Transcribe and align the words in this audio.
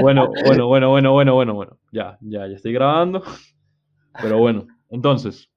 Bueno, 0.00 0.30
bueno, 0.46 0.66
bueno, 0.66 0.90
bueno, 0.90 1.12
bueno, 1.12 1.34
bueno, 1.34 1.54
bueno. 1.54 1.78
Ya, 1.90 2.18
ya, 2.20 2.46
ya 2.46 2.56
estoy 2.56 2.72
grabando. 2.72 3.22
Pero 4.20 4.38
bueno, 4.38 4.66
entonces, 4.90 5.50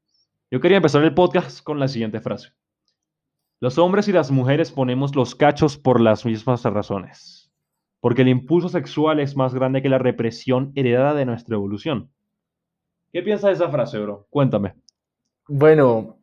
yo 0.49 0.59
quería 0.59 0.77
empezar 0.77 1.03
el 1.03 1.13
podcast 1.13 1.63
con 1.63 1.79
la 1.79 1.87
siguiente 1.87 2.21
frase. 2.21 2.49
Los 3.59 3.77
hombres 3.77 4.07
y 4.07 4.11
las 4.11 4.31
mujeres 4.31 4.71
ponemos 4.71 5.15
los 5.15 5.35
cachos 5.35 5.77
por 5.77 5.99
las 5.99 6.25
mismas 6.25 6.63
razones. 6.63 7.51
Porque 7.99 8.21
el 8.21 8.27
impulso 8.27 8.69
sexual 8.69 9.19
es 9.19 9.35
más 9.35 9.53
grande 9.53 9.81
que 9.81 9.89
la 9.89 9.97
represión 9.97 10.71
heredada 10.75 11.13
de 11.13 11.25
nuestra 11.25 11.55
evolución. 11.55 12.11
¿Qué 13.11 13.21
piensas 13.23 13.57
de 13.57 13.63
esa 13.63 13.71
frase, 13.71 13.97
bro? 13.99 14.27
Cuéntame. 14.29 14.75
Bueno, 15.47 16.19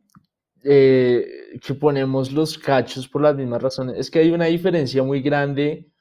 eh, 0.63 1.59
que 1.61 1.73
ponemos 1.73 2.31
los 2.31 2.57
cachos 2.57 3.07
por 3.07 3.21
las 3.21 3.35
mismas 3.35 3.61
razones. 3.61 3.97
Es 3.97 4.09
que 4.09 4.19
hay 4.19 4.31
una 4.31 4.45
diferencia 4.45 5.03
muy 5.03 5.21
grande, 5.21 5.91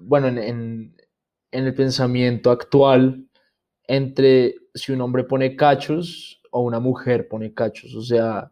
bueno, 0.00 0.28
en, 0.28 0.38
en, 0.38 0.94
el 1.50 1.74
pensamiento 1.74 2.50
actual 2.50 3.26
entre 3.86 4.54
si 4.74 4.92
un 4.92 5.00
hombre 5.00 5.24
pone 5.24 5.56
cachos 5.56 6.40
o 6.50 6.62
una 6.62 6.80
mujer 6.80 7.28
pone 7.28 7.52
cachos. 7.52 7.94
O 7.94 8.02
sea, 8.02 8.50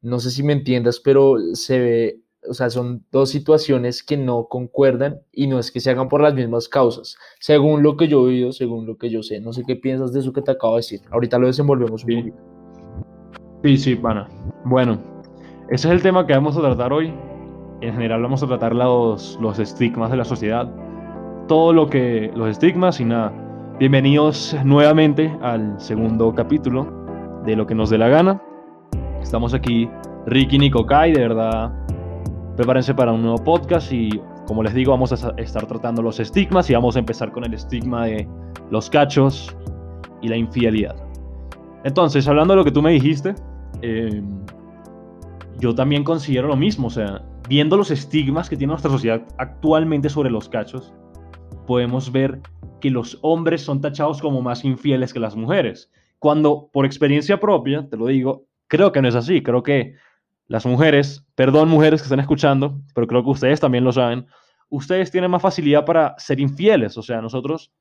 no 0.00 0.18
sé 0.20 0.30
si 0.30 0.42
me 0.42 0.52
entiendas, 0.52 1.00
pero 1.00 1.36
se 1.54 1.78
ve, 1.78 2.20
o 2.48 2.54
sea, 2.54 2.70
son 2.70 3.04
dos 3.10 3.30
situaciones 3.30 4.02
que 4.02 4.16
no 4.16 4.46
concuerdan 4.48 5.20
y 5.32 5.46
no 5.46 5.58
es 5.58 5.70
que 5.70 5.80
se 5.80 5.90
hagan 5.90 6.08
por 6.08 6.22
las 6.22 6.34
mismas 6.34 6.68
causas, 6.68 7.16
según 7.38 7.82
lo 7.82 7.96
que 7.96 8.08
yo 8.08 8.20
he 8.20 8.30
oído, 8.30 8.52
según 8.52 8.86
lo 8.86 8.96
que 8.96 9.10
yo 9.10 9.22
sé. 9.22 9.40
No 9.40 9.52
sé 9.52 9.62
qué 9.66 9.76
piensas 9.76 10.12
de 10.12 10.20
eso 10.20 10.32
que 10.32 10.42
te 10.42 10.50
acabo 10.50 10.74
de 10.74 10.80
decir. 10.80 11.00
Ahorita 11.10 11.38
lo 11.38 11.46
desenvolvemos 11.46 12.04
un 12.04 12.16
poquito. 12.16 12.36
Sí, 13.62 13.76
sí, 13.76 13.96
pana. 13.96 14.28
Bueno, 14.64 14.98
ese 15.68 15.88
es 15.88 15.94
el 15.94 16.02
tema 16.02 16.26
que 16.26 16.32
vamos 16.32 16.56
a 16.56 16.62
tratar 16.62 16.92
hoy. 16.92 17.12
En 17.80 17.94
general 17.94 18.22
vamos 18.22 18.42
a 18.42 18.46
tratar 18.46 18.74
los, 18.74 19.38
los 19.40 19.58
estigmas 19.58 20.10
de 20.10 20.16
la 20.16 20.24
sociedad. 20.24 20.68
Todo 21.48 21.72
lo 21.72 21.88
que... 21.88 22.30
los 22.34 22.48
estigmas 22.48 23.00
y 23.00 23.04
nada. 23.04 23.32
Bienvenidos 23.78 24.56
nuevamente 24.64 25.34
al 25.42 25.80
segundo 25.80 26.34
capítulo 26.34 26.86
de 27.46 27.56
Lo 27.56 27.66
que 27.66 27.74
nos 27.74 27.90
dé 27.90 27.98
la 27.98 28.08
gana. 28.08 28.42
Estamos 29.22 29.54
aquí 29.54 29.88
Ricky, 30.26 30.58
Nico, 30.58 30.84
Kai, 30.84 31.12
de 31.12 31.20
verdad. 31.20 31.72
Prepárense 32.56 32.94
para 32.94 33.12
un 33.12 33.22
nuevo 33.22 33.42
podcast 33.42 33.90
y 33.92 34.20
como 34.46 34.62
les 34.62 34.74
digo 34.74 34.90
vamos 34.90 35.12
a 35.24 35.30
estar 35.38 35.66
tratando 35.66 36.02
los 36.02 36.20
estigmas 36.20 36.68
y 36.68 36.74
vamos 36.74 36.96
a 36.96 36.98
empezar 36.98 37.32
con 37.32 37.44
el 37.44 37.54
estigma 37.54 38.06
de 38.06 38.28
los 38.70 38.90
cachos 38.90 39.56
y 40.20 40.28
la 40.28 40.36
infidelidad. 40.36 40.96
Entonces, 41.84 42.28
hablando 42.28 42.52
de 42.52 42.58
lo 42.58 42.64
que 42.64 42.72
tú 42.72 42.82
me 42.82 42.90
dijiste, 42.90 43.34
Em, 43.82 44.44
yo 45.58 45.74
también 45.74 46.04
considero 46.04 46.48
lo 46.48 46.56
mismo, 46.56 46.88
o 46.88 46.90
sea, 46.90 47.22
viendo 47.50 47.76
los 47.76 47.90
estigmas 47.90 48.48
que 48.48 48.56
tiene 48.56 48.70
nuestra 48.70 48.92
sociedad 48.92 49.26
actualmente 49.36 50.08
sobre 50.08 50.30
los 50.30 50.48
cachos, 50.48 50.94
podemos 51.66 52.12
ver 52.12 52.40
que 52.80 52.90
los 52.90 53.18
hombres 53.22 53.60
son 53.62 53.80
tachados 53.80 54.22
como 54.22 54.40
más 54.40 54.64
infieles 54.64 55.12
que 55.12 55.18
las 55.18 55.34
mujeres. 55.34 55.90
Cuando, 56.20 56.70
por 56.72 56.86
experiencia 56.86 57.40
propia, 57.40 57.88
te 57.88 57.96
lo 57.96 58.06
digo, 58.06 58.46
creo 58.68 58.92
que 58.92 59.02
no 59.02 59.08
es 59.08 59.16
así. 59.16 59.42
Creo 59.42 59.64
que 59.64 59.96
las 60.46 60.64
mujeres, 60.64 61.26
perdón 61.34 61.68
mujeres 61.68 62.00
que 62.00 62.04
están 62.04 62.20
escuchando, 62.20 62.80
pero 62.94 63.08
creo 63.08 63.24
que 63.24 63.30
ustedes 63.30 63.58
también 63.58 63.82
lo 63.82 63.90
saben, 63.90 64.26
ustedes 64.68 65.10
tienen 65.10 65.32
más 65.32 65.42
facilidad 65.42 65.84
para 65.84 66.14
ser 66.18 66.38
infieles. 66.38 66.96
O 66.98 67.02
sea, 67.02 67.20
nosotros 67.20 67.72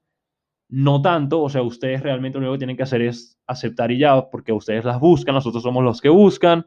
no 0.67 0.99
tanto, 1.03 1.43
o 1.43 1.49
sea, 1.49 1.61
ustedes 1.61 2.01
realmente 2.01 2.39
lo 2.39 2.45
único 2.45 2.53
que 2.53 2.59
tienen 2.59 2.77
que 2.77 2.83
hacer 2.83 3.03
es 3.03 3.39
aceptar 3.45 3.91
y 3.91 3.99
ya, 3.99 4.31
porque 4.31 4.51
ustedes 4.51 4.83
las 4.83 4.99
buscan, 4.99 5.35
nosotros 5.35 5.61
somos 5.61 5.83
los 5.83 6.01
que 6.01 6.09
buscan. 6.09 6.65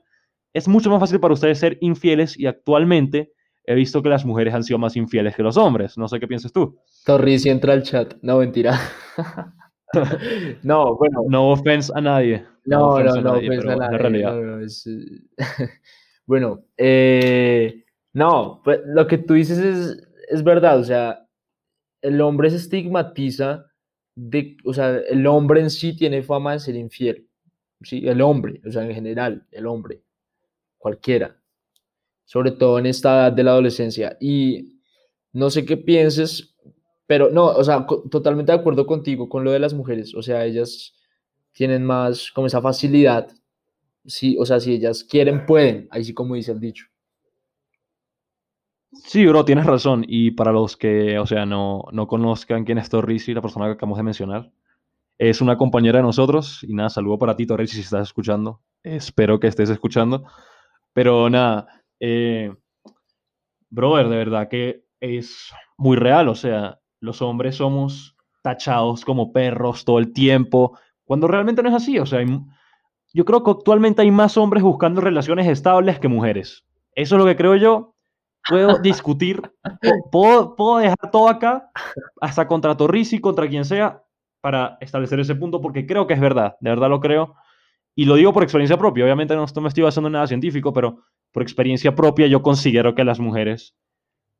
Es 0.52 0.68
mucho 0.68 0.90
más 0.90 1.00
fácil 1.00 1.20
para 1.20 1.34
ustedes 1.34 1.58
ser 1.58 1.78
infieles 1.80 2.38
y 2.38 2.46
actualmente 2.46 3.32
he 3.64 3.74
visto 3.74 4.02
que 4.02 4.08
las 4.08 4.24
mujeres 4.24 4.54
han 4.54 4.64
sido 4.64 4.78
más 4.78 4.96
infieles 4.96 5.34
que 5.34 5.42
los 5.42 5.56
hombres. 5.56 5.96
No 5.96 6.08
sé 6.08 6.20
qué 6.20 6.28
piensas 6.28 6.52
tú. 6.52 6.78
Torri, 7.04 7.36
entra 7.44 7.72
al 7.72 7.82
chat. 7.82 8.14
No, 8.22 8.38
mentira. 8.38 8.78
no, 10.62 10.96
bueno. 10.96 11.22
No 11.28 11.50
offense 11.50 11.92
a 11.94 12.00
nadie. 12.00 12.44
No, 12.64 12.98
no, 13.00 13.20
no, 13.20 13.32
offense 13.34 13.70
a 13.70 13.76
nadie. 13.76 13.98
realidad. 13.98 14.36
bueno, 16.26 16.64
eh, 16.76 17.84
no, 18.12 18.60
pues, 18.64 18.80
lo 18.86 19.06
que 19.06 19.18
tú 19.18 19.34
dices 19.34 19.58
es, 19.58 20.08
es 20.28 20.44
verdad. 20.44 20.78
O 20.78 20.84
sea, 20.84 21.26
el 22.02 22.20
hombre 22.20 22.50
se 22.50 22.56
estigmatiza 22.56 23.66
de, 24.14 24.56
o 24.64 24.74
sea, 24.74 24.98
el 25.08 25.26
hombre 25.26 25.60
en 25.60 25.70
sí 25.70 25.96
tiene 25.96 26.22
fama 26.22 26.52
de 26.52 26.58
ser 26.58 26.76
infiel, 26.76 27.26
¿sí? 27.82 28.06
El 28.06 28.20
hombre, 28.20 28.60
o 28.66 28.70
sea, 28.70 28.84
en 28.84 28.94
general, 28.94 29.46
el 29.50 29.66
hombre, 29.66 30.02
cualquiera, 30.82 31.40
sobre 32.24 32.50
todo 32.50 32.78
en 32.80 32.86
esta 32.86 33.14
edad 33.14 33.32
de 33.32 33.44
la 33.44 33.52
adolescencia. 33.52 34.16
Y 34.20 34.80
no 35.32 35.48
sé 35.48 35.64
qué 35.64 35.76
pienses, 35.76 36.56
pero 37.06 37.30
no, 37.30 37.46
o 37.46 37.62
sea, 37.62 37.86
totalmente 38.10 38.50
de 38.50 38.58
acuerdo 38.58 38.84
contigo 38.84 39.28
con 39.28 39.44
lo 39.44 39.52
de 39.52 39.60
las 39.60 39.74
mujeres, 39.74 40.14
o 40.14 40.22
sea, 40.22 40.44
ellas 40.44 40.94
tienen 41.52 41.84
más 41.84 42.32
como 42.32 42.48
esa 42.48 42.60
facilidad, 42.60 43.30
sí, 44.04 44.36
o 44.38 44.44
sea, 44.44 44.58
si 44.58 44.72
ellas 44.72 45.04
quieren, 45.04 45.46
pueden, 45.46 45.86
ahí 45.90 46.04
sí 46.04 46.12
como 46.12 46.34
dice 46.34 46.52
el 46.52 46.60
dicho. 46.60 46.86
Sí, 48.92 49.26
bro, 49.26 49.44
tienes 49.44 49.64
razón. 49.64 50.04
Y 50.06 50.32
para 50.32 50.52
los 50.52 50.76
que, 50.76 51.18
o 51.18 51.26
sea, 51.26 51.46
no, 51.46 51.84
no 51.92 52.06
conozcan 52.06 52.64
quién 52.64 52.78
es 52.78 52.90
Torrisi, 52.90 53.32
la 53.32 53.40
persona 53.40 53.66
que 53.66 53.72
acabamos 53.72 53.96
de 53.96 54.02
mencionar, 54.04 54.52
es 55.18 55.40
una 55.40 55.56
compañera 55.56 55.98
de 55.98 56.02
nosotros. 56.02 56.62
Y 56.62 56.74
nada, 56.74 56.90
saludo 56.90 57.18
para 57.18 57.36
ti, 57.36 57.46
Torrisi, 57.46 57.76
si 57.76 57.82
estás 57.82 58.08
escuchando. 58.08 58.60
Espero 58.82 59.40
que 59.40 59.46
estés 59.46 59.70
escuchando. 59.70 60.24
Pero 60.92 61.30
nada, 61.30 61.66
eh, 62.00 62.52
brother, 63.70 64.08
de 64.08 64.16
verdad 64.16 64.48
que 64.48 64.84
es 65.00 65.52
muy 65.76 65.96
real. 65.96 66.28
O 66.28 66.34
sea, 66.34 66.78
los 67.00 67.22
hombres 67.22 67.56
somos 67.56 68.16
tachados 68.42 69.04
como 69.04 69.32
perros 69.32 69.84
todo 69.84 69.98
el 69.98 70.12
tiempo, 70.12 70.78
cuando 71.04 71.28
realmente 71.28 71.62
no 71.62 71.68
es 71.68 71.74
así. 71.74 71.98
O 71.98 72.06
sea, 72.06 72.20
yo 73.14 73.24
creo 73.24 73.42
que 73.42 73.50
actualmente 73.50 74.02
hay 74.02 74.10
más 74.10 74.36
hombres 74.36 74.62
buscando 74.62 75.00
relaciones 75.00 75.46
estables 75.48 75.98
que 75.98 76.08
mujeres. 76.08 76.64
Eso 76.94 77.16
es 77.16 77.18
lo 77.18 77.26
que 77.26 77.36
creo 77.36 77.56
yo 77.56 77.94
puedo 78.48 78.78
discutir, 78.82 79.42
puedo, 80.10 80.56
puedo 80.56 80.78
dejar 80.78 81.10
todo 81.10 81.28
acá, 81.28 81.70
hasta 82.20 82.46
contra 82.46 82.76
Torrisi, 82.76 83.20
contra 83.20 83.48
quien 83.48 83.64
sea, 83.64 84.02
para 84.40 84.76
establecer 84.80 85.20
ese 85.20 85.34
punto, 85.34 85.60
porque 85.60 85.86
creo 85.86 86.06
que 86.06 86.14
es 86.14 86.20
verdad, 86.20 86.56
de 86.60 86.70
verdad 86.70 86.88
lo 86.88 87.00
creo. 87.00 87.34
Y 87.94 88.04
lo 88.06 88.14
digo 88.14 88.32
por 88.32 88.42
experiencia 88.42 88.78
propia, 88.78 89.04
obviamente 89.04 89.34
no, 89.34 89.44
me 89.60 89.68
estoy 89.68 89.82
basando 89.82 90.08
en 90.08 90.12
nada 90.12 90.26
científico, 90.26 90.72
pero 90.72 90.98
por 91.30 91.42
experiencia 91.42 91.94
propia 91.94 92.26
yo 92.26 92.42
considero 92.42 92.94
que 92.94 93.04
las 93.04 93.20
mujeres 93.20 93.74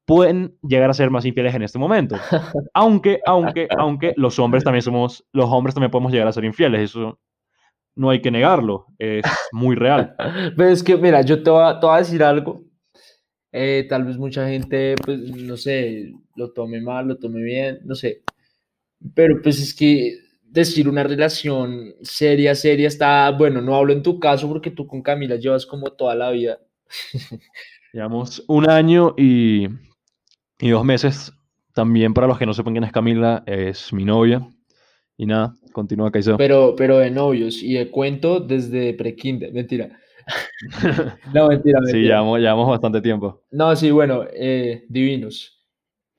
pueden 0.06 0.56
llegar 0.62 0.90
a 0.90 0.94
ser 0.94 1.10
más 1.10 1.24
infieles 1.24 1.54
en 1.54 1.62
este 1.62 1.78
momento. 1.78 2.16
Aunque, 2.74 3.20
aunque, 3.26 3.68
aunque 3.76 4.14
los 4.16 4.38
hombres 4.38 4.64
también 4.64 4.82
somos, 4.82 5.24
los 5.32 5.48
hombres 5.50 5.74
también 5.74 5.90
podemos 5.90 6.12
llegar 6.12 6.28
a 6.28 6.32
ser 6.32 6.44
infieles, 6.44 6.80
eso 6.80 7.20
no 7.94 8.08
hay 8.10 8.20
que 8.22 8.30
negarlo, 8.30 8.86
es 8.98 9.22
muy 9.52 9.76
real. 9.76 10.16
Pero 10.56 10.70
es 10.70 10.82
que, 10.82 10.96
mira, 10.96 11.20
yo 11.22 11.42
te 11.42 11.50
voy 11.50 11.62
a, 11.62 11.78
te 11.78 11.86
voy 11.86 11.94
a 11.96 11.98
decir 11.98 12.22
algo 12.22 12.64
eh, 13.52 13.86
tal 13.86 14.04
vez 14.04 14.16
mucha 14.16 14.48
gente, 14.48 14.94
pues, 15.04 15.19
no 15.19 15.58
sé, 15.58 16.10
lo 16.36 16.52
tome 16.52 16.80
mal, 16.80 17.06
lo 17.06 17.19
tome 17.19 17.42
bien, 17.42 17.80
no 17.84 17.94
sé. 17.94 18.22
Pero 19.14 19.42
pues 19.42 19.60
es 19.60 19.74
que 19.74 20.16
decir 20.52 20.88
una 20.88 21.02
relación 21.02 21.94
seria, 22.02 22.54
seria, 22.54 22.86
está, 22.86 23.30
bueno, 23.30 23.62
no 23.62 23.74
hablo 23.74 23.92
en 23.92 24.02
tu 24.02 24.20
caso 24.20 24.48
porque 24.48 24.70
tú 24.70 24.86
con 24.86 25.02
Camila 25.02 25.36
llevas 25.36 25.64
como 25.64 25.90
toda 25.92 26.14
la 26.14 26.30
vida. 26.30 26.58
Llevamos 27.92 28.42
un 28.48 28.70
año 28.70 29.14
y, 29.18 29.66
y 30.60 30.70
dos 30.70 30.84
meses. 30.84 31.32
También 31.74 32.12
para 32.12 32.26
los 32.26 32.38
que 32.38 32.46
no 32.46 32.54
sepan 32.54 32.74
quién 32.74 32.84
es 32.84 32.92
Camila, 32.92 33.42
es 33.46 33.92
mi 33.92 34.04
novia. 34.04 34.46
Y 35.16 35.26
nada, 35.26 35.54
continúa 35.72 36.10
Caicedo. 36.10 36.36
Pero, 36.36 36.74
pero 36.76 36.98
de 36.98 37.10
novios 37.10 37.62
y 37.62 37.74
de 37.74 37.90
cuento 37.90 38.40
desde 38.40 38.94
pre-kinder, 38.94 39.52
mentira. 39.52 39.98
no, 41.34 41.48
mentira, 41.48 41.80
mentira. 41.80 41.82
Sí, 41.86 41.98
llevamos, 41.98 42.40
llevamos 42.40 42.69
bastante 42.69 43.00
tiempo. 43.00 43.42
No, 43.50 43.74
sí, 43.74 43.90
bueno, 43.90 44.24
eh, 44.32 44.84
divinos. 44.88 45.61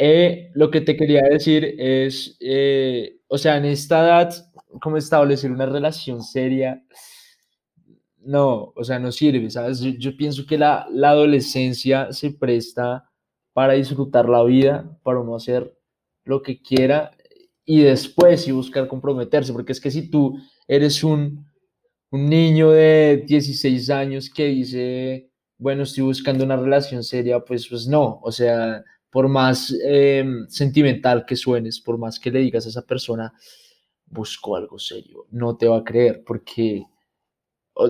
Eh, 0.06 0.52
lo 0.54 0.70
que 0.70 0.82
te 0.82 0.98
quería 0.98 1.22
decir 1.22 1.76
es, 1.78 2.36
eh, 2.42 3.22
o 3.28 3.38
sea, 3.38 3.56
en 3.56 3.64
esta 3.64 4.04
edad, 4.04 4.52
¿cómo 4.82 4.98
establecer 4.98 5.50
una 5.50 5.66
relación 5.66 6.22
seria? 6.22 6.84
No, 8.18 8.74
o 8.76 8.84
sea, 8.84 9.00
no 9.00 9.14
sirve, 9.14 9.50
¿sabes? 9.50 9.80
Yo, 9.80 10.18
pienso 10.18 10.46
que 10.46 10.58
la, 10.58 10.88
la, 10.92 11.12
adolescencia 11.12 12.12
se 12.12 12.32
presta 12.32 13.10
para 13.54 13.74
disfrutar 13.74 14.28
la 14.28 14.44
vida, 14.44 15.00
para 15.04 15.20
uno 15.20 15.36
hacer 15.38 15.74
lo 16.26 16.42
que 16.42 16.62
quiera 16.62 17.12
y 17.64 17.82
después 17.82 18.46
y 18.48 18.52
buscar 18.52 18.90
comprometerse, 18.90 19.54
porque 19.54 19.72
es 19.72 19.80
que 19.80 19.92
si 19.92 20.10
tú 20.10 20.38
eres 20.68 21.02
un 21.04 21.46
un 22.14 22.30
niño 22.30 22.70
de 22.70 23.24
16 23.26 23.90
años 23.90 24.30
que 24.30 24.46
dice, 24.46 25.32
bueno, 25.58 25.82
estoy 25.82 26.04
buscando 26.04 26.44
una 26.46 26.56
relación 26.58 27.04
seria, 27.04 27.40
pues, 27.40 27.68
pues 27.68 27.88
no, 27.88 28.20
o 28.22 28.32
sea, 28.32 28.84
por 29.14 29.30
más 29.30 29.72
em, 29.84 30.48
sentimental 30.50 31.24
que 31.24 31.36
suenes, 31.36 31.80
por 31.80 32.00
más 32.00 32.20
que 32.20 32.32
le 32.32 32.40
digas 32.40 32.66
a 32.66 32.70
esa 32.70 32.82
persona, 32.82 33.32
busco 34.08 34.56
algo 34.56 34.80
serio, 34.80 35.28
no 35.30 35.56
te 35.56 35.68
va 35.68 35.78
a 35.78 35.84
creer, 35.84 36.24
porque, 36.26 36.84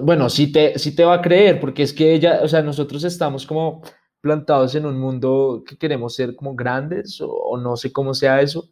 bueno, 0.02 0.30
sí 0.30 0.52
te, 0.52 0.78
sí 0.78 0.94
te 0.94 1.06
va 1.06 1.16
a 1.16 1.22
creer, 1.22 1.62
porque 1.62 1.84
es 1.84 1.94
que 1.94 2.14
ella, 2.14 2.42
o 2.44 2.48
sea, 2.50 2.62
nosotros 2.62 3.06
estamos 3.06 3.48
como 3.48 3.82
plantados 4.20 4.76
en 4.76 4.86
un 4.86 5.00
mundo 5.00 5.64
que 5.66 5.78
queremos 5.78 6.14
ser 6.14 6.36
como 6.36 6.56
grandes 6.56 7.20
o, 7.22 7.58
no 7.58 7.78
sé 7.78 7.94
cómo 7.94 8.14
sea 8.14 8.42
eso. 8.42 8.70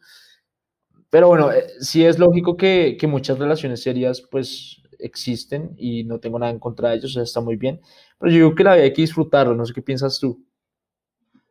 Pero 1.10 1.30
bueno, 1.30 1.52
eh, 1.54 1.68
sí 1.80 2.06
es 2.06 2.20
lógico 2.20 2.58
que, 2.58 2.98
que, 3.00 3.08
muchas 3.08 3.40
relaciones 3.40 3.82
serias 3.82 4.22
pues 4.30 4.82
existen 5.00 5.74
y 5.78 6.04
no 6.04 6.20
tengo 6.20 6.38
nada 6.38 6.52
en 6.52 6.60
contra 6.60 6.90
de 6.90 6.98
ellos, 6.98 7.12
o 7.12 7.14
sea, 7.14 7.24
está 7.24 7.40
muy 7.40 7.56
bien. 7.56 7.80
Pero 8.20 8.32
yo 8.32 8.38
digo 8.38 8.56
que 8.56 8.64
la 8.66 8.76
vida 8.76 8.84
hay 8.84 8.94
que 8.94 9.04
disfrutarlo, 9.04 9.56
no 9.56 9.66
sé 9.66 9.74
qué 9.74 9.82
piensas 9.82 10.20
tú. 10.20 10.46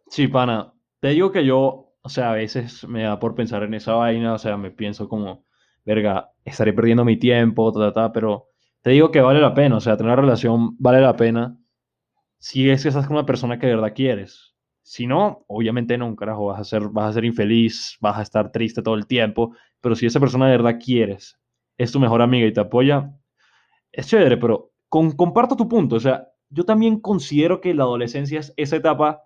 Sí, 0.08 0.28
pana, 0.28 0.74
te 1.00 1.08
digo 1.08 1.32
que 1.32 1.44
yo, 1.44 1.94
o 2.02 2.08
sea, 2.08 2.32
a 2.32 2.34
veces 2.34 2.86
me 2.86 3.02
da 3.02 3.18
por 3.18 3.34
pensar 3.34 3.62
en 3.62 3.74
esa 3.74 3.94
vaina, 3.94 4.34
o 4.34 4.38
sea, 4.38 4.56
me 4.56 4.70
pienso 4.70 5.08
como, 5.08 5.44
verga, 5.84 6.30
estaré 6.44 6.72
perdiendo 6.72 7.04
mi 7.04 7.16
tiempo, 7.16 7.72
ta, 7.72 7.80
ta, 7.80 7.92
ta, 7.92 8.12
pero 8.12 8.48
te 8.82 8.90
digo 8.90 9.10
que 9.10 9.20
vale 9.20 9.40
la 9.40 9.54
pena, 9.54 9.76
o 9.76 9.80
sea, 9.80 9.96
tener 9.96 10.12
una 10.12 10.22
relación 10.22 10.76
vale 10.78 11.00
la 11.00 11.16
pena 11.16 11.56
si 12.38 12.70
es 12.70 12.82
que 12.82 12.88
estás 12.88 13.06
con 13.06 13.16
una 13.16 13.26
persona 13.26 13.58
que 13.58 13.66
de 13.66 13.76
verdad 13.76 13.92
quieres. 13.94 14.54
Si 14.82 15.06
no, 15.06 15.44
obviamente 15.46 15.98
no, 15.98 16.16
carajo, 16.16 16.46
vas 16.46 16.60
a 16.60 16.64
ser, 16.64 16.88
vas 16.88 17.10
a 17.10 17.12
ser 17.12 17.24
infeliz, 17.24 17.96
vas 18.00 18.18
a 18.18 18.22
estar 18.22 18.50
triste 18.50 18.82
todo 18.82 18.94
el 18.94 19.06
tiempo, 19.06 19.54
pero 19.80 19.94
si 19.94 20.06
esa 20.06 20.20
persona 20.20 20.46
de 20.46 20.52
verdad 20.52 20.78
quieres, 20.82 21.38
es 21.78 21.92
tu 21.92 22.00
mejor 22.00 22.22
amiga 22.22 22.46
y 22.46 22.52
te 22.52 22.60
apoya, 22.60 23.12
es 23.92 24.08
chévere, 24.08 24.36
pero 24.38 24.72
con, 24.88 25.12
comparto 25.12 25.56
tu 25.56 25.68
punto, 25.68 25.96
o 25.96 26.00
sea, 26.00 26.28
yo 26.48 26.64
también 26.64 27.00
considero 27.00 27.60
que 27.60 27.74
la 27.74 27.84
adolescencia 27.84 28.40
es 28.40 28.52
esa 28.56 28.76
etapa 28.76 29.22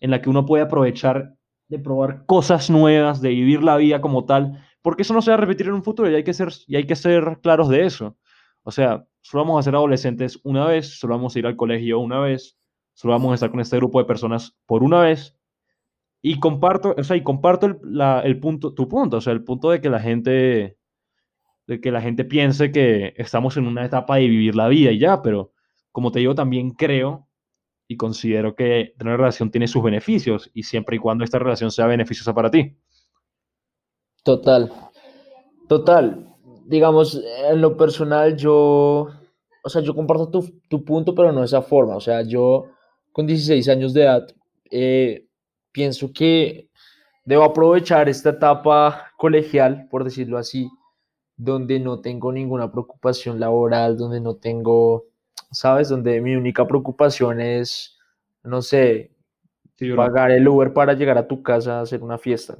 en 0.00 0.10
la 0.10 0.20
que 0.20 0.30
uno 0.30 0.46
puede 0.46 0.64
aprovechar 0.64 1.34
de 1.68 1.78
probar 1.78 2.26
cosas 2.26 2.68
nuevas, 2.68 3.20
de 3.20 3.28
vivir 3.30 3.62
la 3.62 3.76
vida 3.76 4.00
como 4.00 4.24
tal, 4.24 4.66
porque 4.82 5.02
eso 5.02 5.14
no 5.14 5.22
se 5.22 5.30
va 5.30 5.36
a 5.36 5.40
repetir 5.40 5.66
en 5.66 5.74
un 5.74 5.84
futuro 5.84 6.10
y 6.10 6.14
hay 6.14 6.24
que 6.24 6.34
ser, 6.34 6.48
y 6.66 6.76
hay 6.76 6.84
que 6.84 6.96
ser 6.96 7.38
claros 7.42 7.68
de 7.68 7.84
eso. 7.84 8.16
O 8.62 8.70
sea, 8.70 9.06
solo 9.20 9.44
vamos 9.44 9.60
a 9.60 9.62
ser 9.62 9.74
adolescentes 9.74 10.40
una 10.42 10.66
vez, 10.66 10.98
solo 10.98 11.14
vamos 11.14 11.34
a 11.34 11.38
ir 11.38 11.46
al 11.46 11.56
colegio 11.56 12.00
una 12.00 12.20
vez, 12.20 12.58
solo 12.94 13.12
vamos 13.12 13.32
a 13.32 13.34
estar 13.34 13.50
con 13.50 13.60
este 13.60 13.76
grupo 13.76 14.00
de 14.00 14.06
personas 14.06 14.56
por 14.66 14.82
una 14.82 15.00
vez. 15.00 15.36
Y 16.22 16.38
comparto, 16.38 16.94
o 16.98 17.04
sea, 17.04 17.16
y 17.16 17.22
comparto 17.22 17.66
el, 17.66 18.40
punto, 18.40 18.74
tu 18.74 18.88
punto, 18.88 19.18
o 19.18 19.20
sea, 19.20 19.32
el 19.32 19.42
punto 19.42 19.70
de 19.70 19.80
que 19.80 19.88
la 19.88 20.00
gente, 20.00 20.76
de 21.66 21.80
que 21.80 21.90
la 21.90 22.02
gente 22.02 22.24
piense 22.24 22.72
que 22.72 23.14
estamos 23.16 23.56
en 23.56 23.66
una 23.66 23.86
etapa 23.86 24.16
de 24.16 24.28
vivir 24.28 24.54
la 24.54 24.68
vida 24.68 24.90
y 24.90 24.98
ya, 24.98 25.22
pero 25.22 25.52
como 25.92 26.12
te 26.12 26.18
digo, 26.18 26.34
también 26.34 26.72
creo 26.72 27.29
y 27.90 27.96
considero 27.96 28.54
que 28.54 28.94
tener 28.96 29.16
relación 29.16 29.50
tiene 29.50 29.66
sus 29.66 29.82
beneficios 29.82 30.50
y 30.54 30.62
siempre 30.62 30.96
y 30.96 30.98
cuando 31.00 31.24
esta 31.24 31.38
relación 31.38 31.70
sea 31.70 31.86
beneficiosa 31.86 32.32
para 32.32 32.50
ti. 32.50 32.76
Total, 34.22 34.72
total 35.66 36.30
digamos, 36.70 37.20
en 37.50 37.60
lo 37.60 37.76
personal, 37.76 38.36
yo, 38.36 39.08
o 39.64 39.68
sea, 39.68 39.82
yo 39.82 39.92
comparto 39.92 40.30
tu, 40.30 40.60
tu, 40.68 40.84
punto, 40.84 41.16
pero 41.16 41.32
no 41.32 41.40
de 41.40 41.46
esa 41.46 41.62
forma. 41.62 41.96
O 41.96 42.00
sea, 42.00 42.22
yo 42.22 42.66
con 43.10 43.26
16 43.26 43.68
años 43.68 43.92
de 43.92 44.02
edad 44.02 44.28
eh, 44.70 45.26
pienso 45.72 46.12
que 46.12 46.70
debo 47.24 47.42
aprovechar 47.42 48.08
esta 48.08 48.30
etapa 48.30 49.10
colegial, 49.18 49.88
por 49.90 50.04
decirlo 50.04 50.38
así, 50.38 50.70
donde 51.36 51.80
no 51.80 52.00
tengo 52.00 52.30
ninguna 52.30 52.70
preocupación 52.70 53.40
laboral, 53.40 53.96
donde 53.96 54.20
no 54.20 54.36
tengo, 54.36 55.06
¿sabes? 55.50 55.88
Donde 55.88 56.20
mi 56.20 56.36
única 56.36 56.66
preocupación 56.66 57.40
es, 57.40 57.98
no 58.42 58.62
sé, 58.62 59.10
pagar 59.96 60.30
el 60.30 60.46
Uber 60.46 60.72
para 60.72 60.94
llegar 60.94 61.18
a 61.18 61.26
tu 61.26 61.42
casa 61.42 61.78
a 61.78 61.82
hacer 61.82 62.02
una 62.02 62.18
fiesta. 62.18 62.58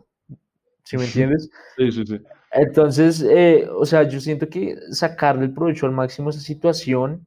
¿Sí 0.85 0.97
me 0.97 1.05
entiendes? 1.07 1.51
Sí, 1.77 1.93
sí, 1.93 2.07
sí. 2.07 2.21
Entonces, 2.53 3.23
eh, 3.23 3.69
o 3.73 3.87
sea, 3.87 4.03
yo 4.03 4.21
siento 4.21 4.49
que 4.49 4.77
sacarle 4.91 5.45
el 5.45 5.55
provecho 5.55 5.87
al 5.87 5.93
máximo 5.93 6.29
a 6.29 6.31
esa 6.31 6.41
situación, 6.41 7.27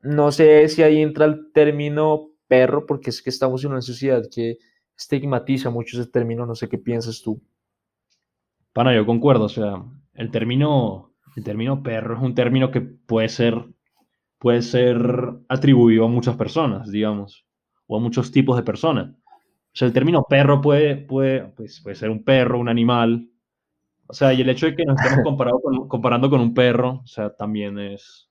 no 0.00 0.32
sé 0.32 0.68
si 0.68 0.82
ahí 0.82 1.00
entra 1.02 1.26
el 1.26 1.52
término 1.52 2.30
perro, 2.48 2.86
porque 2.86 3.10
es 3.10 3.22
que 3.22 3.30
estamos 3.30 3.64
en 3.64 3.72
una 3.72 3.82
sociedad 3.82 4.24
que 4.32 4.58
estigmatiza 4.96 5.70
mucho 5.70 6.00
ese 6.00 6.10
término, 6.10 6.46
no 6.46 6.54
sé 6.54 6.68
qué 6.68 6.78
piensas 6.78 7.22
tú. 7.22 7.40
Pana, 8.72 8.94
yo 8.94 9.06
concuerdo, 9.06 9.44
o 9.44 9.48
sea, 9.48 9.84
el 10.14 10.30
término, 10.30 11.12
el 11.36 11.44
término 11.44 11.82
perro 11.82 12.16
es 12.16 12.22
un 12.22 12.34
término 12.34 12.70
que 12.70 12.80
puede 12.80 13.28
ser, 13.28 13.54
puede 14.38 14.62
ser 14.62 14.98
atribuido 15.48 16.04
a 16.04 16.08
muchas 16.08 16.36
personas, 16.36 16.90
digamos, 16.90 17.46
o 17.86 17.96
a 17.96 18.00
muchos 18.00 18.30
tipos 18.30 18.56
de 18.56 18.62
personas. 18.62 19.10
O 19.10 19.76
sea, 19.78 19.86
el 19.86 19.94
término 19.94 20.24
perro 20.28 20.60
puede, 20.60 20.96
puede, 20.96 21.44
pues, 21.48 21.80
puede 21.80 21.96
ser 21.96 22.10
un 22.10 22.24
perro, 22.24 22.58
un 22.58 22.68
animal, 22.68 23.28
o 24.08 24.14
sea, 24.14 24.32
y 24.32 24.40
el 24.40 24.48
hecho 24.48 24.66
de 24.66 24.74
que 24.74 24.86
nos 24.86 24.98
estemos 25.00 25.22
comparando 25.88 26.30
con 26.30 26.40
un 26.40 26.54
perro, 26.54 27.02
o 27.04 27.06
sea, 27.06 27.34
también 27.34 27.78
es, 27.78 28.28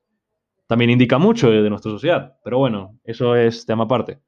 también 0.65 0.89
indica 0.89 1.19
mucho 1.19 1.51
de, 1.51 1.69
nuestra 1.69 1.92
sociedad. 1.92 2.36
Pero 2.44 2.57
bueno, 2.57 3.00
eso 3.04 3.36
es 3.36 3.65
tema 3.65 3.86
aparte. 3.86 4.19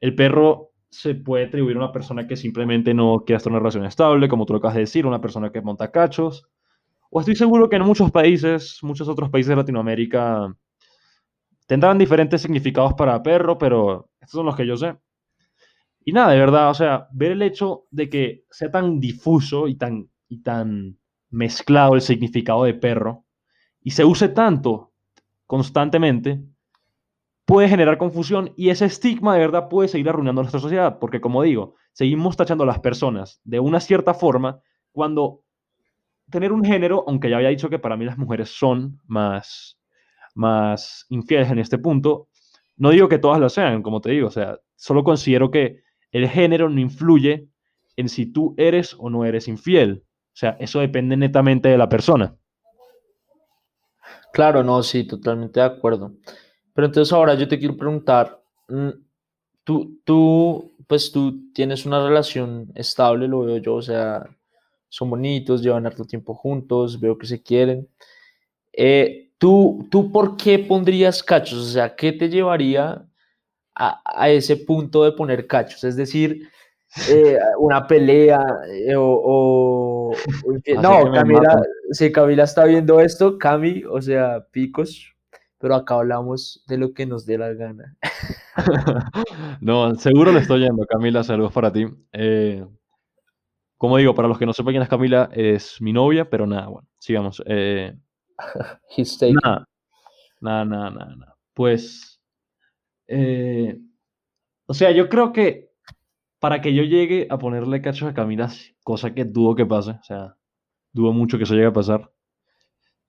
El 0.00 0.14
perro 0.14 0.72
se 0.90 1.14
puede 1.14 1.46
atribuir 1.46 1.76
a 1.76 1.80
una 1.80 1.92
persona 1.92 2.26
que 2.26 2.36
simplemente 2.36 2.92
no 2.92 3.24
quiere 3.26 3.38
estar 3.38 3.50
en 3.50 3.54
una 3.54 3.60
relación 3.60 3.86
estable, 3.86 4.28
como 4.28 4.44
tú 4.44 4.52
lo 4.52 4.58
acabas 4.58 4.74
de 4.74 4.82
decir, 4.82 5.06
una 5.06 5.22
persona 5.22 5.50
que 5.50 5.62
monta 5.62 5.90
cachos. 5.90 6.46
O 7.10 7.20
estoy 7.20 7.34
seguro 7.34 7.70
que 7.70 7.76
en 7.76 7.82
muchos 7.82 8.10
países, 8.10 8.78
muchos 8.82 9.08
otros 9.08 9.30
países 9.30 9.48
de 9.50 9.56
Latinoamérica, 9.56 10.54
tendrán 11.66 11.98
diferentes 11.98 12.42
significados 12.42 12.94
para 12.94 13.22
perro, 13.22 13.58
pero 13.58 14.10
estos 14.20 14.38
son 14.38 14.46
los 14.46 14.56
que 14.56 14.66
yo 14.66 14.76
sé. 14.76 14.96
Y 16.04 16.12
nada, 16.12 16.32
de 16.32 16.38
verdad, 16.38 16.70
o 16.70 16.74
sea, 16.74 17.08
ver 17.12 17.32
el 17.32 17.42
hecho 17.42 17.84
de 17.90 18.08
que 18.08 18.44
sea 18.50 18.70
tan 18.70 18.98
difuso 18.98 19.68
y 19.68 19.76
tan 19.76 20.08
y 20.28 20.42
tan 20.42 20.98
mezclado 21.30 21.94
el 21.94 22.00
significado 22.00 22.64
de 22.64 22.74
perro 22.74 23.24
y 23.82 23.90
se 23.90 24.04
use 24.04 24.28
tanto 24.28 24.92
constantemente, 25.46 26.42
puede 27.44 27.68
generar 27.68 27.98
confusión 27.98 28.54
y 28.56 28.70
ese 28.70 28.86
estigma 28.86 29.34
de 29.34 29.40
verdad 29.40 29.68
puede 29.68 29.88
seguir 29.88 30.08
arruinando 30.08 30.40
nuestra 30.40 30.60
sociedad, 30.60 30.98
porque 30.98 31.20
como 31.20 31.42
digo, 31.42 31.74
seguimos 31.92 32.36
tachando 32.36 32.64
a 32.64 32.66
las 32.66 32.78
personas 32.78 33.40
de 33.44 33.60
una 33.60 33.80
cierta 33.80 34.14
forma 34.14 34.60
cuando 34.92 35.42
tener 36.30 36.52
un 36.52 36.64
género, 36.64 37.04
aunque 37.06 37.28
ya 37.28 37.36
había 37.36 37.50
dicho 37.50 37.68
que 37.68 37.78
para 37.78 37.96
mí 37.98 38.06
las 38.06 38.16
mujeres 38.16 38.56
son 38.56 39.00
más, 39.06 39.78
más 40.34 41.06
infieles 41.08 41.50
en 41.50 41.58
este 41.58 41.78
punto, 41.78 42.28
no 42.76 42.90
digo 42.90 43.08
que 43.08 43.18
todas 43.18 43.40
lo 43.40 43.48
sean, 43.48 43.82
como 43.82 44.00
te 44.00 44.10
digo, 44.10 44.28
o 44.28 44.30
sea, 44.30 44.58
solo 44.76 45.04
considero 45.04 45.50
que 45.50 45.82
el 46.10 46.28
género 46.28 46.68
no 46.68 46.80
influye 46.80 47.48
en 47.96 48.08
si 48.08 48.26
tú 48.26 48.54
eres 48.56 48.94
o 48.98 49.10
no 49.10 49.24
eres 49.24 49.48
infiel. 49.48 50.04
O 50.04 50.36
sea, 50.36 50.56
eso 50.60 50.80
depende 50.80 51.16
netamente 51.16 51.68
de 51.68 51.78
la 51.78 51.88
persona. 51.88 52.34
Claro, 54.32 54.62
no, 54.64 54.82
sí, 54.82 55.04
totalmente 55.04 55.60
de 55.60 55.66
acuerdo. 55.66 56.14
Pero 56.74 56.86
entonces 56.86 57.12
ahora 57.12 57.34
yo 57.34 57.46
te 57.46 57.58
quiero 57.58 57.76
preguntar, 57.76 58.42
mm, 58.68 58.88
tú, 59.62 60.00
tú, 60.04 60.72
pues 60.86 61.12
tú 61.12 61.52
tienes 61.52 61.84
una 61.84 62.02
relación 62.02 62.72
estable, 62.74 63.28
lo 63.28 63.40
veo 63.40 63.58
yo, 63.58 63.74
o 63.74 63.82
sea, 63.82 64.24
son 64.88 65.10
bonitos, 65.10 65.62
llevan 65.62 65.86
harto 65.86 66.04
tiempo 66.04 66.34
juntos, 66.34 66.98
veo 66.98 67.18
que 67.18 67.26
se 67.26 67.42
quieren. 67.42 67.88
Eh, 68.72 69.21
¿tú, 69.42 69.88
¿Tú 69.90 70.12
por 70.12 70.36
qué 70.36 70.60
pondrías 70.60 71.20
cachos? 71.20 71.58
O 71.58 71.72
sea, 71.72 71.96
¿qué 71.96 72.12
te 72.12 72.28
llevaría 72.28 73.04
a, 73.74 74.02
a 74.04 74.30
ese 74.30 74.56
punto 74.56 75.02
de 75.02 75.10
poner 75.10 75.48
cachos? 75.48 75.82
Es 75.82 75.96
decir, 75.96 76.48
eh, 77.10 77.36
una 77.58 77.84
pelea 77.84 78.40
eh, 78.68 78.94
o, 78.96 80.12
no, 80.80 81.10
Camila, 81.10 81.60
si 81.90 82.12
Camila 82.12 82.44
está 82.44 82.66
viendo 82.66 83.00
esto, 83.00 83.36
Cami, 83.36 83.82
o 83.90 84.00
sea, 84.00 84.46
picos, 84.52 85.12
pero 85.58 85.74
acá 85.74 85.96
hablamos 85.96 86.62
de 86.68 86.78
lo 86.78 86.94
que 86.94 87.04
nos 87.04 87.26
dé 87.26 87.36
la 87.36 87.52
gana. 87.52 87.96
no, 89.60 89.92
seguro 89.96 90.30
le 90.30 90.38
estoy 90.38 90.60
yendo, 90.60 90.86
Camila, 90.86 91.24
saludos 91.24 91.52
para 91.52 91.72
ti. 91.72 91.88
Eh, 92.12 92.64
como 93.76 93.96
digo, 93.96 94.14
para 94.14 94.28
los 94.28 94.38
que 94.38 94.46
no 94.46 94.52
sepan 94.52 94.74
quién 94.74 94.84
es 94.84 94.88
Camila, 94.88 95.30
es 95.32 95.80
mi 95.80 95.92
novia, 95.92 96.30
pero 96.30 96.46
nada, 96.46 96.68
bueno, 96.68 96.86
sigamos. 97.00 97.42
Nada, 99.32 99.68
nada, 100.40 100.64
nada, 100.64 100.90
nada, 100.90 101.36
Pues, 101.54 102.20
o 104.66 104.74
sea, 104.74 104.90
yo 104.90 105.08
creo 105.08 105.32
que 105.32 105.70
para 106.38 106.60
que 106.60 106.74
yo 106.74 106.82
llegue 106.82 107.26
a 107.30 107.38
ponerle 107.38 107.80
cachos 107.80 108.08
a 108.08 108.14
Camila, 108.14 108.50
cosa 108.82 109.14
que 109.14 109.24
dudo 109.24 109.54
que 109.54 109.66
pase, 109.66 109.92
o 109.92 110.02
sea, 110.02 110.36
dudo 110.92 111.12
mucho 111.12 111.38
que 111.38 111.44
eso 111.44 111.54
llegue 111.54 111.66
a 111.66 111.72
pasar, 111.72 112.10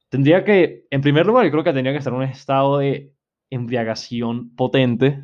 tendría 0.09 0.43
que, 0.43 0.85
en 0.91 1.01
primer 1.01 1.25
lugar, 1.25 1.43
yo 1.45 1.51
creo 1.51 1.63
que 1.63 1.73
tendría 1.73 1.93
que 1.93 1.97
estar 1.97 2.13
en 2.13 2.19
un 2.19 2.25
estado 2.25 2.77
de 2.77 3.11
embriagación 3.49 4.55
potente. 4.55 5.23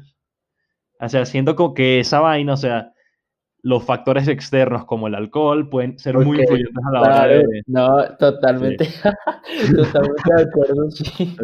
O 0.99 1.07
sea, 1.07 1.25
siento 1.25 1.55
como 1.55 1.73
que 1.75 1.99
esa 1.99 2.19
vaina, 2.19 2.53
o 2.53 2.57
sea, 2.57 2.93
los 3.61 3.83
factores 3.83 4.27
externos 4.27 4.85
como 4.85 5.07
el 5.07 5.15
alcohol 5.15 5.69
pueden 5.69 5.99
ser 5.99 6.17
muy 6.17 6.39
influyentes 6.39 6.83
a 6.85 6.91
la 6.91 7.01
hora 7.01 7.27
de... 7.27 7.63
No, 7.67 8.17
totalmente. 8.17 8.87
totalmente 9.75 10.33
de 10.35 10.41
acuerdo, 10.43 10.91
sí. 10.91 11.35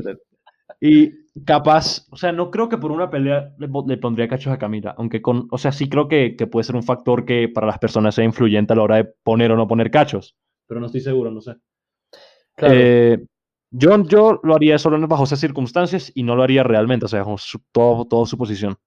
Y 0.81 1.25
capaz, 1.43 2.07
o 2.11 2.17
sea, 2.17 2.31
no 2.31 2.51
creo 2.51 2.69
que 2.69 2.77
por 2.77 2.91
una 2.91 3.09
pelea 3.09 3.53
le, 3.57 3.97
pondría 3.97 4.27
cachos 4.27 4.53
a 4.53 4.57
Camila, 4.57 4.93
aunque 4.97 5.21
con, 5.21 5.47
o 5.51 5.57
sea, 5.57 5.71
sí 5.71 5.89
creo 5.89 6.07
que, 6.07 6.35
puede 6.51 6.63
ser 6.63 6.75
un 6.75 6.83
factor 6.83 7.25
que 7.25 7.49
para 7.49 7.67
las 7.67 7.79
personas 7.79 8.15
sea 8.15 8.23
influyente 8.23 8.73
a 8.73 8.75
la 8.75 8.83
hora 8.83 8.95
de 8.97 9.05
poner 9.23 9.51
o 9.51 9.55
no 9.55 9.67
poner 9.67 9.91
cachos, 9.91 10.37
pero 10.67 10.79
no 10.79 10.87
estoy 10.87 11.01
seguro, 11.01 11.31
no 11.31 11.41
sé. 11.41 11.55
Eh, 12.57 13.17
yo, 13.71 14.03
yo 14.03 14.39
lo 14.43 14.55
haría 14.55 14.77
solo 14.77 15.05
bajo 15.07 15.25
esas 15.25 15.39
circunstancias 15.39 16.11
y 16.15 16.23
no 16.23 16.35
lo 16.35 16.43
haría 16.43 16.63
realmente, 16.63 17.05
o 17.05 17.09
sea, 17.09 17.23
bajo 17.23 18.05
todo, 18.05 18.25
su 18.25 18.37
posición. 18.37 18.77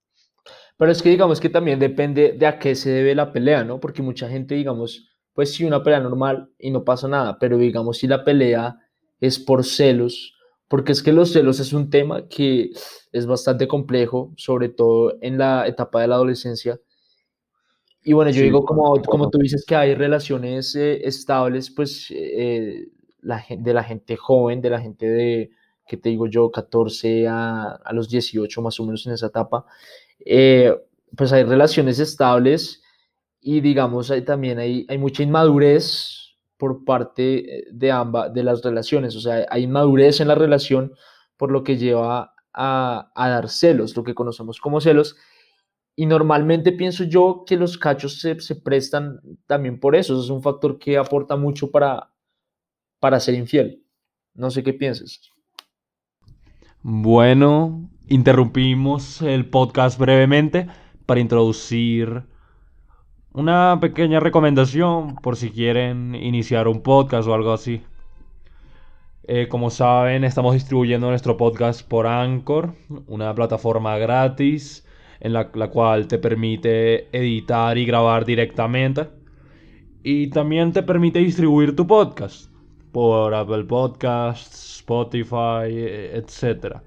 Pero 0.78 0.92
es 0.92 1.02
que 1.02 1.10
digamos 1.10 1.40
que 1.40 1.50
también 1.50 1.80
depende 1.80 2.32
de 2.32 2.46
a 2.46 2.58
qué 2.58 2.74
se 2.76 2.90
debe 2.90 3.14
la 3.14 3.32
pelea, 3.32 3.64
¿no? 3.64 3.80
Porque 3.80 4.00
mucha 4.00 4.28
gente, 4.28 4.54
digamos, 4.54 5.10
pues 5.34 5.52
sí, 5.52 5.64
una 5.64 5.82
pelea 5.82 6.00
normal 6.00 6.50
y 6.58 6.70
no 6.70 6.84
pasa 6.84 7.08
nada, 7.08 7.38
pero 7.38 7.58
digamos 7.58 7.98
si 7.98 8.06
la 8.06 8.24
pelea 8.24 8.78
es 9.20 9.40
por 9.40 9.64
celos, 9.64 10.34
porque 10.68 10.92
es 10.92 11.02
que 11.02 11.12
los 11.12 11.32
celos 11.32 11.58
es 11.58 11.72
un 11.72 11.90
tema 11.90 12.28
que 12.28 12.70
es 13.10 13.26
bastante 13.26 13.66
complejo, 13.66 14.32
sobre 14.36 14.68
todo 14.68 15.18
en 15.20 15.36
la 15.36 15.66
etapa 15.66 16.00
de 16.00 16.08
la 16.08 16.14
adolescencia. 16.14 16.80
Y 18.04 18.12
bueno, 18.12 18.30
yo 18.30 18.42
digo, 18.42 18.64
como, 18.64 19.02
como 19.02 19.30
tú 19.30 19.38
dices 19.38 19.64
que 19.66 19.74
hay 19.74 19.94
relaciones 19.96 20.76
eh, 20.76 21.00
estables, 21.06 21.70
pues 21.70 22.06
eh, 22.10 22.88
la, 23.20 23.44
de 23.48 23.74
la 23.74 23.82
gente 23.82 24.16
joven, 24.16 24.60
de 24.60 24.70
la 24.70 24.80
gente 24.80 25.06
de, 25.06 25.50
que 25.86 25.96
te 25.96 26.08
digo 26.10 26.28
yo, 26.28 26.50
14 26.52 27.26
a, 27.26 27.72
a 27.72 27.92
los 27.92 28.08
18 28.08 28.62
más 28.62 28.78
o 28.78 28.84
menos 28.84 29.06
en 29.06 29.14
esa 29.14 29.26
etapa, 29.26 29.66
eh, 30.30 30.76
pues 31.16 31.32
hay 31.32 31.42
relaciones 31.44 31.98
estables 31.98 32.82
y 33.40 33.62
digamos, 33.62 34.10
hay, 34.10 34.22
también 34.22 34.58
hay, 34.58 34.84
hay 34.88 34.98
mucha 34.98 35.22
inmadurez 35.22 36.36
por 36.58 36.84
parte 36.84 37.64
de 37.72 37.90
ambas, 37.90 38.34
de 38.34 38.42
las 38.42 38.62
relaciones, 38.62 39.16
o 39.16 39.20
sea, 39.20 39.46
hay 39.48 39.62
inmadurez 39.62 40.20
en 40.20 40.28
la 40.28 40.34
relación 40.34 40.92
por 41.38 41.50
lo 41.50 41.64
que 41.64 41.78
lleva 41.78 42.34
a, 42.52 43.10
a 43.14 43.28
dar 43.28 43.48
celos, 43.48 43.96
lo 43.96 44.04
que 44.04 44.14
conocemos 44.14 44.60
como 44.60 44.82
celos, 44.82 45.16
y 45.96 46.04
normalmente 46.04 46.72
pienso 46.72 47.04
yo 47.04 47.44
que 47.46 47.56
los 47.56 47.78
cachos 47.78 48.20
se, 48.20 48.38
se, 48.38 48.54
prestan 48.54 49.20
también 49.46 49.80
por 49.80 49.96
eso. 49.96 50.12
Eso 50.12 50.22
es 50.22 50.30
un 50.30 50.42
factor 50.42 50.78
que 50.78 50.96
aporta 50.96 51.34
mucho 51.34 51.72
para, 51.72 52.12
para 53.00 53.18
ser 53.18 53.34
infiel. 53.34 53.82
No 54.34 54.48
sé 54.50 54.62
qué 54.62 54.72
piensas. 54.72 55.20
Bueno, 56.82 57.90
interrumpimos 58.08 59.22
el 59.22 59.46
podcast 59.46 59.98
brevemente 59.98 60.66
para 61.06 61.20
introducir 61.20 62.22
una 63.32 63.78
pequeña 63.80 64.18
recomendación 64.18 65.16
por 65.16 65.36
si 65.36 65.50
quieren 65.50 66.14
iniciar 66.14 66.68
un 66.68 66.82
podcast 66.82 67.28
o 67.28 67.34
algo 67.34 67.52
así. 67.52 67.82
Eh, 69.24 69.46
como 69.48 69.68
saben, 69.70 70.24
estamos 70.24 70.54
distribuyendo 70.54 71.10
nuestro 71.10 71.36
podcast 71.36 71.86
por 71.86 72.06
Anchor, 72.06 72.74
una 73.06 73.34
plataforma 73.34 73.98
gratis 73.98 74.86
en 75.20 75.34
la, 75.34 75.50
la, 75.54 75.68
cual 75.68 76.08
te 76.08 76.18
permite 76.18 77.14
editar 77.16 77.76
y 77.76 77.84
grabar 77.84 78.24
directamente. 78.24 79.08
Y 80.02 80.30
también 80.30 80.72
te 80.72 80.82
permite 80.82 81.18
distribuir 81.18 81.76
tu 81.76 81.86
podcast 81.86 82.50
por 82.90 83.34
Apple 83.34 83.64
Podcasts, 83.64 84.78
Spotify, 84.78 85.68
etc. 85.68 86.80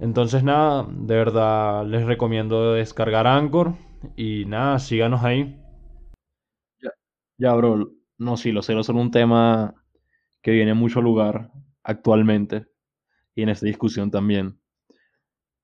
Entonces 0.00 0.42
nada, 0.42 0.86
de 0.88 1.14
verdad 1.14 1.86
les 1.86 2.04
recomiendo 2.04 2.74
descargar 2.74 3.26
Anchor 3.26 3.74
y 4.16 4.44
nada, 4.46 4.78
síganos 4.78 5.22
ahí. 5.22 5.58
Ya, 6.80 6.90
ya 7.38 7.54
bro, 7.54 7.92
no, 8.18 8.36
sí, 8.36 8.52
los 8.52 8.66
celos 8.66 8.86
son 8.86 8.96
un 8.96 9.10
tema 9.10 9.74
que 10.42 10.52
viene 10.52 10.74
mucho 10.74 11.00
lugar 11.02 11.50
actualmente 11.84 12.66
y 13.34 13.42
en 13.42 13.50
esta 13.50 13.66
discusión 13.66 14.10
también. 14.10 14.58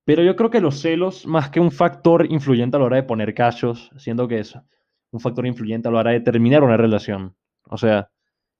Pero 0.05 0.23
yo 0.23 0.37
creo 0.37 0.51
que 0.51 0.61
los 0.61 0.81
celos, 0.81 1.27
más 1.27 1.51
que 1.51 1.61
un 1.61 1.71
factor 1.71 2.27
influyente 2.31 2.77
a 2.77 2.81
la 2.81 2.87
hora 2.87 2.97
de 2.97 3.03
poner 3.03 3.35
cachos, 3.35 3.91
siendo 3.99 4.27
que 4.27 4.39
es 4.41 4.59
un 5.11 5.21
factor 5.21 5.47
influyente 5.47 5.89
a 5.89 5.91
la 5.91 5.99
hora 6.01 6.13
de 6.13 6.21
terminar 6.21 6.63
una 6.65 6.77
relación. 6.79 7.37
O 7.65 7.77
sea, 7.77 8.11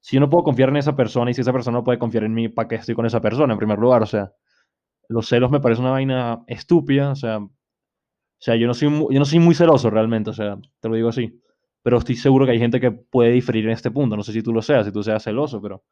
si 0.01 0.17
yo 0.17 0.21
no 0.21 0.29
puedo 0.29 0.45
confiar 0.45 0.69
en 0.69 0.77
esa 0.77 0.95
persona 0.95 1.31
y 1.31 1.35
si 1.35 1.41
esa 1.41 1.53
persona 1.53 1.79
no 1.79 1.85
puede 1.85 1.99
confiar 1.99 2.25
en 2.25 2.35
mí, 2.35 2.49
¿para 2.49 2.69
qué 2.69 2.75
estoy 2.77 2.95
con 2.95 3.07
esa 3.07 3.21
persona 3.21 3.55
en 3.55 3.59
primer 3.59 3.79
lugar? 3.79 4.03
O 4.03 4.07
sea, 4.07 4.31
los 5.09 5.29
celos 5.29 5.51
me 5.51 5.61
parece 5.61 5.81
una 5.81 5.91
vaina 5.91 6.45
estúpida. 6.47 7.11
O 7.11 7.17
sea, 7.17 7.39
o 7.39 7.51
sea 8.39 8.57
yo, 8.57 8.67
no 8.67 8.75
soy 8.75 8.89
muy, 8.89 9.15
yo 9.15 9.19
no 9.19 9.25
soy 9.25 9.39
muy 9.39 9.55
celoso 9.55 9.91
realmente, 9.91 10.31
o 10.31 10.35
sea, 10.35 10.59
te 10.81 10.89
lo 10.89 10.95
digo 10.95 11.09
así. 11.09 11.41
Pero 11.83 11.99
estoy 11.99 12.17
seguro 12.17 12.45
que 12.45 12.53
hay 12.53 12.59
gente 12.59 12.81
que 12.81 12.91
puede 12.91 13.31
diferir 13.31 13.65
en 13.65 13.71
este 13.71 13.91
punto. 13.91 14.17
No 14.17 14.23
sé 14.23 14.33
si 14.33 14.43
tú 14.43 14.53
lo 14.53 14.63
seas, 14.63 14.87
si 14.87 14.93
tú 14.93 15.03
seas 15.03 15.23
celoso, 15.23 15.61
pero, 15.63 15.85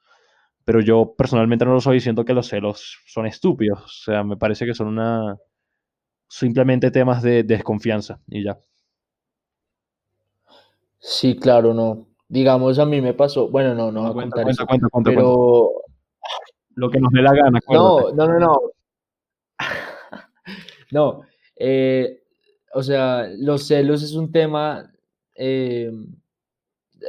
pero 0.65 0.81
yo 0.81 1.15
personalmente 1.17 1.65
no 1.65 1.73
lo 1.73 1.81
soy 1.81 1.95
diciendo 1.97 2.25
que 2.25 2.35
los 2.35 2.49
celos 2.49 2.99
son 3.07 3.27
estúpidos. 3.27 3.83
O 3.83 4.05
sea, 4.05 4.23
me 4.25 4.37
parece 4.37 4.67
que 4.67 4.75
son 4.75 4.89
una 4.89 5.37
simplemente 6.29 6.91
temas 6.91 7.23
de 7.23 7.45
desconfianza 7.45 8.21
y 8.27 8.45
ya. 8.45 8.59
Sí, 10.99 11.37
claro, 11.37 11.73
no. 11.73 12.09
Digamos, 12.29 12.79
a 12.81 12.85
mí 12.85 13.01
me 13.01 13.15
pasó, 13.15 13.49
bueno, 13.49 13.75
no, 13.75 13.93
no, 13.93 14.03
no 14.03 14.13
cuenta, 14.13 14.43
cuenta, 14.43 14.67
cuenta, 14.67 14.89
cuenta, 14.89 15.11
pero... 15.11 15.71
Lo 16.75 16.91
que 16.91 16.99
nos 16.99 17.13
dé 17.13 17.23
la 17.23 17.33
gana. 17.33 17.61
No, 17.69 18.11
no, 18.13 18.27
no, 18.27 18.39
no. 18.39 18.61
No, 20.91 21.23
eh, 21.57 22.23
o 22.75 22.83
sea, 22.83 23.29
los 23.39 23.67
celos 23.67 24.03
es 24.03 24.13
un 24.13 24.31
tema, 24.31 24.93
eh, 25.35 25.91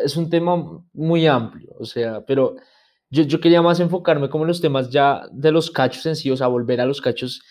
es 0.03 0.15
un 0.17 0.29
tema 0.29 0.84
muy 0.93 1.27
amplio, 1.27 1.75
o 1.79 1.86
sea, 1.86 2.25
pero 2.25 2.55
yo, 3.10 3.24
yo 3.24 3.39
quería 3.39 3.62
más 3.62 3.79
enfocarme 3.79 4.29
como 4.29 4.43
en 4.43 4.50
los 4.50 4.62
temas 4.62 4.89
ya 4.89 5.24
de 5.31 5.51
los 5.51 5.72
cachos 5.72 6.05
en 6.05 6.15
sí, 6.15 6.31
o 6.31 6.38
sea, 6.38 6.48
volver 6.48 6.81
a 6.81 6.86
los 6.86 7.01
cachos 7.01 7.41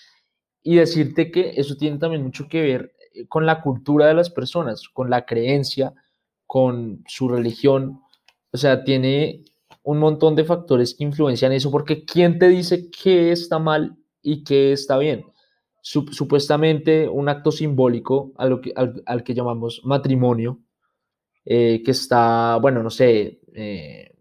y 0.62 0.76
decirte 0.76 1.30
que 1.30 1.52
eso 1.56 1.76
tiene 1.76 1.98
también 1.98 2.24
mucho 2.24 2.48
que 2.48 2.60
ver 2.60 2.92
eh, 3.14 3.28
con 3.28 3.46
la 3.46 3.60
cultura 3.62 4.06
de 4.06 4.14
las 4.14 4.30
personas, 4.30 4.88
con 4.88 5.08
la 5.10 5.24
creencia, 5.24 5.94
con 6.46 7.04
su 7.06 7.28
religión. 7.28 8.00
O 8.50 8.56
sea, 8.56 8.82
tiene 8.82 9.44
un 9.84 9.98
montón 9.98 10.34
de 10.34 10.44
factores 10.44 10.94
que 10.94 11.04
influencian 11.04 11.52
eso, 11.52 11.70
porque 11.70 12.04
¿quién 12.04 12.38
te 12.40 12.48
dice 12.48 12.90
qué 12.90 13.30
está 13.30 13.60
mal 13.60 13.96
y 14.22 14.42
qué 14.42 14.72
está 14.72 14.98
bien? 14.98 15.24
Supuestamente 15.86 17.08
un 17.08 17.28
acto 17.28 17.52
simbólico 17.52 18.32
a 18.38 18.48
que, 18.60 18.72
al, 18.74 19.22
que 19.22 19.34
llamamos 19.34 19.82
matrimonio, 19.84 20.58
eh, 21.44 21.80
que 21.84 21.92
está, 21.92 22.58
bueno, 22.60 22.82
no 22.82 22.90
sé, 22.90 23.40
eh, 23.54 24.16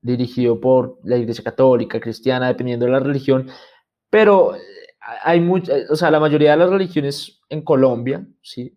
dirigido 0.00 0.58
por 0.58 0.98
la 1.04 1.18
Iglesia 1.18 1.44
Católica, 1.44 2.00
Cristiana, 2.00 2.48
dependiendo 2.48 2.86
de 2.86 2.92
la 2.92 3.00
religión, 3.00 3.50
pero 4.08 4.54
hay 5.22 5.40
mucha, 5.40 5.74
o 5.90 5.96
sea, 5.96 6.10
la 6.10 6.20
mayoría 6.20 6.52
de 6.52 6.56
las 6.56 6.70
religiones 6.70 7.42
en 7.50 7.60
Colombia, 7.60 8.26
sí, 8.40 8.74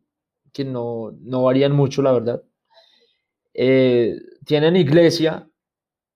que 0.51 0.65
no, 0.65 1.13
no 1.21 1.43
varían 1.43 1.71
mucho, 1.71 2.01
la 2.01 2.11
verdad, 2.11 2.43
eh, 3.53 4.19
tienen 4.45 4.75
iglesia 4.75 5.47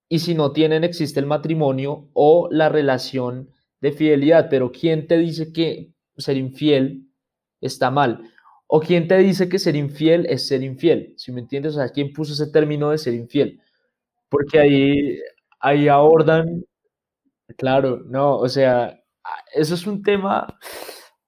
y 0.10 0.20
si 0.20 0.36
no 0.36 0.52
tienen 0.52 0.84
existe 0.84 1.22
el 1.22 1.26
matrimonio 1.26 2.10
o 2.12 2.50
la 2.52 2.68
relación 2.68 3.52
de 3.82 3.92
fidelidad, 3.92 4.48
pero 4.50 4.72
¿quién 4.72 5.08
te 5.08 5.18
dice 5.18 5.52
que 5.54 5.94
ser 6.18 6.38
infiel 6.38 7.08
está 7.62 7.92
mal? 7.92 8.22
¿O 8.68 8.80
quién 8.80 9.08
te 9.08 9.18
dice 9.18 9.50
que 9.50 9.60
ser 9.60 9.76
infiel 9.76 10.26
es 10.28 10.48
ser 10.48 10.64
infiel? 10.64 11.14
Si 11.18 11.32
me 11.32 11.42
entiendes, 11.42 11.74
o 11.74 11.80
sea, 11.80 11.90
¿quién 11.90 12.14
puso 12.14 12.34
ese 12.34 12.52
término 12.52 12.92
de 12.92 12.98
ser 12.98 13.14
infiel? 13.14 13.60
Porque 14.30 14.60
ahí, 14.60 15.20
ahí 15.60 15.88
abordan, 15.88 16.64
claro, 17.58 18.04
no, 18.06 18.38
o 18.38 18.48
sea, 18.48 19.02
eso 19.54 19.74
es 19.74 19.88
un 19.88 20.04
tema 20.04 20.60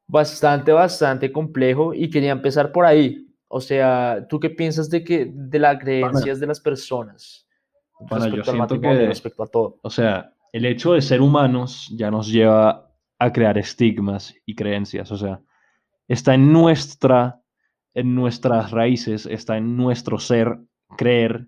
bastante, 0.07 0.71
bastante 0.71 1.31
complejo 1.31 1.93
y 1.93 2.09
quería 2.09 2.31
empezar 2.31 2.71
por 2.71 2.85
ahí. 2.85 3.27
O 3.47 3.59
sea, 3.59 4.25
¿tú 4.29 4.39
qué 4.39 4.49
piensas 4.49 4.89
de 4.89 5.03
que 5.03 5.31
de 5.33 5.59
las 5.59 5.79
creencias 5.79 6.39
de 6.39 6.47
las 6.47 6.59
personas 6.59 7.47
respecto 8.09 8.51
al 8.51 8.79
que, 8.79 9.07
respecto 9.07 9.43
a 9.43 9.47
todo? 9.47 9.79
O 9.81 9.89
sea, 9.89 10.33
el 10.51 10.65
hecho 10.65 10.93
de 10.93 11.01
ser 11.01 11.21
humanos 11.21 11.91
ya 11.95 12.11
nos 12.11 12.27
lleva 12.27 12.91
a 13.19 13.31
crear 13.31 13.57
estigmas 13.57 14.35
y 14.45 14.55
creencias. 14.55 15.11
O 15.11 15.17
sea, 15.17 15.41
está 16.07 16.33
en 16.33 16.51
nuestra, 16.51 17.41
en 17.93 18.15
nuestras 18.15 18.71
raíces, 18.71 19.25
está 19.25 19.57
en 19.57 19.77
nuestro 19.77 20.19
ser 20.19 20.59
creer 20.97 21.47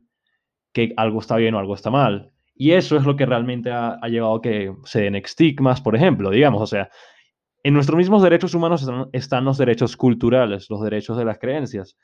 que 0.72 0.94
algo 0.98 1.20
está 1.20 1.36
bien 1.36 1.56
o 1.56 1.60
algo 1.60 1.76
está 1.76 1.90
mal. 1.90 2.32
Y 2.56 2.72
eso 2.72 2.96
es 2.98 3.04
lo 3.04 3.16
que 3.16 3.26
realmente 3.26 3.72
ha, 3.72 4.00
llevado 4.08 4.36
a 4.36 4.42
que 4.42 4.74
se 4.86 5.02
den 5.02 5.16
estigmas, 5.16 5.82
por 5.82 5.96
ejemplo, 5.96 6.30
digamos, 6.30 6.62
o 6.62 6.68
sea, 6.68 6.90
en 7.64 7.74
nuestros 7.74 7.98
mismos 7.98 8.22
derechos 8.22 8.54
humanos 8.54 8.88
están, 9.14 9.46
los 9.46 9.58
derechos 9.58 9.98
culturales, 9.98 10.70
los 10.70 10.82
derechos 10.82 11.18
de 11.18 11.26
las 11.26 11.40
creencias. 11.40 11.98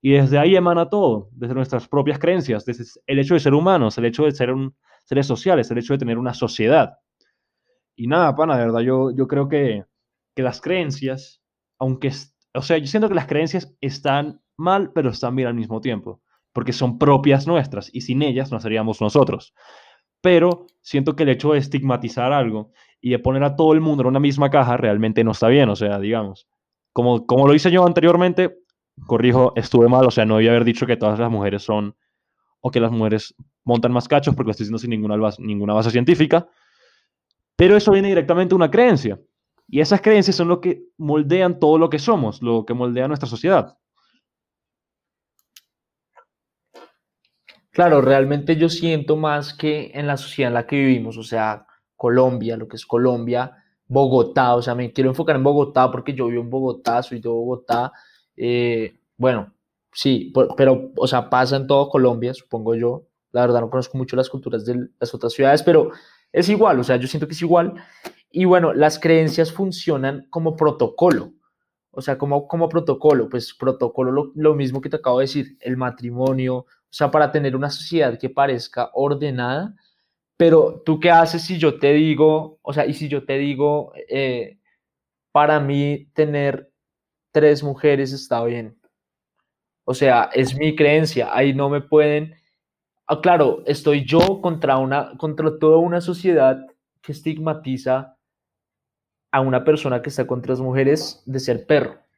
Y 0.00 0.12
desde 0.12 0.38
ahí 0.38 0.54
emana 0.54 0.88
todo, 0.88 1.28
desde 1.32 1.54
nuestras 1.54 1.88
propias 1.88 2.18
creencias, 2.18 2.64
desde 2.64 2.84
el 3.06 3.18
hecho 3.18 3.34
de 3.34 3.40
ser 3.40 3.54
humanos, 3.54 3.98
el 3.98 4.04
hecho 4.04 4.24
de 4.24 4.32
ser 4.32 4.52
un, 4.52 4.74
seres 5.04 5.26
sociales, 5.26 5.70
el 5.70 5.78
hecho 5.78 5.94
de 5.94 5.98
tener 5.98 6.18
una 6.18 6.34
sociedad. 6.34 6.98
Y 7.96 8.06
nada, 8.06 8.34
pana, 8.34 8.56
de 8.56 8.66
verdad, 8.66 8.80
yo, 8.80 9.10
yo 9.10 9.26
creo 9.26 9.48
que, 9.48 9.84
que 10.36 10.42
las 10.42 10.60
creencias, 10.60 11.42
aunque, 11.78 12.12
o 12.54 12.62
sea, 12.62 12.78
yo 12.78 12.86
siento 12.86 13.08
que 13.08 13.14
las 13.16 13.26
creencias 13.26 13.74
están 13.80 14.40
mal, 14.56 14.92
pero 14.92 15.10
están 15.10 15.34
bien 15.34 15.48
al 15.48 15.54
mismo 15.54 15.80
tiempo, 15.80 16.22
porque 16.52 16.72
son 16.72 16.98
propias 16.98 17.46
nuestras 17.46 17.92
y 17.92 18.02
sin 18.02 18.22
ellas 18.22 18.52
no 18.52 18.60
seríamos 18.60 19.00
nosotros 19.00 19.52
pero 20.20 20.66
siento 20.80 21.16
que 21.16 21.22
el 21.22 21.30
hecho 21.30 21.52
de 21.52 21.58
estigmatizar 21.58 22.32
algo 22.32 22.72
y 23.00 23.10
de 23.10 23.18
poner 23.18 23.44
a 23.44 23.56
todo 23.56 23.72
el 23.72 23.80
mundo 23.80 24.02
en 24.02 24.08
una 24.08 24.20
misma 24.20 24.50
caja 24.50 24.76
realmente 24.76 25.22
no 25.24 25.32
está 25.32 25.48
bien, 25.48 25.68
o 25.68 25.76
sea, 25.76 25.98
digamos, 25.98 26.48
como, 26.92 27.26
como 27.26 27.46
lo 27.46 27.54
hice 27.54 27.70
yo 27.70 27.86
anteriormente, 27.86 28.58
corrijo, 29.06 29.52
estuve 29.56 29.88
mal, 29.88 30.06
o 30.06 30.10
sea, 30.10 30.24
no 30.24 30.36
debía 30.36 30.50
haber 30.50 30.64
dicho 30.64 30.86
que 30.86 30.96
todas 30.96 31.18
las 31.18 31.30
mujeres 31.30 31.62
son, 31.62 31.96
o 32.60 32.70
que 32.70 32.80
las 32.80 32.90
mujeres 32.90 33.34
montan 33.64 33.92
más 33.92 34.08
cachos, 34.08 34.34
porque 34.34 34.48
lo 34.48 34.50
estoy 34.52 34.64
diciendo 34.64 34.78
sin 34.78 34.90
ninguna 34.90 35.16
base, 35.16 35.42
ninguna 35.42 35.74
base 35.74 35.90
científica, 35.90 36.48
pero 37.56 37.76
eso 37.76 37.92
viene 37.92 38.08
directamente 38.08 38.50
de 38.50 38.56
una 38.56 38.70
creencia. 38.70 39.20
Y 39.66 39.80
esas 39.80 40.00
creencias 40.00 40.36
son 40.36 40.48
lo 40.48 40.60
que 40.60 40.84
moldean 40.96 41.58
todo 41.58 41.76
lo 41.76 41.90
que 41.90 41.98
somos, 41.98 42.40
lo 42.40 42.64
que 42.64 42.72
moldea 42.72 43.08
nuestra 43.08 43.28
sociedad. 43.28 43.76
Claro, 47.70 48.00
realmente 48.00 48.56
yo 48.56 48.68
siento 48.68 49.16
más 49.16 49.54
que 49.54 49.92
en 49.94 50.06
la 50.06 50.16
sociedad 50.16 50.50
en 50.50 50.54
la 50.54 50.66
que 50.66 50.76
vivimos, 50.76 51.16
o 51.16 51.22
sea, 51.22 51.66
Colombia, 51.94 52.56
lo 52.56 52.66
que 52.66 52.76
es 52.76 52.86
Colombia, 52.86 53.52
Bogotá, 53.86 54.54
o 54.56 54.62
sea, 54.62 54.74
me 54.74 54.92
quiero 54.92 55.10
enfocar 55.10 55.36
en 55.36 55.44
Bogotá 55.44 55.90
porque 55.90 56.14
yo 56.14 56.26
vivo 56.26 56.42
en 56.42 56.50
Bogotá, 56.50 57.02
soy 57.02 57.20
de 57.20 57.28
Bogotá, 57.28 57.92
eh, 58.38 58.98
bueno, 59.16 59.52
sí, 59.92 60.32
pero, 60.56 60.92
o 60.96 61.06
sea, 61.06 61.28
pasa 61.30 61.56
en 61.56 61.66
todo 61.66 61.88
Colombia, 61.88 62.34
supongo 62.34 62.74
yo, 62.74 63.06
la 63.32 63.42
verdad 63.42 63.60
no 63.60 63.70
conozco 63.70 63.98
mucho 63.98 64.16
las 64.16 64.30
culturas 64.30 64.64
de 64.64 64.88
las 64.98 65.14
otras 65.14 65.32
ciudades, 65.32 65.62
pero 65.62 65.90
es 66.32 66.48
igual, 66.48 66.78
o 66.80 66.84
sea, 66.84 66.96
yo 66.96 67.08
siento 67.08 67.26
que 67.26 67.34
es 67.34 67.42
igual, 67.42 67.74
y 68.30 68.44
bueno, 68.44 68.72
las 68.72 68.98
creencias 68.98 69.52
funcionan 69.52 70.26
como 70.30 70.56
protocolo, 70.56 71.32
o 71.90 72.00
sea, 72.00 72.16
como, 72.18 72.46
como 72.46 72.68
protocolo, 72.68 73.28
pues 73.28 73.54
protocolo 73.54 74.12
lo, 74.12 74.32
lo 74.34 74.54
mismo 74.54 74.80
que 74.80 74.88
te 74.88 74.96
acabo 74.96 75.18
de 75.18 75.24
decir, 75.24 75.56
el 75.60 75.76
matrimonio, 75.76 76.58
o 76.58 76.66
sea, 76.90 77.10
para 77.10 77.32
tener 77.32 77.56
una 77.56 77.70
sociedad 77.70 78.18
que 78.18 78.30
parezca 78.30 78.90
ordenada, 78.94 79.74
pero 80.36 80.82
tú 80.86 81.00
qué 81.00 81.10
haces 81.10 81.42
si 81.42 81.58
yo 81.58 81.78
te 81.78 81.92
digo, 81.92 82.60
o 82.62 82.72
sea, 82.72 82.86
y 82.86 82.94
si 82.94 83.08
yo 83.08 83.24
te 83.26 83.36
digo, 83.38 83.92
eh, 84.08 84.58
para 85.32 85.60
mí 85.60 86.08
tener 86.14 86.67
tres 87.38 87.62
mujeres 87.62 88.12
está 88.12 88.44
bien. 88.44 88.76
O 89.84 89.94
sea, 89.94 90.30
es 90.34 90.56
mi 90.56 90.74
creencia, 90.76 91.28
ahí 91.32 91.54
no 91.54 91.70
me 91.70 91.80
pueden, 91.80 92.34
ah, 93.06 93.20
claro, 93.20 93.62
estoy 93.66 94.04
yo 94.04 94.40
contra 94.42 94.78
una, 94.78 95.16
contra 95.16 95.58
toda 95.58 95.78
una 95.78 96.00
sociedad 96.00 96.58
que 97.00 97.12
estigmatiza 97.12 98.16
a 99.30 99.40
una 99.40 99.64
persona 99.64 100.02
que 100.02 100.10
está 100.10 100.26
con 100.26 100.42
tres 100.42 100.60
mujeres 100.60 101.22
de 101.26 101.40
ser 101.40 101.66
perro 101.66 102.08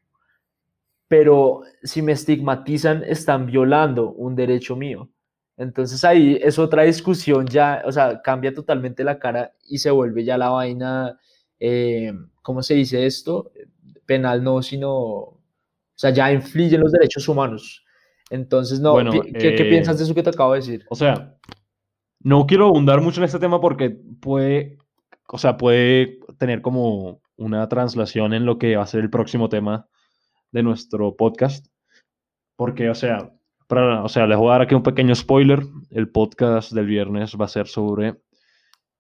pero 1.11 1.63
si 1.83 2.03
me 2.03 2.13
estigmatizan, 2.13 3.03
están 3.03 3.47
violando 3.47 4.13
un 4.13 4.37
derecho 4.37 4.77
mío. 4.77 5.11
Entonces 5.57 6.05
ahí 6.05 6.39
es 6.41 6.57
otra 6.57 6.85
discusión 6.85 7.49
ya, 7.49 7.83
o 7.85 7.91
sea, 7.91 8.23
cambia 8.23 8.55
totalmente 8.55 9.03
la 9.03 9.19
cara 9.19 9.53
y 9.65 9.79
se 9.79 9.91
vuelve 9.91 10.23
ya 10.23 10.39
la 10.39 10.51
vaina, 10.51 11.19
eh, 11.59 12.13
¿cómo 12.43 12.63
se 12.63 12.75
dice 12.75 13.07
esto? 13.07 13.51
Penal 14.11 14.43
no, 14.43 14.61
sino, 14.61 14.91
o 14.91 15.41
sea, 15.95 16.11
ya 16.11 16.33
infligen 16.33 16.81
los 16.81 16.91
derechos 16.91 17.29
humanos. 17.29 17.85
Entonces, 18.29 18.81
no, 18.81 18.97
¿qué, 18.99 19.55
¿qué, 19.55 19.65
piensas 19.67 19.99
de 19.99 20.05
eso 20.05 20.17
que 20.17 20.25
te 20.25 20.31
acabo 20.31 20.53
de 20.53 20.59
decir? 20.59 20.85
O 20.91 20.97
sea, 20.97 21.37
no 22.19 22.45
quiero 22.45 22.67
abundar 22.67 23.01
mucho 23.01 23.21
en 23.21 23.27
este 23.27 23.39
tema 23.39 23.61
porque 23.61 23.97
puede, 24.21 24.79
o 25.29 25.39
sea, 25.39 25.57
puede 25.57 26.19
tener 26.39 26.61
como 26.61 27.21
una 27.37 27.69
translación 27.69 28.35
en 28.35 28.47
lo 28.47 28.59
que 28.59 28.75
va 28.75 28.83
a 28.83 28.87
ser 28.87 29.03
el 29.03 29.11
próximo 29.11 29.49
tema 29.49 29.87
de 30.51 30.65
nuestro 30.65 31.15
podcast. 31.15 31.69
Porque, 32.57 32.91
o 32.91 32.95
sea, 32.97 33.31
para, 33.69 34.03
o 34.03 34.09
sea, 34.09 34.27
les 34.27 34.39
voy 34.39 34.49
a 34.49 34.53
dar 34.55 34.63
aquí 34.63 34.75
un 34.75 34.83
pequeño 34.83 35.15
spoiler. 35.15 35.63
El 35.91 36.09
podcast 36.09 36.73
del 36.73 36.87
viernes 36.87 37.37
va 37.41 37.45
a 37.45 37.49
ser 37.49 37.69
sobre, 37.69 38.17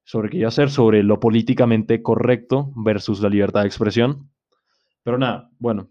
sobre 0.04 0.30
qué 0.30 0.36
iba 0.36 0.48
a 0.48 0.52
ser, 0.52 0.70
sobre 0.70 1.02
lo 1.02 1.18
políticamente 1.18 2.00
correcto 2.00 2.72
versus 2.76 3.20
la 3.20 3.28
libertad 3.28 3.62
de 3.62 3.66
expresión. 3.66 4.30
Pero 5.02 5.18
nada, 5.18 5.50
bueno, 5.58 5.90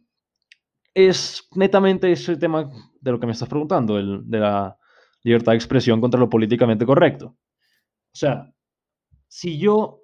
es 0.94 1.48
netamente 1.56 2.12
ese 2.12 2.36
tema 2.38 2.70
de 3.00 3.12
lo 3.12 3.20
que 3.20 3.26
me 3.26 3.32
estás 3.32 3.50
preguntando, 3.50 3.98
el, 3.98 4.30
de 4.30 4.40
la 4.40 4.78
libertad 5.24 5.54
de 5.54 5.58
expresión 5.58 6.02
contra 6.02 6.20
lo 6.20 6.30
políticamente 6.30 6.86
correcto. 6.86 7.28
O 7.28 8.16
sea, 8.16 8.52
si 9.28 9.60
yo 9.60 10.02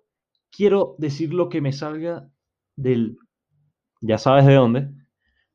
quiero 0.52 0.96
decir 0.98 1.34
lo 1.34 1.50
que 1.50 1.62
me 1.62 1.74
salga 1.74 2.30
del, 2.76 3.18
ya 4.02 4.18
sabes 4.18 4.46
de 4.46 4.56
dónde, 4.56 4.90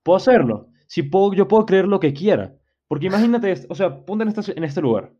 puedo 0.02 0.16
hacerlo. 0.16 0.68
Si 0.86 1.02
puedo, 1.02 1.32
yo 1.34 1.48
puedo 1.48 1.66
creer 1.66 1.86
lo 1.86 2.00
que 2.00 2.12
quiera. 2.12 2.56
Porque 2.88 3.06
imagínate, 3.06 3.66
o 3.68 3.74
sea, 3.74 4.04
ponte 4.04 4.24
este, 4.28 4.56
en 4.56 4.64
este 4.64 4.80
lugar. 4.80 5.14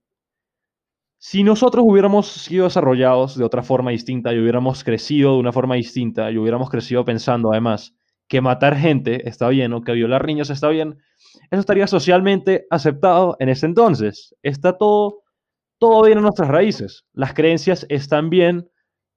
Si 1.19 1.45
nosotros 1.45 1.85
hubiéramos 1.87 2.29
sido 2.29 2.65
desarrollados 2.65 3.37
de 3.37 3.45
otra 3.45 3.63
forma 3.63 3.91
distinta 3.91 4.33
y 4.33 4.39
hubiéramos 4.41 4.83
crecido 4.83 5.35
de 5.35 5.39
una 5.39 5.53
forma 5.53 5.75
distinta 5.75 6.31
y 6.31 6.39
hubiéramos 6.39 6.71
crecido 6.71 7.05
pensando 7.05 7.53
además 7.53 7.95
que 8.31 8.41
matar 8.41 8.77
gente 8.77 9.29
está 9.29 9.49
bien 9.49 9.73
o 9.73 9.83
que 9.83 9.91
violar 9.93 10.25
niños 10.25 10.51
está 10.51 10.69
bien, 10.69 10.99
eso 11.51 11.61
estaría 11.61 11.89
socialmente 11.89 12.65
aceptado 12.71 13.37
en 13.41 13.49
ese 13.49 13.67
entonces. 13.67 14.37
Está 14.45 14.79
todo, 14.79 15.25
todo 15.79 16.05
bien 16.05 16.19
en 16.19 16.23
nuestras 16.23 16.49
raíces. 16.49 17.05
Las 17.13 17.35
creencias 17.35 17.85
están 17.89 18.31
bien 18.31 18.71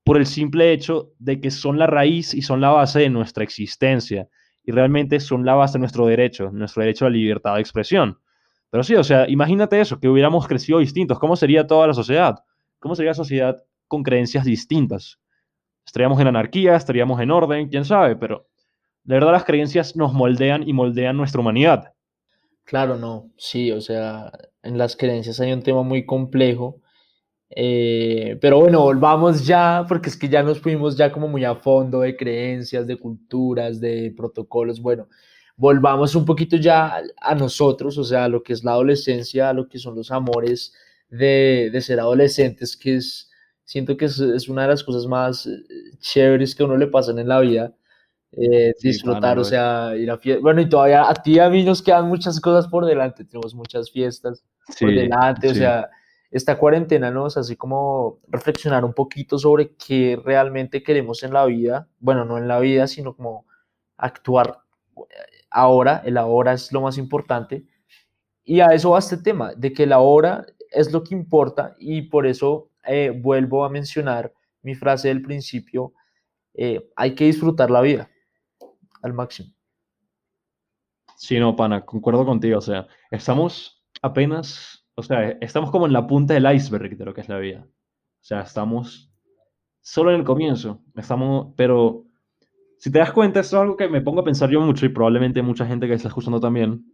por 0.04 0.18
el 0.18 0.26
simple 0.26 0.74
hecho 0.74 1.12
de 1.20 1.40
que 1.40 1.52
son 1.52 1.78
la 1.78 1.86
raíz 1.86 2.34
y 2.34 2.42
son 2.42 2.60
la 2.60 2.72
base 2.72 3.02
de 3.02 3.10
nuestra 3.12 3.44
existencia 3.44 4.28
y 4.64 4.72
realmente 4.72 5.20
son 5.20 5.46
la 5.46 5.54
base 5.54 5.74
de 5.74 5.82
nuestro 5.82 6.08
derecho, 6.08 6.50
nuestro 6.52 6.82
derecho 6.82 7.06
a 7.06 7.10
la 7.12 7.16
libertad 7.16 7.54
de 7.54 7.62
expresión. 7.62 8.18
Pero 8.72 8.84
sí, 8.84 8.96
o 8.96 9.04
sea, 9.04 9.30
imagínate 9.30 9.80
eso, 9.80 10.00
que 10.00 10.10
hubiéramos 10.10 10.48
crecido 10.48 10.80
distintos. 10.80 11.20
¿Cómo 11.20 11.36
sería 11.36 11.68
toda 11.68 11.86
la 11.86 11.94
sociedad? 11.94 12.44
¿Cómo 12.80 12.96
sería 12.96 13.12
la 13.12 13.16
sociedad 13.16 13.64
con 13.88 14.02
creencias 14.02 14.44
distintas? 14.44 15.20
Estaríamos 15.86 16.20
en 16.20 16.28
anarquía, 16.28 16.76
estaríamos 16.76 17.22
en 17.22 17.30
orden, 17.30 17.70
quién 17.70 17.86
sabe, 17.86 18.16
pero 18.16 18.48
de 19.04 19.16
verdad 19.16 19.32
las 19.32 19.44
creencias 19.46 19.96
nos 19.96 20.14
moldean 20.14 20.68
y 20.68 20.74
moldean 20.74 21.18
nuestra 21.18 21.42
humanidad. 21.42 21.94
Claro, 22.64 22.98
no, 22.98 23.32
sí, 23.38 23.72
o 23.72 23.82
sea, 23.82 24.32
en 24.62 24.78
las 24.78 24.96
creencias 24.96 25.40
hay 25.40 25.52
un 25.52 25.64
tema 25.64 25.84
muy 25.84 26.06
complejo 26.06 26.82
eh, 27.56 28.38
pero 28.42 28.60
bueno, 28.60 28.82
volvamos 28.82 29.46
ya, 29.46 29.86
porque 29.88 30.10
es 30.10 30.18
que 30.18 30.28
ya 30.30 30.42
nos 30.44 30.60
fuimos 30.60 30.98
ya 30.98 31.12
como 31.12 31.28
muy 31.28 31.44
a 31.46 31.56
fondo 31.56 32.02
de 32.02 32.16
creencias, 32.16 32.88
de 32.88 32.98
culturas, 32.98 33.80
de 33.80 34.14
protocolos. 34.16 34.82
Bueno, 34.82 35.08
volvamos 35.56 36.16
un 36.16 36.26
poquito 36.26 36.58
ya 36.58 37.02
a 37.22 37.36
nosotros, 37.36 37.98
o 37.98 38.04
sea, 38.04 38.26
a 38.26 38.30
lo 38.30 38.42
que 38.44 38.54
es 38.54 38.64
la 38.64 38.72
adolescencia, 38.72 39.50
a 39.50 39.54
lo 39.54 39.68
que 39.70 39.78
son 39.80 39.96
los 39.96 40.12
amores 40.12 40.74
de, 41.10 41.70
de 41.72 41.82
ser 41.82 42.00
adolescentes, 42.00 42.76
que 42.76 42.96
es, 42.96 43.30
siento 43.64 43.98
que 43.98 44.06
es, 44.06 44.20
es, 44.20 44.50
una 44.50 44.64
de 44.64 44.70
las 44.70 44.84
cosas 44.84 45.06
más 45.06 45.46
eh, 45.46 45.52
chéveres 46.00 46.56
que 46.56 46.64
a 46.64 46.66
uno 46.66 46.78
le 46.78 46.88
pasan 46.88 47.20
en 47.20 47.28
la 47.28 47.40
vida. 47.40 47.76
Eh, 48.36 48.74
disfrutar, 48.82 49.38
o 49.38 49.44
sea, 49.44 49.96
ir 49.96 50.10
a 50.10 50.18
fiestas. 50.18 50.42
Bueno, 50.42 50.62
y 50.62 50.68
todavía 50.68 51.08
a 51.08 51.14
ti 51.14 51.34
y 51.34 51.40
a 51.40 51.50
mí 51.50 51.64
nos 51.64 51.84
quedan 51.84 52.08
muchas 52.08 52.40
cosas 52.40 52.68
por 52.68 52.86
delante, 52.86 53.26
tenemos 53.26 53.54
muchas 53.54 53.92
fiestas 53.92 54.44
por 54.80 54.90
delante, 54.90 55.50
o 55.50 55.54
sea 55.54 55.90
esta 56.34 56.58
cuarentena 56.58 57.12
nos 57.12 57.38
hace 57.38 57.56
como 57.56 58.20
reflexionar 58.28 58.84
un 58.84 58.94
poquito 58.94 59.38
sobre 59.38 59.76
qué 59.76 60.20
realmente 60.26 60.82
queremos 60.82 61.22
en 61.22 61.32
la 61.32 61.46
vida, 61.46 61.88
bueno, 62.00 62.26
no 62.26 62.40
en 62.40 62.48
la 62.48 62.60
vida, 62.60 62.88
sino 62.88 63.16
como 63.16 63.46
actuar 63.98 64.58
ahora, 65.52 66.02
el 66.04 66.18
ahora 66.18 66.54
es 66.54 66.72
lo 66.72 66.82
más 66.82 66.98
importante. 66.98 67.66
Y 68.44 68.62
a 68.62 68.74
eso 68.74 68.90
va 68.90 69.00
este 69.00 69.18
tema, 69.18 69.54
de 69.54 69.74
que 69.74 69.86
la 69.86 70.00
hora 70.00 70.44
es 70.72 70.92
lo 70.92 71.04
que 71.04 71.14
importa 71.14 71.76
y 71.78 72.02
por 72.02 72.26
eso 72.26 72.72
eh, 72.84 73.12
vuelvo 73.16 73.64
a 73.64 73.70
mencionar 73.70 74.34
mi 74.64 74.74
frase 74.74 75.10
del 75.10 75.22
principio, 75.22 75.94
eh, 76.56 76.90
hay 76.96 77.14
que 77.14 77.26
disfrutar 77.26 77.70
la 77.70 77.82
vida 77.82 78.10
al 79.04 79.14
máximo. 79.14 79.54
Sí, 81.16 81.40
no, 81.40 81.56
pana, 81.56 81.86
concuerdo 81.86 82.26
contigo, 82.26 82.58
o 82.58 82.62
sea, 82.62 82.88
estamos 83.12 83.84
apenas 84.02 84.84
o 84.96 85.04
sea, 85.04 85.30
estamos 85.42 85.72
como 85.72 85.88
en 85.88 85.94
la 85.94 86.06
punta 86.06 86.34
del 86.34 86.52
iceberg 86.54 86.98
de 86.98 87.06
lo 87.06 87.14
que 87.14 87.22
es 87.22 87.30
la 87.30 87.40
vida. 87.40 87.66
O 87.66 88.26
sea, 88.26 88.42
estamos 88.42 89.12
solo 89.82 90.12
en 90.12 90.20
el 90.20 90.26
comienzo. 90.26 90.82
Estamos, 90.96 91.54
pero 91.58 92.06
si 92.78 92.92
te 92.92 93.00
das 93.00 93.12
cuenta, 93.12 93.40
esto 93.40 93.58
es 93.58 93.62
algo 93.62 93.78
que 93.78 93.88
me 93.90 94.02
pongo 94.02 94.22
a 94.22 94.24
pensar 94.24 94.50
yo 94.50 94.62
mucho 94.62 94.86
y 94.86 94.90
probablemente 94.90 95.42
mucha 95.42 95.66
gente 95.66 95.88
que 95.88 95.94
está 95.94 96.10
escuchando 96.10 96.40
también. 96.40 96.86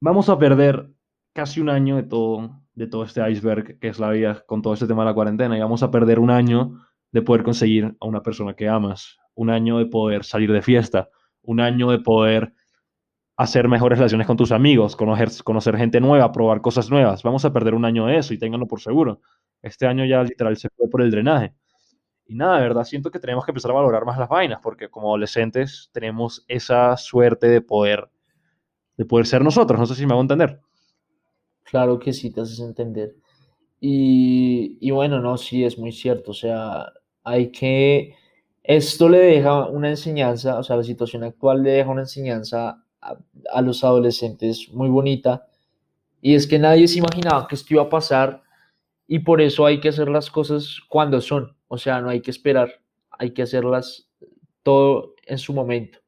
Vamos 0.00 0.28
a 0.28 0.38
perder 0.38 0.90
casi 1.32 1.60
un 1.60 1.70
año 1.70 1.96
de 1.96 2.02
todo, 2.02 2.60
de 2.74 2.86
todo 2.86 3.04
este 3.04 3.28
iceberg 3.30 3.78
que 3.78 3.88
es 3.88 3.98
la 3.98 4.10
vida 4.10 4.44
con 4.46 4.60
todo 4.60 4.74
este 4.74 4.86
tema 4.86 5.02
de 5.02 5.10
la 5.10 5.14
cuarentena 5.14 5.56
y 5.56 5.60
vamos 5.60 5.82
a 5.82 5.90
perder 5.90 6.18
un 6.18 6.30
año 6.30 6.86
de 7.10 7.22
poder 7.22 7.42
conseguir 7.42 7.96
a 8.00 8.06
una 8.06 8.22
persona 8.22 8.54
que 8.54 8.68
amas, 8.68 9.18
un 9.34 9.50
año 9.50 9.78
de 9.78 9.86
poder 9.86 10.24
salir 10.24 10.52
de 10.52 10.62
fiesta, 10.62 11.08
un 11.42 11.60
año 11.60 11.90
de 11.90 11.98
poder 11.98 12.52
hacer 13.36 13.68
mejores 13.68 13.98
relaciones 13.98 14.26
con 14.26 14.36
tus 14.36 14.52
amigos, 14.52 14.94
conocer, 14.94 15.30
conocer 15.42 15.76
gente 15.76 16.00
nueva, 16.00 16.32
probar 16.32 16.60
cosas 16.60 16.90
nuevas. 16.90 17.22
Vamos 17.22 17.44
a 17.44 17.52
perder 17.52 17.74
un 17.74 17.84
año 17.84 18.06
de 18.06 18.18
eso 18.18 18.34
y 18.34 18.38
ténganlo 18.38 18.66
por 18.66 18.80
seguro. 18.80 19.20
Este 19.62 19.86
año 19.86 20.04
ya 20.04 20.22
literal 20.22 20.56
se 20.56 20.68
fue 20.70 20.88
por 20.88 21.02
el 21.02 21.10
drenaje. 21.10 21.54
Y 22.26 22.34
nada, 22.34 22.56
de 22.56 22.62
verdad, 22.62 22.84
siento 22.84 23.10
que 23.10 23.18
tenemos 23.18 23.44
que 23.44 23.50
empezar 23.50 23.70
a 23.72 23.74
valorar 23.74 24.04
más 24.04 24.18
las 24.18 24.28
vainas, 24.28 24.60
porque 24.62 24.88
como 24.88 25.08
adolescentes 25.08 25.90
tenemos 25.92 26.44
esa 26.48 26.96
suerte 26.96 27.48
de 27.48 27.60
poder, 27.60 28.08
de 28.96 29.04
poder 29.04 29.26
ser 29.26 29.42
nosotros. 29.42 29.78
No 29.78 29.86
sé 29.86 29.94
si 29.94 30.06
me 30.06 30.12
hago 30.12 30.22
entender. 30.22 30.60
Claro 31.64 31.98
que 31.98 32.12
sí, 32.12 32.30
te 32.30 32.42
haces 32.42 32.60
entender. 32.60 33.16
Y, 33.80 34.78
y 34.80 34.90
bueno, 34.92 35.20
no, 35.20 35.36
sí, 35.36 35.64
es 35.64 35.78
muy 35.78 35.92
cierto. 35.92 36.30
O 36.30 36.34
sea, 36.34 36.92
hay 37.24 37.50
que... 37.50 38.14
Esto 38.62 39.08
le 39.08 39.18
deja 39.18 39.66
una 39.66 39.90
enseñanza, 39.90 40.58
o 40.58 40.62
sea, 40.62 40.76
la 40.76 40.84
situación 40.84 41.24
actual 41.24 41.62
le 41.62 41.72
deja 41.72 41.90
una 41.90 42.02
enseñanza 42.02 42.84
a, 43.00 43.62
los 43.62 43.82
adolescentes 43.82 44.68
muy 44.72 44.88
bonita. 44.88 45.46
Y 46.20 46.34
es 46.34 46.46
que 46.46 46.58
nadie 46.58 46.86
se 46.86 46.98
imaginaba 46.98 47.48
que 47.48 47.56
esto 47.56 47.74
iba 47.74 47.82
a 47.82 47.88
pasar 47.88 48.42
y 49.08 49.20
por 49.20 49.40
eso 49.40 49.66
hay 49.66 49.80
que 49.80 49.88
hacer 49.88 50.08
las 50.08 50.30
cosas 50.30 50.78
cuando 50.88 51.20
son. 51.20 51.56
O 51.68 51.78
sea, 51.78 52.00
no 52.00 52.10
hay 52.10 52.20
que 52.20 52.30
esperar. 52.30 52.80
hay 53.18 53.32
que 53.32 53.42
hacerlas 53.42 54.08
todo 54.62 55.14
en 55.26 55.38
su 55.38 55.52
momento. 55.52 55.98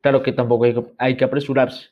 Claro 0.00 0.22
que 0.22 0.32
tampoco 0.32 0.64
hay 0.98 1.16
que, 1.16 1.24
apresurarse. 1.24 1.88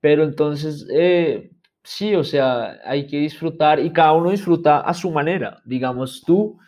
Pero 0.00 0.24
entonces, 0.24 0.86
eh, 0.92 1.52
sí, 1.82 2.14
o 2.14 2.24
sea, 2.24 2.80
hay 2.84 3.06
que 3.06 3.18
disfrutar 3.18 3.80
y 3.80 3.92
cada 3.92 4.12
uno 4.12 4.30
disfruta 4.30 4.80
a 4.80 4.92
su 4.94 5.10
manera. 5.10 5.62
Digamos, 5.64 6.22
tú 6.26 6.58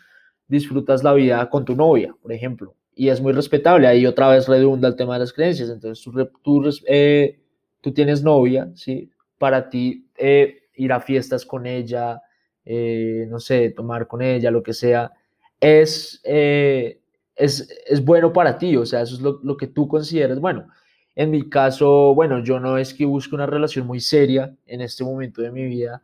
disfrutas 0.47 1.03
la 1.03 1.13
vida 1.13 1.49
con 1.49 1.65
tu 1.65 1.75
novia, 1.75 2.15
por 2.21 2.31
ejemplo, 2.31 2.75
y 2.95 3.09
es 3.09 3.21
muy 3.21 3.33
respetable. 3.33 3.87
Ahí 3.87 4.05
otra 4.05 4.29
vez 4.29 4.47
redunda 4.47 4.87
el 4.87 4.95
tema 4.95 5.13
de 5.13 5.19
las 5.19 5.33
creencias. 5.33 5.69
Entonces, 5.69 6.03
tú, 6.41 6.63
eh, 6.87 7.39
tú, 7.81 7.93
tienes 7.93 8.23
novia, 8.23 8.71
¿sí? 8.75 9.11
Para 9.37 9.69
ti, 9.69 10.09
eh, 10.17 10.63
ir 10.75 10.91
a 10.93 10.99
fiestas 10.99 11.45
con 11.45 11.65
ella, 11.65 12.21
no 12.65 13.39
sé, 13.39 13.69
tomar 13.69 14.07
con 14.07 14.21
ella, 14.21 14.51
lo 14.51 14.61
que 14.61 14.73
sea, 14.73 15.11
es, 15.59 16.19
es, 16.23 17.69
es, 17.87 18.03
bueno 18.03 18.33
para 18.33 18.57
ti, 18.57 18.75
o 18.75 18.85
sea, 18.85 19.01
eso 19.01 19.15
es 19.15 19.21
lo, 19.21 19.39
lo, 19.41 19.55
que 19.55 19.67
tú 19.67 19.87
consideras 19.87 20.39
bueno. 20.39 20.67
En 21.15 21.31
mi 21.31 21.49
caso, 21.49 22.13
bueno, 22.13 22.43
yo 22.43 22.59
no 22.59 22.77
es 22.77 22.93
que 22.93 23.05
busque 23.05 23.35
una 23.35 23.45
relación 23.45 23.87
muy 23.87 24.01
seria 24.01 24.53
en 24.65 24.81
este 24.81 25.03
momento 25.03 25.41
de 25.41 25.51
mi 25.51 25.63
vida, 25.63 26.03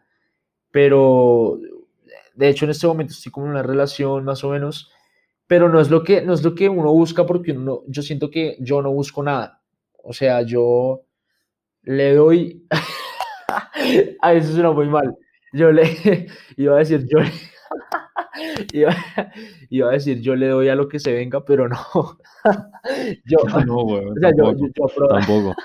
pero 0.71 1.59
de 2.33 2.49
hecho 2.49 2.65
en 2.65 2.71
este 2.71 2.87
momento 2.87 3.13
estoy 3.13 3.31
como 3.31 3.45
en 3.45 3.51
una 3.53 3.63
relación 3.63 4.23
más 4.25 4.43
o 4.43 4.49
menos, 4.49 4.91
pero 5.47 5.69
no 5.69 5.79
es 5.79 5.89
lo 5.89 6.03
que, 6.03 6.21
no 6.21 6.33
es 6.33 6.43
lo 6.43 6.55
que 6.55 6.69
uno 6.69 6.91
busca 6.91 7.25
porque 7.25 7.51
uno, 7.51 7.81
yo 7.87 8.01
siento 8.01 8.29
que 8.29 8.57
yo 8.59 8.81
no 8.81 8.91
busco 8.91 9.21
nada. 9.23 9.61
O 10.03 10.13
sea, 10.13 10.41
yo 10.41 11.03
le 11.83 12.15
doy, 12.15 12.65
a 14.21 14.33
eso 14.33 14.53
suena 14.53 14.71
muy 14.71 14.87
mal, 14.87 15.15
yo 15.53 15.71
le, 15.71 15.83
iba 16.57 16.75
a 16.75 16.79
decir, 16.79 17.05
yo 17.07 17.19
le, 17.19 17.31
iba, 18.73 18.95
iba, 19.69 19.89
a 19.89 19.93
decir, 19.93 20.21
yo 20.21 20.35
le 20.35 20.47
doy 20.47 20.69
a 20.69 20.75
lo 20.75 20.87
que 20.87 20.99
se 20.99 21.13
venga, 21.13 21.43
pero 21.45 21.67
no. 21.69 21.77
yo, 23.25 23.37
no, 23.65 24.13
tampoco, 25.09 25.55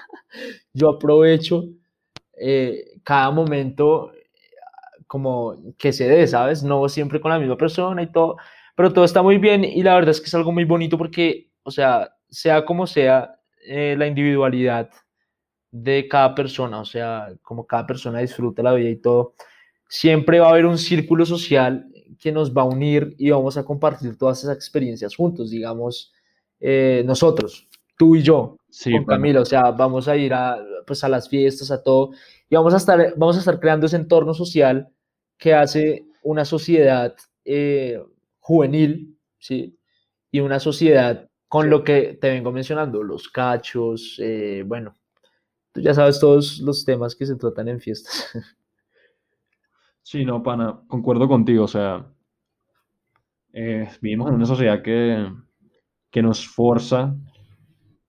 yo, 0.75 0.91
aprovecho 0.91 1.65
eh, 2.39 3.01
cada 3.03 3.31
momento 3.31 4.13
como 5.09 5.57
que 5.77 5.93
se 5.93 6.07
dé, 6.07 6.27
¿sabes? 6.29 6.63
No 6.63 6.89
siempre 6.89 7.21
con 7.21 7.33
la 7.33 7.41
misma 7.41 7.57
persona 7.57 8.03
y 8.03 8.13
todo, 8.13 8.37
pero 8.77 8.93
todo 8.93 9.05
está 9.05 9.23
muy 9.23 9.39
bien 9.39 9.65
y 9.65 9.83
la 9.83 9.95
verdad 9.95 10.11
es 10.11 10.21
que 10.21 10.27
es 10.27 10.35
algo 10.35 10.53
muy 10.53 10.65
bonito 10.65 10.97
porque, 10.97 11.51
o 11.65 11.71
sea, 11.73 12.15
sea 12.29 12.65
como 12.65 12.87
sea 12.87 13.41
eh, 13.67 13.97
la 13.99 14.07
individualidad 14.07 14.91
de 15.71 16.07
cada 16.09 16.35
persona, 16.35 16.81
o 16.81 16.85
sea, 16.85 17.29
como 17.43 17.67
cada 17.67 17.87
persona 17.87 18.21
disfruta 18.21 18.63
la 18.63 18.75
vida 18.75 18.91
y 18.91 18.97
todo, 18.97 19.35
siempre 19.89 20.41
va 20.41 20.49
a 20.49 20.51
haber 20.51 20.67
un 20.67 20.79
círculo 20.79 21.27
social 21.27 21.87
que 22.21 22.31
nos 22.31 22.55
va 22.55 22.63
a 22.63 22.67
unir 22.67 23.15
y 23.19 23.31
vamos 23.31 23.57
a 23.57 23.65
compartir 23.65 24.17
todas 24.19 24.39
esas 24.39 24.55
experiencias 24.55 25.17
juntos, 25.17 25.51
digamos, 25.51 26.13
eh, 26.61 27.03
nosotros, 27.07 27.69
tú 27.97 28.15
y 28.15 28.23
yo, 28.23 28.57
con 28.85 29.05
Camila, 29.05 29.41
o 29.41 29.45
sea, 29.45 29.71
vamos 29.71 30.07
a 30.07 30.17
ir 30.17 30.35
a, 30.35 30.59
pues, 30.87 31.03
a 31.03 31.09
las 31.09 31.29
fiestas, 31.29 31.71
a 31.71 31.83
todo, 31.83 32.11
y 32.49 32.57
vamos 32.57 32.75
a 32.75 32.77
estar, 32.77 33.15
vamos 33.17 33.37
a 33.37 33.39
estar 33.39 33.59
creando 33.59 33.87
ese 33.87 33.97
entorno 33.97 34.35
social 34.35 34.89
que 35.39 35.55
hace 35.55 36.07
una 36.23 36.45
sociedad 36.45 37.15
eh, 37.45 38.03
juvenil, 38.41 39.19
¿sí? 39.39 39.79
Y 40.31 40.41
una 40.41 40.61
sociedad 40.61 41.29
con 41.49 41.71
lo 41.71 41.83
que 41.85 42.19
te 42.21 42.31
vengo 42.31 42.53
mencionando, 42.53 43.03
los 43.03 43.29
cachos, 43.29 44.17
eh, 44.23 44.63
bueno, 44.67 44.95
tú 45.73 45.81
ya 45.81 45.95
sabes 45.95 46.21
todos 46.21 46.61
los 46.61 46.85
temas 46.85 47.17
que 47.17 47.27
se 47.27 47.37
tratan 47.37 47.69
en 47.69 47.81
fiestas. 47.81 48.31
Sí, 50.03 50.25
no, 50.25 50.43
pana, 50.43 50.81
concuerdo 50.89 51.29
contigo, 51.29 51.65
o 51.65 51.69
sea, 51.69 52.07
eh, 53.53 53.89
vivimos 54.01 54.29
en 54.29 54.35
una 54.37 54.47
sociedad 54.47 54.83
que, 54.83 55.31
que 56.11 56.23
nos 56.23 56.47
forza 56.49 57.15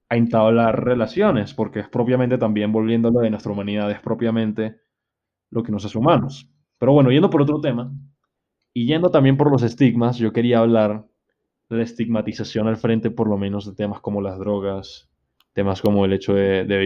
a 0.10 0.18
entablar 0.18 0.84
relaciones, 0.84 1.54
porque 1.54 1.82
es 1.82 1.90
propiamente 1.90 2.38
también, 2.38 2.72
volviéndolo 2.72 3.20
de 3.20 3.30
nuestra 3.30 3.52
humanidad, 3.52 3.92
es 3.92 4.02
propiamente 4.02 4.82
lo 5.52 5.64
que 5.64 5.72
nos 5.72 5.86
hace 5.86 5.98
humanos. 5.98 6.50
Pero 6.80 6.94
bueno, 6.94 7.12
yendo 7.12 7.30
por 7.30 7.44
otro 7.44 7.62
tema, 7.62 7.92
y 8.74 8.88
yendo 8.88 9.12
también 9.12 9.38
por 9.38 9.52
los 9.52 9.62
estigmas, 9.62 10.18
yo 10.18 10.34
quería 10.34 10.60
hablar 10.60 11.06
de 11.70 11.78
la 11.78 11.84
estigmatización 11.84 12.68
al 12.68 12.78
frente, 12.78 13.12
por 13.12 13.30
lo 13.30 13.38
menos, 13.38 13.66
de 13.68 13.76
temas 13.76 14.00
como 14.00 14.22
las 14.22 14.40
drogas, 14.40 15.08
temas 15.54 15.82
como 15.82 16.06
el 16.06 16.14
hecho 16.14 16.34
de, 16.34 16.66
de 16.66 16.78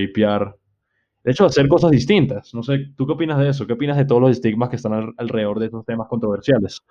de 1.23 1.31
hecho, 1.31 1.45
hacer 1.45 1.67
cosas 1.69 1.91
distintas. 1.91 2.53
No 2.53 2.63
sé, 2.63 2.91
¿tú 2.97 3.07
qué 3.07 3.13
opinas 3.13 3.39
de 3.39 3.49
eso? 3.49 3.65
¿Qué 3.65 3.73
opinas 3.73 3.97
de 3.97 4.05
todos 4.05 4.21
los 4.21 4.31
estigmas 4.31 4.69
que 4.69 4.75
están 4.75 5.13
alrededor 5.17 5.59
de 5.59 5.67
estos 5.67 5.85
temas 5.85 6.07
controversiales? 6.09 6.81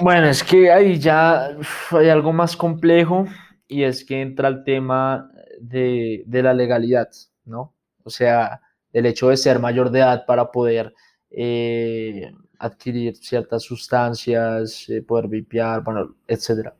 Bueno, 0.00 0.28
es 0.28 0.42
que 0.42 0.70
ahí 0.72 0.98
ya 0.98 1.56
hay 1.90 2.08
algo 2.08 2.32
más 2.32 2.56
complejo 2.56 3.26
y 3.68 3.82
es 3.82 4.04
que 4.04 4.20
entra 4.20 4.48
el 4.48 4.64
tema 4.64 5.30
de, 5.60 6.24
la 6.26 6.54
legalidad, 6.54 7.08
¿no? 7.44 7.74
O 8.02 8.10
sea, 8.10 8.62
el 8.92 9.06
hecho 9.06 9.28
de 9.28 9.36
ser 9.36 9.58
mayor 9.58 9.90
de 9.90 10.00
edad 10.00 10.24
para 10.26 10.50
poder 10.50 10.94
eh, 11.30 12.32
adquirir 12.58 13.16
ciertas 13.16 13.62
sustancias, 13.62 14.88
eh, 14.88 15.02
poder 15.02 15.28
vipiar, 15.28 15.82
bueno, 15.82 16.16
etcétera. 16.26 16.74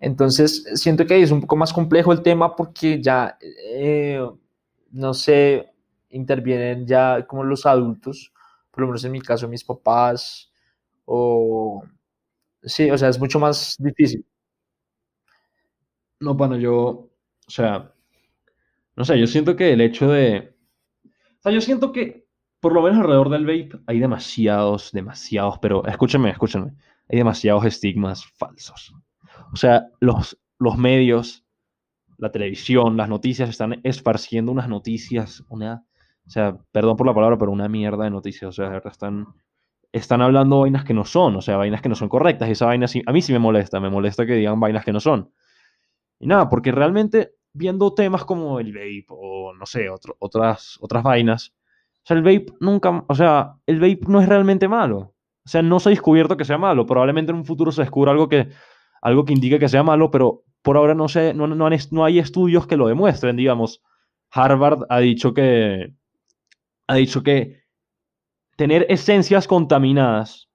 Entonces, 0.00 0.64
siento 0.74 1.06
que 1.06 1.22
es 1.22 1.30
un 1.30 1.40
poco 1.42 1.56
más 1.56 1.72
complejo 1.72 2.12
el 2.12 2.22
tema 2.22 2.54
porque 2.56 3.00
ya, 3.02 3.38
eh, 3.42 4.20
no 4.92 5.14
sé, 5.14 5.72
intervienen 6.10 6.86
ya 6.86 7.26
como 7.26 7.44
los 7.44 7.66
adultos, 7.66 8.32
por 8.70 8.82
lo 8.82 8.88
menos 8.88 9.04
en 9.04 9.12
mi 9.12 9.20
caso 9.20 9.48
mis 9.48 9.64
papás, 9.64 10.50
o 11.06 11.84
sí, 12.62 12.90
o 12.90 12.98
sea, 12.98 13.10
es 13.10 13.18
mucho 13.20 13.38
más 13.40 13.76
difícil. 13.78 14.24
No, 16.20 16.34
bueno, 16.34 16.56
yo, 16.58 16.78
o 17.46 17.50
sea, 17.50 17.92
no 18.96 19.04
sé, 19.04 19.18
yo 19.18 19.26
siento 19.26 19.56
que 19.56 19.72
el 19.72 19.80
hecho 19.80 20.08
de, 20.08 20.54
o 21.40 21.42
sea, 21.42 21.52
yo 21.52 21.60
siento 21.60 21.92
que 21.92 22.25
por 22.66 22.74
lo 22.74 22.82
menos 22.82 22.98
alrededor 22.98 23.30
del 23.30 23.46
vape 23.46 23.80
hay 23.86 24.00
demasiados, 24.00 24.90
demasiados, 24.90 25.60
pero 25.60 25.86
escúchenme, 25.86 26.30
escúchenme, 26.30 26.72
hay 27.08 27.18
demasiados 27.18 27.64
estigmas 27.64 28.26
falsos. 28.26 28.92
O 29.52 29.56
sea, 29.56 29.86
los, 30.00 30.36
los 30.58 30.76
medios, 30.76 31.44
la 32.18 32.32
televisión, 32.32 32.96
las 32.96 33.08
noticias 33.08 33.48
están 33.48 33.80
esparciendo 33.84 34.50
unas 34.50 34.68
noticias, 34.68 35.44
una 35.48 35.84
o 36.26 36.30
sea, 36.30 36.58
perdón 36.72 36.96
por 36.96 37.06
la 37.06 37.14
palabra, 37.14 37.38
pero 37.38 37.52
una 37.52 37.68
mierda 37.68 38.02
de 38.02 38.10
noticias. 38.10 38.48
O 38.48 38.52
sea, 38.52 38.78
están, 38.78 39.28
están 39.92 40.22
hablando 40.22 40.62
vainas 40.62 40.84
que 40.84 40.92
no 40.92 41.04
son, 41.04 41.36
o 41.36 41.40
sea, 41.40 41.56
vainas 41.56 41.80
que 41.80 41.88
no 41.88 41.94
son 41.94 42.08
correctas. 42.08 42.48
Y 42.48 42.52
esa 42.52 42.66
vaina 42.66 42.88
sí, 42.88 43.00
a 43.06 43.12
mí 43.12 43.22
sí 43.22 43.32
me 43.32 43.38
molesta, 43.38 43.78
me 43.78 43.90
molesta 43.90 44.26
que 44.26 44.34
digan 44.34 44.58
vainas 44.58 44.84
que 44.84 44.92
no 44.92 44.98
son. 44.98 45.30
Y 46.18 46.26
nada, 46.26 46.48
porque 46.48 46.72
realmente 46.72 47.34
viendo 47.52 47.94
temas 47.94 48.24
como 48.24 48.58
el 48.58 48.72
vape 48.72 49.06
o 49.10 49.54
no 49.54 49.66
sé, 49.66 49.88
otras, 49.88 50.78
otras 50.80 51.02
vainas, 51.02 51.54
sea, 52.06 52.16
el 52.16 52.22
vape 52.22 52.46
nunca, 52.60 53.04
o 53.08 53.14
sea, 53.14 53.54
el 53.66 53.80
vape 53.80 54.00
no 54.08 54.20
es 54.20 54.28
realmente 54.28 54.68
malo. 54.68 55.14
O 55.44 55.48
sea, 55.48 55.62
no 55.62 55.78
se 55.80 55.88
ha 55.88 55.90
descubierto 55.90 56.36
que 56.36 56.44
sea 56.44 56.58
malo. 56.58 56.86
Probablemente 56.86 57.30
en 57.30 57.38
un 57.38 57.44
futuro 57.44 57.72
se 57.72 57.82
descubra 57.82 58.12
algo 58.12 58.28
que, 58.28 58.48
algo 59.02 59.24
que 59.24 59.32
indique 59.32 59.58
que 59.58 59.68
sea 59.68 59.82
malo, 59.82 60.10
pero 60.10 60.42
por 60.62 60.76
ahora 60.76 60.94
no, 60.94 61.08
sé, 61.08 61.34
no, 61.34 61.46
no, 61.46 61.68
no 61.90 62.04
hay 62.04 62.18
estudios 62.18 62.66
que 62.66 62.76
lo 62.76 62.88
demuestren. 62.88 63.36
Digamos, 63.36 63.82
Harvard 64.30 64.84
ha 64.88 64.98
dicho 64.98 65.34
que, 65.34 65.94
ha 66.86 66.94
dicho 66.94 67.22
que 67.22 67.62
tener 68.56 68.86
esencias 68.88 69.46
contaminadas 69.46 70.48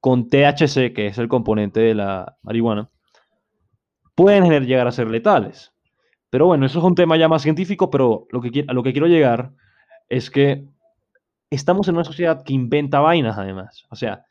con 0.00 0.28
THC, 0.28 0.94
que 0.94 1.08
es 1.08 1.18
el 1.18 1.28
componente 1.28 1.80
de 1.80 1.94
la 1.94 2.36
marihuana, 2.42 2.90
pueden 4.14 4.48
llegar 4.66 4.86
a 4.86 4.92
ser 4.92 5.08
letales. 5.10 5.72
Pero 6.30 6.46
bueno, 6.46 6.64
eso 6.64 6.78
es 6.78 6.84
un 6.84 6.94
tema 6.94 7.16
ya 7.16 7.28
más 7.28 7.42
científico, 7.42 7.90
pero 7.90 8.26
lo 8.30 8.40
que, 8.40 8.64
a 8.66 8.72
lo 8.72 8.82
que 8.82 8.92
quiero 8.92 9.08
llegar 9.08 9.52
es 10.08 10.30
que 10.30 10.66
estamos 11.50 11.88
en 11.88 11.96
una 11.96 12.04
sociedad 12.04 12.42
que 12.44 12.52
inventa 12.52 13.00
vainas, 13.00 13.36
además. 13.36 13.84
O 13.90 13.96
sea, 13.96 14.24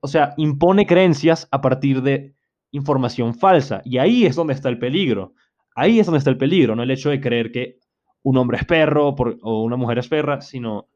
o 0.00 0.08
sea, 0.08 0.34
impone 0.36 0.86
creencias 0.86 1.48
a 1.50 1.60
partir 1.60 2.02
de 2.02 2.34
información 2.70 3.34
falsa. 3.34 3.82
Y 3.84 3.98
ahí 3.98 4.24
es 4.24 4.36
donde 4.36 4.54
está 4.54 4.68
el 4.68 4.78
peligro. 4.78 5.34
Ahí 5.74 6.00
es 6.00 6.06
donde 6.06 6.18
está 6.18 6.30
el 6.30 6.38
peligro, 6.38 6.76
no 6.76 6.82
el 6.82 6.90
hecho 6.90 7.10
de 7.10 7.20
creer 7.20 7.50
que 7.50 7.78
un 8.24 8.36
hombre 8.36 8.58
es 8.58 8.64
perro 8.64 9.08
o 9.08 9.62
una 9.62 9.76
mujer 9.76 9.98
es 9.98 10.08
perra, 10.08 10.40
sino 10.40 10.88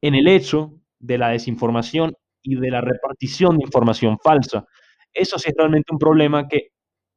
en 0.00 0.14
el 0.14 0.26
hecho 0.26 0.72
de 0.98 1.18
la 1.18 1.28
desinformación 1.28 2.14
y 2.42 2.56
de 2.56 2.70
la 2.70 2.80
repartición 2.80 3.58
de 3.58 3.64
información 3.64 4.18
falsa. 4.22 4.66
Eso 5.12 5.38
sí 5.38 5.50
es 5.50 5.54
realmente 5.56 5.92
un 5.92 5.98
problema 5.98 6.48
que 6.48 6.72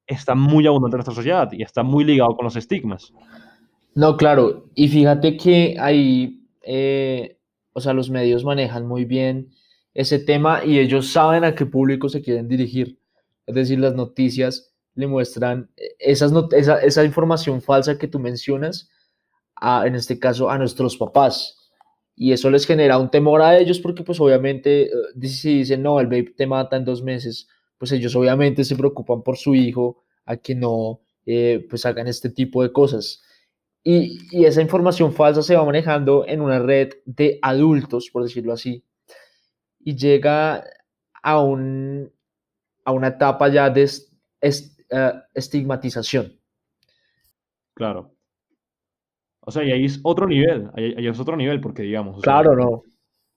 está 0.05 0.35
muy 0.35 0.67
abundante 0.67 0.95
en 0.95 0.99
nuestra 0.99 1.15
sociedad 1.15 1.51
y 1.51 1.63
está 1.63 1.83
muy 1.83 2.03
ligado 2.03 2.35
con 2.35 2.45
los 2.45 2.55
estigmas. 2.55 3.13
No, 3.95 4.15
claro. 4.15 4.69
Y 4.75 4.87
fíjate 4.87 5.35
que 5.37 5.75
ahí, 5.79 6.36
eh, 6.69 7.39
o 7.71 7.79
sea, 7.79 7.93
los 7.93 8.09
medios 8.09 8.43
manejan 8.43 8.85
muy 8.85 9.05
bien 9.05 9.51
ese 9.93 10.19
tema 10.19 10.65
y 10.65 10.79
ellos 10.79 11.11
saben 11.11 11.45
a 11.45 11.55
qué 11.55 11.65
público 11.65 12.09
se 12.09 12.21
quieren 12.21 12.49
dirigir. 12.49 12.99
Es 13.45 13.55
decir, 13.55 13.79
las 13.79 13.95
noticias 13.95 14.73
le 14.93 15.07
muestran 15.07 15.71
esa 15.99 17.05
información 17.05 17.61
falsa 17.61 17.97
que 17.97 18.07
tú 18.07 18.19
mencionas, 18.19 18.89
en 19.85 19.95
este 19.95 20.19
caso, 20.19 20.49
a 20.49 20.57
nuestros 20.57 20.97
papás. 20.97 21.71
Y 22.15 22.33
eso 22.33 22.49
les 22.49 22.65
genera 22.65 22.97
un 22.97 23.09
temor 23.11 23.41
a 23.41 23.57
ellos 23.57 23.79
porque 23.79 24.03
pues 24.03 24.19
obviamente 24.19 24.87
eh, 24.87 25.27
si 25.27 25.59
dicen, 25.59 25.83
no, 25.83 25.99
el 25.99 26.07
vape 26.07 26.33
te 26.35 26.47
mata 26.47 26.75
en 26.75 26.83
dos 26.83 27.03
meses, 27.03 27.47
pues 27.77 27.91
ellos 27.91 28.15
obviamente 28.15 28.63
se 28.63 28.75
preocupan 28.75 29.21
por 29.21 29.37
su 29.37 29.53
hijo 29.53 30.03
a 30.25 30.35
que 30.35 30.55
no 30.55 31.01
eh, 31.27 31.65
pues 31.69 31.85
hagan 31.85 32.07
este 32.07 32.29
tipo 32.31 32.63
de 32.63 32.73
cosas. 32.73 33.21
Y, 33.89 34.19
y, 34.31 34.43
esa 34.43 34.61
información 34.61 35.13
falsa 35.13 35.41
se 35.41 35.55
va 35.55 35.63
manejando 35.63 36.25
en 36.27 36.41
una 36.41 36.59
red 36.59 36.89
de 37.05 37.39
adultos, 37.41 38.09
por 38.11 38.21
decirlo 38.21 38.51
así, 38.51 38.83
y 39.79 39.95
llega 39.95 40.61
a, 41.23 41.41
un, 41.41 42.11
a 42.83 42.91
una 42.91 43.07
etapa 43.07 43.47
ya 43.47 43.69
de 43.69 43.89
eh, 44.41 45.13
estigmatización. 45.33 46.37
Claro. 47.73 48.11
O 49.39 49.51
sea, 49.51 49.63
y 49.63 49.71
ahí 49.71 49.85
es 49.85 50.01
otro 50.03 50.27
nivel, 50.27 50.69
ahí, 50.73 51.07
es 51.07 51.19
otro 51.21 51.37
nivel, 51.37 51.61
porque 51.61 51.83
digamos... 51.83 52.21
Claro, 52.23 52.57
no. 52.57 52.83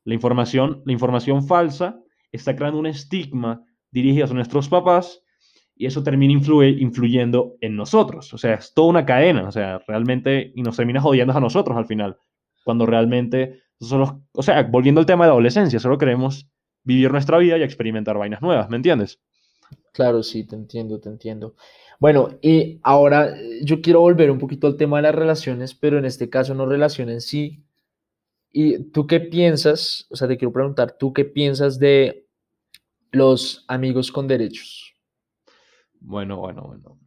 La 0.02 0.14
información, 0.14 0.82
la 0.84 0.92
información 0.92 1.46
falsa 1.46 2.00
está 2.32 2.56
creando 2.56 2.80
un 2.80 2.86
estigma 2.86 3.64
dirigido 3.92 4.26
a 4.26 4.34
nuestros 4.34 4.68
papás 4.68 5.22
y 5.80 5.86
eso 5.86 6.02
termina 6.02 6.34
influyendo 6.34 7.56
en 7.62 7.74
nosotros. 7.74 8.34
O 8.34 8.36
sea, 8.36 8.52
es 8.52 8.74
toda 8.74 8.88
una 8.88 9.06
cadena, 9.06 9.48
o 9.48 9.50
sea, 9.50 9.78
realmente, 9.88 10.52
y 10.54 10.60
nos 10.60 10.76
termina 10.76 11.00
jodiendo 11.00 11.34
a 11.34 11.40
nosotros 11.40 11.74
al 11.74 11.86
final, 11.86 12.18
cuando 12.64 12.84
realmente, 12.84 13.62
solo, 13.80 14.20
o 14.32 14.42
sea, 14.42 14.62
volviendo 14.64 15.00
al 15.00 15.06
tema 15.06 15.24
de 15.24 15.30
adolescencia, 15.30 15.80
solo 15.80 15.96
queremos 15.96 16.46
vivir 16.84 17.10
nuestra 17.10 17.38
vida 17.38 17.56
y 17.56 17.62
experimentar 17.62 18.18
vainas 18.18 18.42
nuevas, 18.42 18.68
¿me 18.68 18.76
entiendes? 18.76 19.22
Claro, 19.94 20.22
sí, 20.22 20.44
te 20.44 20.54
entiendo, 20.54 21.00
te 21.00 21.08
entiendo. 21.08 21.54
Bueno, 21.98 22.28
y 22.42 22.78
ahora 22.82 23.34
eh, 23.34 23.60
yo 23.64 23.80
quiero 23.80 24.00
volver 24.00 24.30
un 24.30 24.38
poquito 24.38 24.66
al 24.66 24.76
tema 24.76 24.98
de 24.98 25.04
las 25.04 25.14
relaciones, 25.14 25.72
pero 25.72 25.96
en 25.96 26.04
este 26.04 26.28
caso 26.28 26.52
no 26.52 26.66
relaciones 26.66 27.14
en 27.14 27.20
sí. 27.22 27.64
¿Y 28.52 28.90
tú 28.90 29.06
qué 29.06 29.18
piensas? 29.18 30.06
O 30.10 30.16
sea, 30.16 30.28
te 30.28 30.36
quiero 30.36 30.52
preguntar, 30.52 30.98
¿tú 30.98 31.14
qué 31.14 31.24
piensas 31.24 31.78
de 31.78 32.26
los 33.12 33.64
amigos 33.66 34.12
con 34.12 34.28
derechos? 34.28 34.89
Bueno, 36.00 36.36
bueno, 36.38 36.62
bueno. 36.62 36.98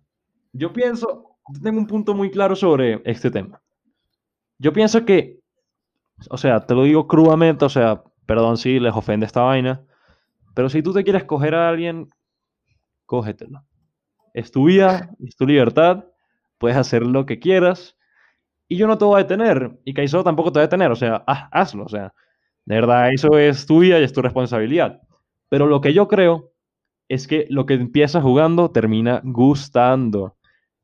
Yo 0.53 0.71
pienso, 0.71 1.37
tengo 1.61 1.79
un 1.79 1.87
punto 1.87 2.13
muy 2.13 2.31
claro 2.31 2.55
sobre 2.55 3.01
este 3.05 3.31
tema. 3.31 3.61
Yo 4.59 4.71
pienso 4.71 5.05
que, 5.05 5.39
o 6.29 6.37
sea, 6.37 6.65
te 6.65 6.75
lo 6.75 6.83
digo 6.83 7.07
crudamente, 7.07 7.65
o 7.65 7.69
sea, 7.69 8.03
perdón 8.25 8.57
si 8.57 8.79
les 8.79 8.93
ofende 8.95 9.25
esta 9.25 9.41
vaina, 9.41 9.85
pero 10.55 10.69
si 10.69 10.83
tú 10.83 10.93
te 10.93 11.03
quieres 11.03 11.25
coger 11.25 11.55
a 11.55 11.69
alguien, 11.69 12.09
cógetelo 13.05 13.65
es 14.33 14.51
tu 14.51 14.65
vida, 14.65 15.11
es 15.25 15.35
tu 15.35 15.45
libertad, 15.45 16.05
puedes 16.57 16.77
hacer 16.77 17.03
lo 17.03 17.25
que 17.25 17.39
quieras 17.39 17.97
y 18.67 18.77
yo 18.77 18.87
no 18.87 18.97
te 18.97 19.05
voy 19.05 19.19
a 19.19 19.23
detener 19.23 19.79
y 19.85 19.93
Caicedo 19.93 20.23
tampoco 20.23 20.51
te 20.51 20.59
va 20.59 20.63
a 20.63 20.67
detener, 20.67 20.91
o 20.91 20.95
sea, 20.95 21.17
hazlo, 21.27 21.85
o 21.85 21.89
sea, 21.89 22.13
de 22.65 22.75
verdad, 22.75 23.11
eso 23.13 23.37
es 23.37 23.65
tu 23.65 23.79
vida 23.79 23.99
y 23.99 24.03
es 24.03 24.13
tu 24.13 24.21
responsabilidad. 24.21 25.01
Pero 25.49 25.67
lo 25.67 25.81
que 25.81 25.93
yo 25.93 26.07
creo 26.07 26.52
es 27.07 27.27
que 27.27 27.45
lo 27.49 27.65
que 27.65 27.75
empieza 27.75 28.21
jugando 28.21 28.71
termina 28.71 29.21
gustando. 29.23 30.37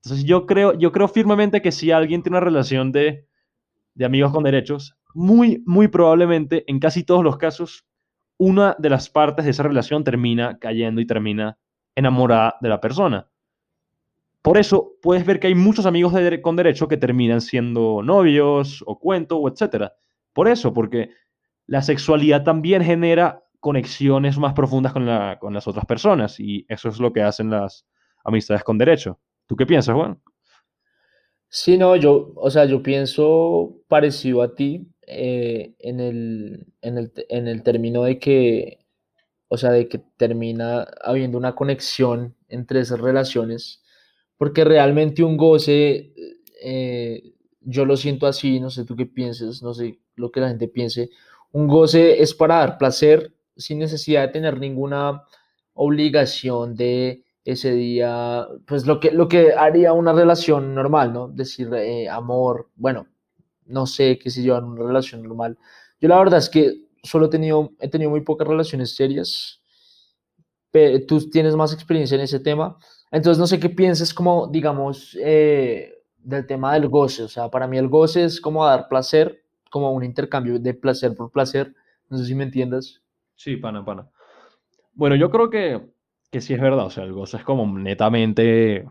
Entonces 0.04 0.26
yo 0.26 0.46
creo, 0.46 0.78
yo 0.78 0.92
creo 0.92 1.08
firmemente 1.08 1.62
que 1.62 1.72
si 1.72 1.92
alguien 1.92 2.24
tiene 2.24 2.38
una 2.38 2.46
relación 2.46 2.92
de, 2.92 3.28
de 3.96 4.06
amigos 4.06 4.32
con 4.32 4.44
derechos, 4.44 4.96
muy, 5.14 5.64
muy 5.66 5.88
probablemente, 5.88 6.64
en 6.68 6.80
casi 6.80 7.04
todos 7.04 7.24
los 7.24 7.38
casos, 7.38 7.86
una 8.38 8.76
de 8.80 8.90
las 8.90 9.10
partes 9.10 9.46
de 9.46 9.52
esa 9.52 9.64
relación 9.64 10.04
termina 10.04 10.58
cayendo 10.60 11.02
y 11.02 11.08
termina 11.08 11.58
enamorada 11.96 12.56
de 12.62 12.70
la 12.70 12.80
persona. 12.80 13.28
Por 14.42 14.58
eso 14.58 14.94
puedes 15.02 15.26
ver 15.26 15.40
que 15.40 15.48
hay 15.48 15.56
muchos 15.56 15.86
amigos 15.86 16.14
con 16.42 16.56
derecho 16.56 16.88
que 16.88 16.96
terminan 16.96 17.42
siendo 17.42 18.02
novios 18.02 18.84
o 18.88 18.98
cuento 18.98 19.38
o 19.38 19.50
etcétera. 19.50 19.94
Por 20.32 20.48
eso, 20.48 20.74
porque 20.74 21.10
la 21.68 21.82
sexualidad 21.82 22.44
también 22.44 22.82
genera 22.82 23.44
conexiones 23.60 24.38
más 24.38 24.54
profundas 24.54 24.94
con, 24.94 25.08
con 25.40 25.54
las 25.54 25.68
otras 25.68 25.86
personas 25.86 26.40
y 26.40 26.66
eso 26.70 26.90
es 26.90 27.00
lo 27.00 27.12
que 27.12 27.22
hacen 27.22 27.50
las 27.50 27.86
amistades 28.24 28.64
con 28.64 28.78
derecho. 28.78 29.20
¿Tú 29.48 29.56
qué 29.56 29.66
piensas, 29.66 29.96
Juan? 29.96 30.22
Sí, 31.50 31.78
no, 31.78 31.96
yo, 31.96 32.32
o 32.36 32.50
sea, 32.52 32.66
yo 32.66 32.84
pienso 32.84 33.82
parecido 33.88 34.44
a 34.44 34.54
ti 34.54 34.88
eh, 35.08 35.74
en, 35.80 36.00
el, 36.00 36.68
en, 36.82 36.98
el, 37.00 37.12
en 37.30 37.48
el 37.48 37.64
término 37.64 38.04
de 38.04 38.20
que, 38.20 38.86
o 39.48 39.58
sea, 39.58 39.72
de 39.72 39.88
que 39.88 40.00
termina 40.18 40.88
habiendo 41.02 41.38
una 41.38 41.56
conexión 41.56 42.36
entre 42.48 42.82
esas 42.82 43.00
relaciones 43.00 43.82
porque 44.40 44.64
realmente 44.64 45.22
un 45.22 45.36
goce, 45.36 46.14
eh, 46.64 47.34
yo 47.60 47.84
lo 47.84 47.98
siento 47.98 48.26
así, 48.26 48.62
no 48.62 48.70
sé 48.70 48.86
tú 48.86 48.96
qué 48.96 49.06
pienses, 49.06 49.62
no 49.62 49.74
sé 49.74 50.00
lo 50.16 50.32
que 50.32 50.40
la 50.40 50.48
gente 50.48 50.70
piense, 50.70 51.10
un 51.52 51.68
goce 51.68 52.22
es 52.22 52.34
para 52.34 52.60
dar 52.60 52.78
placer 52.78 53.34
sin 53.60 53.80
necesidad 53.80 54.24
de 54.24 54.30
tener 54.30 54.60
ninguna 54.60 55.24
obligación 55.74 56.76
de 56.76 57.24
ese 57.46 57.72
día, 57.72 58.48
pues 58.68 58.86
lo 58.86 59.00
que, 59.00 59.12
lo 59.12 59.28
que 59.28 59.54
haría 59.54 59.94
una 59.94 60.14
relación 60.14 60.76
normal, 60.76 61.14
¿no? 61.14 61.28
Decir 61.28 61.74
eh, 61.74 62.10
amor, 62.10 62.70
bueno, 62.76 63.08
no 63.66 63.86
sé 63.86 64.20
qué 64.20 64.30
se 64.30 64.42
lleva 64.42 64.58
en 64.60 64.66
una 64.66 64.84
relación 64.86 65.24
normal. 65.24 65.58
Yo 66.00 66.10
la 66.10 66.20
verdad 66.20 66.40
es 66.40 66.50
que 66.50 66.90
solo 67.04 67.28
he 67.28 67.30
tenido, 67.30 67.72
he 67.80 67.88
tenido 67.88 68.10
muy 68.10 68.22
pocas 68.22 68.48
relaciones 68.48 68.96
serias, 68.96 69.62
pero 70.72 71.06
tú 71.06 71.30
tienes 71.30 71.56
más 71.56 71.74
experiencia 71.74 72.16
en 72.16 72.22
ese 72.22 72.40
tema. 72.40 72.78
Entonces, 73.12 73.40
no 73.40 73.48
sé 73.48 73.60
qué 73.60 73.70
piensas 73.70 74.14
como, 74.14 74.48
digamos, 74.48 75.18
eh, 75.20 75.94
del 76.18 76.46
tema 76.46 76.74
del 76.74 76.88
goce. 76.88 77.24
O 77.24 77.28
sea, 77.28 77.50
para 77.50 77.68
mí 77.68 77.78
el 77.78 77.88
goce 77.88 78.26
es 78.26 78.40
como 78.40 78.66
dar 78.66 78.88
placer, 78.88 79.44
como 79.72 79.92
un 79.92 80.04
intercambio 80.04 80.60
de 80.60 80.74
placer 80.74 81.16
por 81.16 81.32
placer. 81.32 81.74
No 82.10 82.18
sé 82.18 82.26
si 82.26 82.36
me 82.36 82.44
entiendas. 82.44 83.02
Sí, 83.40 83.56
pana, 83.56 83.86
pana. 83.86 84.06
Bueno, 84.92 85.16
yo 85.16 85.30
creo 85.30 85.50
que, 85.50 85.82
que 86.30 86.42
sí 86.42 86.54
es 86.54 86.60
verdad. 86.60 86.86
O 86.86 86.90
sea, 86.90 87.06
el 87.06 87.14
goce 87.14 87.38
es 87.38 87.44
como 87.46 87.66
netamente 87.80 88.86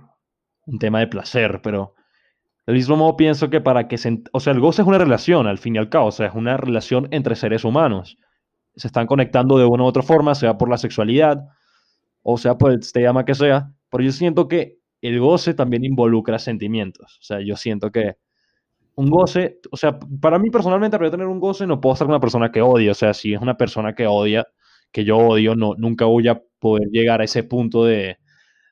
un 0.64 0.78
tema 0.78 1.00
de 1.00 1.06
placer, 1.06 1.61
pero 1.62 1.94
del 2.66 2.76
mismo 2.76 2.96
modo 2.96 3.14
pienso 3.14 3.50
que 3.50 3.61
para 3.61 3.88
que 3.88 3.98
se... 3.98 4.22
O 4.32 4.40
sea, 4.40 4.54
el 4.54 4.61
goce 4.61 4.80
es 4.80 4.88
una 4.88 4.96
relación, 4.96 5.46
al 5.46 5.58
fin 5.58 5.76
y 5.76 5.78
al 5.78 5.90
cabo. 5.90 6.06
O 6.06 6.12
sea, 6.12 6.28
es 6.28 6.34
una 6.34 6.56
relación 6.56 7.08
entre 7.11 7.37
seres 7.37 7.62
humanos. 7.62 8.16
Se 8.74 8.87
están 8.87 9.06
conectando 9.06 9.58
de 9.58 9.66
una 9.66 9.84
u 9.84 9.87
otra 9.87 10.02
forma, 10.02 10.34
sea 10.34 10.56
por 10.56 10.70
la 10.70 10.78
sexualidad, 10.78 11.46
o 12.22 12.38
sea 12.38 12.56
por 12.56 12.72
el 12.72 12.80
tema 12.90 13.26
que 13.26 13.34
sea 13.34 13.70
pero 13.90 14.04
yo 14.04 14.12
siento 14.12 14.48
que 14.48 14.78
el 15.02 15.20
goce 15.20 15.52
también 15.52 15.84
involucra 15.84 16.38
sentimientos. 16.38 17.18
O 17.20 17.22
sea, 17.22 17.40
yo 17.40 17.56
siento 17.56 17.90
que 17.90 18.16
un 18.98 19.11
goce, 19.11 19.61
o 19.70 19.76
sea, 19.76 19.96
para 20.20 20.40
mí 20.40 20.50
personalmente, 20.50 20.96
para 20.96 21.06
yo 21.06 21.12
tener 21.12 21.28
un 21.28 21.38
goce, 21.38 21.68
no 21.68 21.80
puedo 21.80 21.94
ser 21.94 22.08
una 22.08 22.18
persona 22.18 22.50
que 22.50 22.62
odia. 22.62 22.90
O 22.90 22.94
sea, 22.94 23.14
si 23.14 23.32
es 23.32 23.40
una 23.40 23.56
persona 23.56 23.94
que 23.94 24.08
odia, 24.08 24.44
que 24.90 25.04
yo 25.04 25.18
odio, 25.18 25.54
no, 25.54 25.74
nunca 25.76 26.04
voy 26.04 26.26
a 26.26 26.42
poder 26.58 26.88
llegar 26.90 27.20
a 27.20 27.24
ese 27.24 27.44
punto 27.44 27.84
de, 27.84 28.18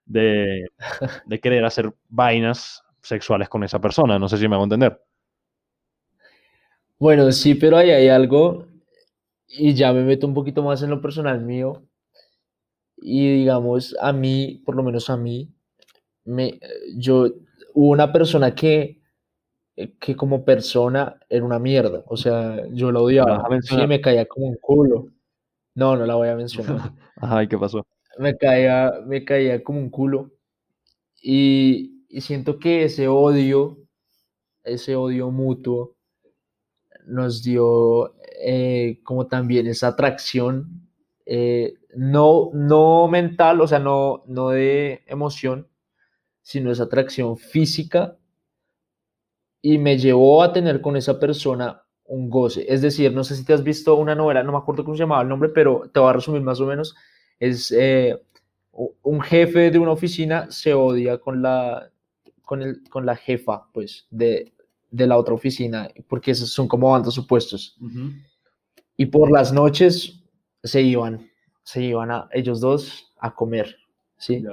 de, 0.04 0.66
de 1.26 1.40
querer 1.40 1.64
hacer 1.64 1.94
vainas 2.08 2.82
sexuales 3.00 3.48
con 3.48 3.62
esa 3.62 3.80
persona. 3.80 4.18
No 4.18 4.28
sé 4.28 4.36
si 4.38 4.48
me 4.48 4.56
hago 4.56 4.64
entender. 4.64 5.00
Bueno, 6.98 7.30
sí, 7.30 7.54
pero 7.54 7.76
ahí 7.76 7.90
hay 7.90 8.08
algo, 8.08 8.66
y 9.46 9.74
ya 9.74 9.92
me 9.92 10.02
meto 10.02 10.26
un 10.26 10.34
poquito 10.34 10.64
más 10.64 10.82
en 10.82 10.90
lo 10.90 11.00
personal 11.00 11.40
mío, 11.40 11.84
y 12.96 13.30
digamos, 13.38 13.94
a 14.00 14.12
mí, 14.12 14.60
por 14.66 14.74
lo 14.74 14.82
menos 14.82 15.08
a 15.08 15.16
mí, 15.16 15.54
me, 16.24 16.58
yo, 16.96 17.28
hubo 17.74 17.90
una 17.90 18.12
persona 18.12 18.56
que, 18.56 19.05
que 20.00 20.16
como 20.16 20.44
persona 20.44 21.20
era 21.28 21.44
una 21.44 21.58
mierda, 21.58 22.02
o 22.06 22.16
sea, 22.16 22.66
yo 22.70 22.90
la 22.92 23.00
odiaba, 23.00 23.46
sí, 23.62 23.76
me 23.86 24.00
caía 24.00 24.26
como 24.26 24.46
un 24.46 24.56
culo. 24.56 25.08
No, 25.74 25.94
no 25.96 26.06
la 26.06 26.14
voy 26.14 26.28
a 26.28 26.36
mencionar. 26.36 26.92
Ajá, 27.16 27.46
qué 27.46 27.58
pasó? 27.58 27.86
Me 28.18 28.36
caía, 28.36 28.92
me 29.06 29.24
caía 29.24 29.62
como 29.62 29.78
un 29.78 29.90
culo. 29.90 30.30
Y, 31.20 32.06
y 32.08 32.22
siento 32.22 32.58
que 32.58 32.84
ese 32.84 33.08
odio, 33.08 33.78
ese 34.64 34.96
odio 34.96 35.30
mutuo, 35.30 35.96
nos 37.06 37.42
dio 37.42 38.14
eh, 38.40 39.00
como 39.04 39.26
también 39.26 39.66
esa 39.66 39.88
atracción 39.88 40.88
eh, 41.24 41.74
no, 41.94 42.50
no 42.54 43.08
mental, 43.08 43.60
o 43.60 43.66
sea, 43.66 43.78
no, 43.80 44.22
no 44.26 44.50
de 44.50 45.02
emoción, 45.06 45.68
sino 46.42 46.70
esa 46.70 46.84
atracción 46.84 47.36
física 47.36 48.16
y 49.68 49.78
me 49.78 49.98
llevó 49.98 50.44
a 50.44 50.52
tener 50.52 50.80
con 50.80 50.96
esa 50.96 51.18
persona 51.18 51.82
un 52.04 52.30
goce. 52.30 52.64
Es 52.68 52.82
decir, 52.82 53.12
no 53.12 53.24
sé 53.24 53.34
si 53.34 53.44
te 53.44 53.52
has 53.52 53.64
visto 53.64 53.96
una 53.96 54.14
novela, 54.14 54.44
no 54.44 54.52
me 54.52 54.58
acuerdo 54.58 54.84
cómo 54.84 54.96
se 54.96 55.02
llamaba 55.02 55.22
el 55.22 55.28
nombre, 55.28 55.48
pero 55.48 55.90
te 55.92 55.98
voy 55.98 56.08
a 56.08 56.12
resumir 56.12 56.40
más 56.40 56.60
o 56.60 56.66
menos. 56.66 56.94
Es 57.40 57.72
eh, 57.72 58.16
un 59.02 59.20
jefe 59.20 59.72
de 59.72 59.78
una 59.80 59.90
oficina 59.90 60.48
se 60.52 60.72
odia 60.72 61.18
con 61.18 61.42
la, 61.42 61.90
con 62.42 62.62
el, 62.62 62.88
con 62.88 63.04
la 63.04 63.16
jefa, 63.16 63.66
pues, 63.72 64.06
de, 64.08 64.52
de 64.92 65.06
la 65.08 65.18
otra 65.18 65.34
oficina, 65.34 65.88
porque 66.06 66.30
esos 66.30 66.50
son 66.50 66.68
como 66.68 66.92
bandos 66.92 67.18
opuestos. 67.18 67.76
Y 68.96 69.06
por 69.06 69.32
las 69.32 69.52
noches 69.52 70.22
se 70.62 70.80
iban 70.80 71.28
se 71.64 71.82
iban 71.82 72.12
a 72.12 72.28
ellos 72.30 72.60
dos 72.60 73.12
a 73.18 73.34
comer, 73.34 73.74
¿sí? 74.16 74.44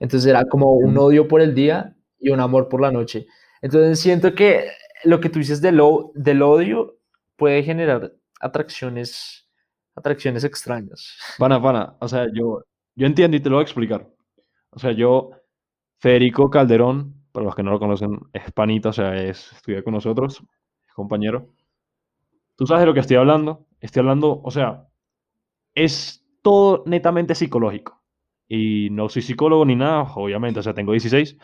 Entonces 0.00 0.28
era 0.28 0.44
como 0.46 0.72
un 0.72 0.98
odio 0.98 1.28
por 1.28 1.40
el 1.40 1.54
día 1.54 1.94
y 2.18 2.30
un 2.30 2.40
amor 2.40 2.68
por 2.68 2.80
la 2.80 2.90
noche. 2.90 3.28
Entonces 3.62 4.00
siento 4.00 4.34
que 4.34 4.68
lo 5.04 5.20
que 5.20 5.30
tú 5.30 5.38
dices 5.38 5.62
del, 5.62 5.80
odio 5.80 6.98
puede 7.36 7.62
generar 7.62 8.12
atracciones, 8.40 9.48
atracciones 9.94 10.44
extrañas. 10.44 11.16
Pana, 11.38 11.62
pana, 11.62 11.96
o 12.00 12.08
sea, 12.08 12.26
yo, 12.34 12.64
yo 12.94 13.06
entiendo 13.06 13.36
y 13.36 13.40
te 13.40 13.48
lo 13.48 13.56
voy 13.56 13.62
a 13.62 13.64
explicar. 13.64 14.08
O 14.70 14.78
sea, 14.78 14.92
yo, 14.92 15.30
Federico 15.98 16.50
Calderón, 16.50 17.14
para 17.30 17.46
los 17.46 17.54
que 17.54 17.62
no 17.62 17.70
lo 17.70 17.78
conocen, 17.78 18.18
es 18.32 18.50
panita, 18.52 18.90
o 18.90 18.92
sea, 18.92 19.14
es, 19.16 19.52
estudia 19.52 19.82
con 19.82 19.94
nosotros, 19.94 20.42
es 20.86 20.94
compañero. 20.94 21.54
Tú 22.56 22.66
sabes 22.66 22.82
de 22.82 22.86
lo 22.86 22.94
que 22.94 23.00
estoy 23.00 23.16
hablando. 23.16 23.66
Estoy 23.80 24.00
hablando, 24.00 24.40
o 24.42 24.50
sea, 24.50 24.86
es 25.74 26.24
todo 26.42 26.84
netamente 26.86 27.34
psicológico. 27.34 28.02
Y 28.48 28.88
no 28.90 29.08
soy 29.08 29.22
psicólogo 29.22 29.64
ni 29.64 29.76
nada, 29.76 30.02
obviamente, 30.14 30.60
o 30.60 30.62
sea, 30.62 30.74
tengo 30.74 30.92
16. 30.92 31.38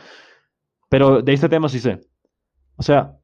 Pero 0.89 1.23
de 1.23 1.33
este 1.33 1.49
tema 1.49 1.69
sí 1.69 1.81
sé. 1.81 2.01
O 2.77 2.83
sea, 2.83 3.19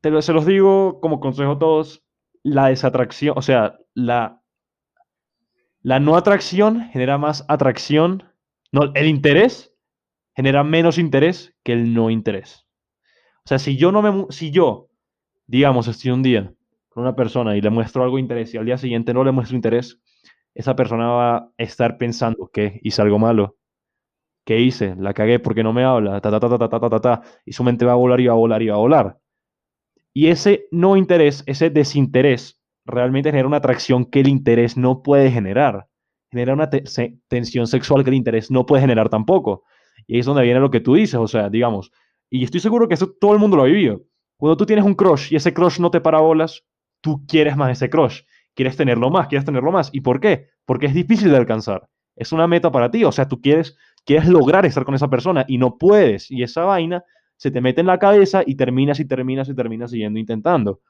te 0.00 0.10
lo, 0.10 0.20
se 0.22 0.32
los 0.32 0.46
digo 0.46 1.00
como 1.00 1.20
consejo 1.20 1.52
a 1.52 1.58
todos, 1.58 2.04
la 2.42 2.68
desatracción, 2.68 3.38
o 3.38 3.42
sea, 3.42 3.78
la, 3.94 4.42
la 5.80 6.00
no 6.00 6.16
atracción 6.16 6.88
genera 6.90 7.18
más 7.18 7.44
atracción, 7.48 8.24
no, 8.72 8.92
el 8.94 9.06
interés 9.06 9.72
genera 10.34 10.64
menos 10.64 10.98
interés 10.98 11.54
que 11.62 11.72
el 11.72 11.94
no 11.94 12.10
interés. 12.10 12.66
O 13.44 13.48
sea, 13.48 13.58
si 13.58 13.76
yo 13.76 13.92
no 13.92 14.02
me, 14.02 14.26
si 14.30 14.50
yo, 14.50 14.88
digamos, 15.46 15.88
estoy 15.88 16.10
un 16.10 16.22
día 16.22 16.52
con 16.88 17.02
una 17.02 17.16
persona 17.16 17.56
y 17.56 17.60
le 17.60 17.70
muestro 17.70 18.02
algo 18.02 18.16
de 18.16 18.22
interés 18.22 18.54
y 18.54 18.58
al 18.58 18.66
día 18.66 18.78
siguiente 18.78 19.14
no 19.14 19.24
le 19.24 19.32
muestro 19.32 19.56
interés, 19.56 20.00
esa 20.54 20.76
persona 20.76 21.08
va 21.08 21.36
a 21.36 21.52
estar 21.56 21.98
pensando 21.98 22.50
que 22.52 22.80
hice 22.82 23.02
algo 23.02 23.18
malo. 23.18 23.56
¿Qué 24.44 24.60
hice? 24.60 24.96
La 24.96 25.14
cagué 25.14 25.38
porque 25.38 25.62
no 25.62 25.72
me 25.72 25.84
habla, 25.84 26.20
ta, 26.20 26.30
ta, 26.30 26.40
ta, 26.40 26.48
ta, 26.48 26.68
ta, 26.68 26.80
ta, 26.80 26.90
ta, 26.90 27.00
ta, 27.00 27.22
y 27.44 27.52
su 27.52 27.62
mente 27.62 27.84
va 27.84 27.92
a 27.92 27.96
volar 27.96 28.20
y 28.20 28.26
va 28.26 28.32
a 28.32 28.36
volar 28.36 28.62
y 28.62 28.68
va 28.68 28.74
a 28.74 28.78
volar. 28.78 29.18
Y 30.12 30.26
ese 30.26 30.66
no 30.70 30.96
interés, 30.96 31.44
ese 31.46 31.70
desinterés, 31.70 32.60
realmente 32.84 33.30
genera 33.30 33.46
una 33.46 33.58
atracción 33.58 34.04
que 34.04 34.20
el 34.20 34.28
interés 34.28 34.76
no 34.76 35.02
puede 35.02 35.30
generar. 35.30 35.86
Genera 36.30 36.54
una 36.54 36.70
tensión 37.28 37.66
sexual 37.66 38.04
que 38.04 38.10
el 38.10 38.16
interés 38.16 38.50
no 38.50 38.66
puede 38.66 38.82
generar 38.82 39.08
tampoco. 39.08 39.64
Y 40.06 40.14
ahí 40.14 40.20
es 40.20 40.26
donde 40.26 40.42
viene 40.42 40.60
lo 40.60 40.70
que 40.70 40.80
tú 40.80 40.94
dices, 40.94 41.14
o 41.14 41.28
sea, 41.28 41.48
digamos, 41.48 41.92
y 42.30 42.44
estoy 42.44 42.60
seguro 42.60 42.88
que 42.88 42.94
eso 42.94 43.14
todo 43.20 43.34
el 43.34 43.38
mundo 43.38 43.56
lo 43.56 43.62
ha 43.62 43.66
vivido. 43.66 44.02
Cuando 44.38 44.56
tú 44.56 44.66
tienes 44.66 44.84
un 44.84 44.94
crush 44.94 45.32
y 45.32 45.36
ese 45.36 45.52
crush 45.52 45.78
no 45.78 45.90
te 45.90 46.00
para 46.00 46.20
bolas, 46.20 46.64
tú 47.00 47.24
quieres 47.26 47.56
más 47.56 47.70
ese 47.70 47.90
crush, 47.90 48.22
quieres 48.54 48.76
tenerlo 48.76 49.10
más, 49.10 49.28
quieres 49.28 49.44
tenerlo 49.44 49.70
más. 49.70 49.90
¿Y 49.92 50.00
por 50.00 50.18
qué? 50.18 50.48
Porque 50.64 50.86
es 50.86 50.94
difícil 50.94 51.30
de 51.30 51.36
alcanzar. 51.36 51.88
Es 52.16 52.32
una 52.32 52.46
meta 52.46 52.72
para 52.72 52.90
ti, 52.90 53.04
o 53.04 53.12
sea, 53.12 53.28
tú 53.28 53.40
quieres, 53.40 53.76
quieres 54.04 54.28
lograr 54.28 54.66
estar 54.66 54.84
con 54.84 54.94
esa 54.94 55.08
persona 55.08 55.44
y 55.48 55.58
no 55.58 55.78
puedes. 55.78 56.30
Y 56.30 56.42
esa 56.42 56.62
vaina 56.64 57.04
se 57.36 57.50
te 57.50 57.60
mete 57.60 57.80
en 57.80 57.86
la 57.86 57.98
cabeza 57.98 58.42
y 58.46 58.54
terminas 58.54 59.00
y 59.00 59.04
terminas 59.04 59.48
y 59.48 59.54
terminas 59.54 59.90
siguiendo 59.90 60.18
intentando. 60.18 60.80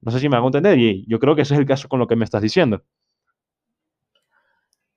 No 0.00 0.12
sé 0.12 0.20
si 0.20 0.28
me 0.28 0.36
hago 0.36 0.46
entender 0.48 0.78
y 0.78 1.04
yo 1.08 1.18
creo 1.18 1.34
que 1.34 1.42
ese 1.42 1.54
es 1.54 1.60
el 1.60 1.66
caso 1.66 1.88
con 1.88 1.98
lo 1.98 2.06
que 2.06 2.16
me 2.16 2.24
estás 2.24 2.42
diciendo. 2.42 2.82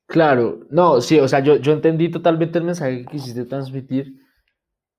Claro, 0.09 0.61
no, 0.71 1.01
sí, 1.01 1.19
o 1.19 1.27
sea, 1.27 1.39
yo, 1.39 1.57
yo 1.57 1.71
entendí 1.71 2.09
totalmente 2.09 2.57
el 2.57 2.65
mensaje 2.65 3.05
que 3.05 3.11
quisiste 3.11 3.45
transmitir, 3.45 4.15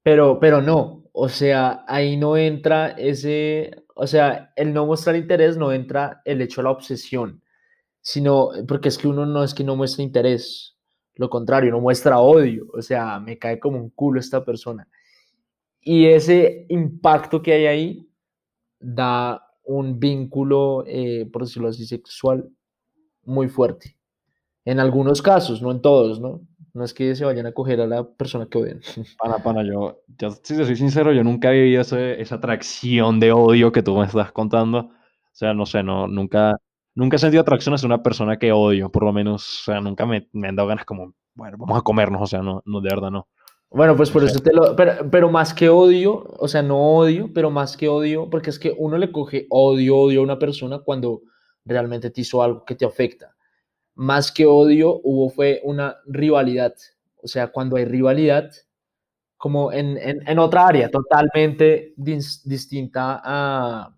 pero, 0.05 0.39
pero 0.39 0.63
no, 0.63 1.05
o 1.13 1.29
sea, 1.29 1.85
ahí 1.89 2.17
no 2.17 2.37
entra 2.37 2.91
ese, 2.91 3.85
o 3.97 4.07
sea, 4.07 4.53
el 4.55 4.73
no 4.73 4.87
mostrar 4.87 5.17
interés 5.17 5.57
no 5.57 5.73
entra 5.73 6.23
el 6.25 6.41
hecho 6.41 6.61
de 6.61 6.65
la 6.65 6.71
obsesión, 6.71 7.43
sino 8.01 8.51
porque 8.69 8.89
es 8.89 8.99
que 8.99 9.09
uno 9.09 9.27
no 9.27 9.43
es 9.43 9.53
que 9.53 9.65
no 9.65 9.75
muestra 9.75 10.05
interés, 10.05 10.79
lo 11.15 11.29
contrario, 11.29 11.71
no 11.71 11.81
muestra 11.81 12.19
odio, 12.19 12.67
o 12.73 12.83
sea, 12.83 13.21
me 13.21 13.39
cae 13.39 13.59
como 13.59 13.79
un 13.79 13.91
culo 13.91 14.21
esta 14.21 14.45
persona. 14.45 14.89
Y 15.81 16.07
ese 16.07 16.67
impacto 16.69 17.43
que 17.43 17.53
hay 17.53 17.67
ahí 17.67 18.11
da 18.79 19.43
un 19.65 19.99
vínculo, 19.99 20.85
eh, 20.87 21.29
por 21.33 21.43
decirlo 21.43 21.69
así, 21.69 21.87
sexual 21.87 22.51
muy 23.25 23.49
fuerte. 23.49 23.97
En 24.65 24.81
algunos 24.81 25.23
casos, 25.23 25.63
no 25.63 25.71
en 25.71 25.81
todos, 25.81 26.21
¿no? 26.21 26.43
No 26.73 26.85
es 26.85 26.95
que 26.95 27.15
se 27.17 27.25
vayan 27.25 27.47
a 27.47 27.53
coger 27.53 27.81
a 27.81 27.87
la 27.87 28.05
persona 28.05 28.47
que 28.47 28.59
odian. 28.59 28.81
Pana, 29.19 29.39
pana, 29.43 29.63
yo, 29.65 30.03
si 30.43 30.57
te 30.57 30.65
soy 30.65 30.77
sincero, 30.77 31.13
yo 31.13 31.25
nunca 31.25 31.51
he 31.51 31.63
vivido 31.63 31.81
esa 31.83 32.35
atracción 32.35 33.19
de 33.19 33.33
odio 33.33 33.73
que 33.73 33.83
tú 33.83 33.97
me 33.97 34.07
estás 34.07 34.33
contando. 34.33 34.79
O 34.79 35.33
sea, 35.33 35.55
no 35.55 35.67
sé, 35.67 35.83
no, 35.83 36.07
nunca, 36.07 36.57
nunca 36.95 37.17
he 37.17 37.19
sentido 37.19 37.43
atracción 37.43 37.75
hacia 37.75 37.87
una 37.87 38.03
persona 38.03 38.39
que 38.39 38.53
odio, 38.53 38.91
por 38.91 39.05
lo 39.05 39.13
menos, 39.13 39.61
o 39.61 39.65
sea, 39.65 39.81
nunca 39.81 40.07
me, 40.07 40.29
me 40.33 40.49
han 40.49 40.57
dado 40.57 40.69
ganas 40.69 40.85
como, 40.85 41.15
bueno, 41.35 41.57
vamos 41.59 41.79
a 41.79 41.83
comernos, 41.83 42.23
o 42.23 42.27
sea, 42.27 42.43
no, 42.43 42.63
no 42.65 42.81
de 42.81 42.91
verdad 42.91 43.11
no. 43.11 43.29
Bueno, 43.71 43.97
pues 43.97 44.11
por 44.11 44.25
eso 44.25 44.41
te 44.41 44.53
lo. 44.53 44.75
Pero, 44.75 45.09
pero, 45.11 45.31
más 45.31 45.55
que 45.55 45.69
odio, 45.69 46.25
o 46.39 46.49
sea, 46.49 46.61
no 46.61 46.77
odio, 46.77 47.31
pero 47.33 47.51
más 47.51 47.77
que 47.77 47.89
odio, 47.89 48.29
porque 48.29 48.51
es 48.51 48.59
que 48.59 48.75
uno 48.77 48.99
le 48.99 49.13
coge 49.13 49.47
odio, 49.49 49.97
odio 49.97 50.21
a 50.21 50.25
una 50.25 50.39
persona 50.41 50.81
cuando 50.81 51.23
realmente 51.65 52.11
te 52.11 52.23
hizo 52.23 52.43
algo 52.43 52.65
que 52.65 52.75
te 52.75 52.85
afecta. 52.85 53.37
Más 53.95 54.33
que 54.33 54.45
odio, 54.45 55.01
hubo 55.05 55.31
fue 55.31 55.61
una 55.63 55.97
rivalidad. 56.07 56.75
O 57.23 57.29
sea, 57.29 57.53
cuando 57.53 57.77
hay 57.77 57.85
rivalidad, 57.85 58.51
como 59.37 59.73
en, 59.73 59.97
en, 59.99 60.29
en 60.29 60.39
otra 60.41 60.67
área 60.67 60.91
totalmente 60.91 61.95
distinta 61.97 63.21
a, 63.23 63.95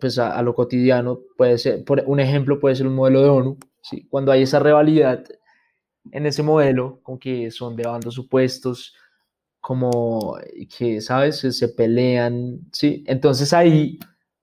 pues 0.00 0.18
a, 0.18 0.36
a, 0.36 0.42
lo 0.42 0.54
cotidiano, 0.54 1.20
puede 1.36 1.58
ser, 1.58 1.84
por 1.84 2.02
un 2.06 2.20
ejemplo 2.20 2.58
puede 2.58 2.76
ser 2.76 2.86
un 2.86 2.94
modelo 2.94 3.22
de 3.22 3.28
ONU. 3.28 3.58
¿sí? 3.82 4.06
Cuando 4.08 4.32
hay 4.32 4.42
esa 4.42 4.58
rivalidad 4.58 5.24
en 6.12 6.26
ese 6.26 6.42
modelo, 6.42 7.00
como 7.02 7.18
que 7.18 7.50
son 7.50 7.76
de 7.76 7.84
bandos 7.84 8.14
supuestos, 8.14 8.94
como 9.60 10.38
que, 10.76 11.00
¿sabes? 11.00 11.38
Se 11.38 11.68
pelean, 11.68 12.60
¿sí? 12.72 13.02
Entonces 13.06 13.52
ahí, 13.52 13.98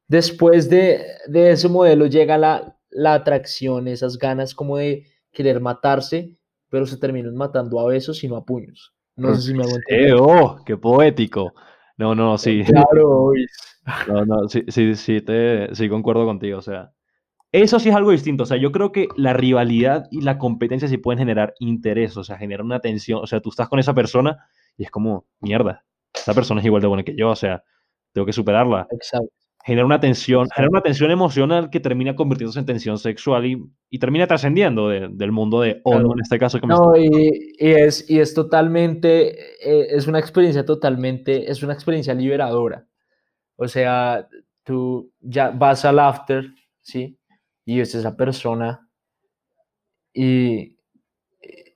después 0.07 0.69
de, 0.69 1.05
de 1.27 1.51
ese 1.51 1.69
modelo, 1.69 2.07
llega 2.07 2.37
la, 2.37 2.77
la, 2.89 3.13
atracción, 3.13 3.87
esas 3.87 4.17
ganas 4.17 4.53
como 4.53 4.77
de 4.77 5.05
querer 5.31 5.61
matarse, 5.61 6.37
pero 6.69 6.85
se 6.85 6.97
terminan 6.97 7.35
matando 7.35 7.79
a 7.79 7.87
besos 7.87 8.23
y 8.23 8.27
no 8.27 8.35
a 8.35 8.43
puños. 8.43 8.93
No 9.15 9.33
sé 9.35 9.41
si 9.43 9.53
me 9.53 9.63
hago 9.63 9.75
entender. 9.75 10.15
¡Oh, 10.19 10.59
qué 10.65 10.75
poético! 10.75 11.53
No, 12.03 12.15
no, 12.15 12.37
sí. 12.37 12.63
Claro, 12.65 13.31
no, 14.07 14.25
no, 14.25 14.49
sí, 14.49 14.63
sí, 14.67 14.93
sí, 14.95 15.21
te, 15.21 15.73
sí 15.73 15.87
concuerdo 15.87 16.25
contigo, 16.25 16.57
o 16.57 16.61
sea, 16.61 16.91
eso 17.53 17.79
sí 17.79 17.89
es 17.89 17.95
algo 17.95 18.11
distinto. 18.11 18.43
O 18.43 18.45
sea, 18.45 18.57
yo 18.57 18.71
creo 18.73 18.91
que 18.91 19.07
la 19.15 19.33
rivalidad 19.33 20.07
y 20.11 20.21
la 20.21 20.37
competencia 20.37 20.89
sí 20.89 20.97
pueden 20.97 21.19
generar 21.19 21.53
interés, 21.59 22.17
o 22.17 22.23
sea, 22.23 22.37
generar 22.37 22.65
una 22.65 22.81
tensión. 22.81 23.21
O 23.23 23.27
sea, 23.27 23.39
tú 23.41 23.51
estás 23.51 23.69
con 23.69 23.79
esa 23.79 23.93
persona 23.93 24.45
y 24.77 24.83
es 24.83 24.91
como, 24.91 25.27
mierda, 25.39 25.85
esa 26.13 26.33
persona 26.33 26.61
es 26.61 26.65
igual 26.65 26.81
de 26.81 26.89
buena 26.89 27.03
que 27.03 27.15
yo, 27.15 27.29
o 27.29 27.35
sea, 27.35 27.63
tengo 28.11 28.25
que 28.25 28.33
superarla. 28.33 28.87
Exacto. 28.91 29.31
Genera 29.65 29.85
una 29.85 29.99
tensión, 29.99 30.47
genera 30.53 30.69
una 30.69 30.81
tensión 30.81 31.09
emocional 31.09 31.69
que 31.69 31.79
termina 31.79 32.15
convirtiéndose 32.15 32.59
en 32.59 32.65
tensión 32.65 32.97
sexual 32.97 33.45
y, 33.45 33.63
y 33.89 33.99
termina 33.99 34.27
trascendiendo 34.27 34.89
del 34.89 35.31
mundo 35.31 35.61
de 35.61 35.79
ONU, 35.83 36.13
en 36.13 36.19
este 36.19 36.37
caso. 36.37 36.59
Que 36.59 36.67
no, 36.67 36.95
y, 36.97 37.53
y, 37.57 37.71
es, 37.71 38.09
y 38.09 38.19
es 38.19 38.33
totalmente, 38.33 39.29
eh, 39.61 39.87
es 39.91 40.07
una 40.07 40.19
experiencia 40.19 40.65
totalmente, 40.65 41.49
es 41.49 41.63
una 41.63 41.73
experiencia 41.73 42.13
liberadora. 42.13 42.85
O 43.55 43.67
sea, 43.67 44.27
tú 44.63 45.11
ya 45.21 45.51
vas 45.51 45.85
al 45.85 45.99
after, 45.99 46.45
¿sí? 46.81 47.17
y 47.65 47.79
es 47.79 47.95
esa 47.95 48.15
persona 48.15 48.87
y, 50.13 50.77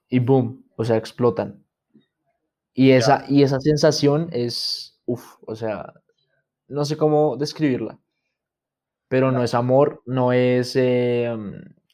y 0.09 0.19
boom, 0.19 0.65
o 0.75 0.83
sea, 0.83 0.97
explotan. 0.97 1.63
Y 2.73 2.91
esa, 2.91 3.25
y 3.27 3.41
esa 3.41 3.59
sensación 3.59 4.29
es, 4.31 4.99
uff, 5.05 5.37
o 5.45 5.55
sea, 5.55 5.93
no 6.67 6.85
sé 6.85 6.97
cómo 6.97 7.37
describirla, 7.37 7.99
pero 9.07 9.31
no 9.31 9.43
es 9.43 9.53
amor, 9.53 10.01
no 10.05 10.33
es 10.33 10.75
eh, 10.75 11.35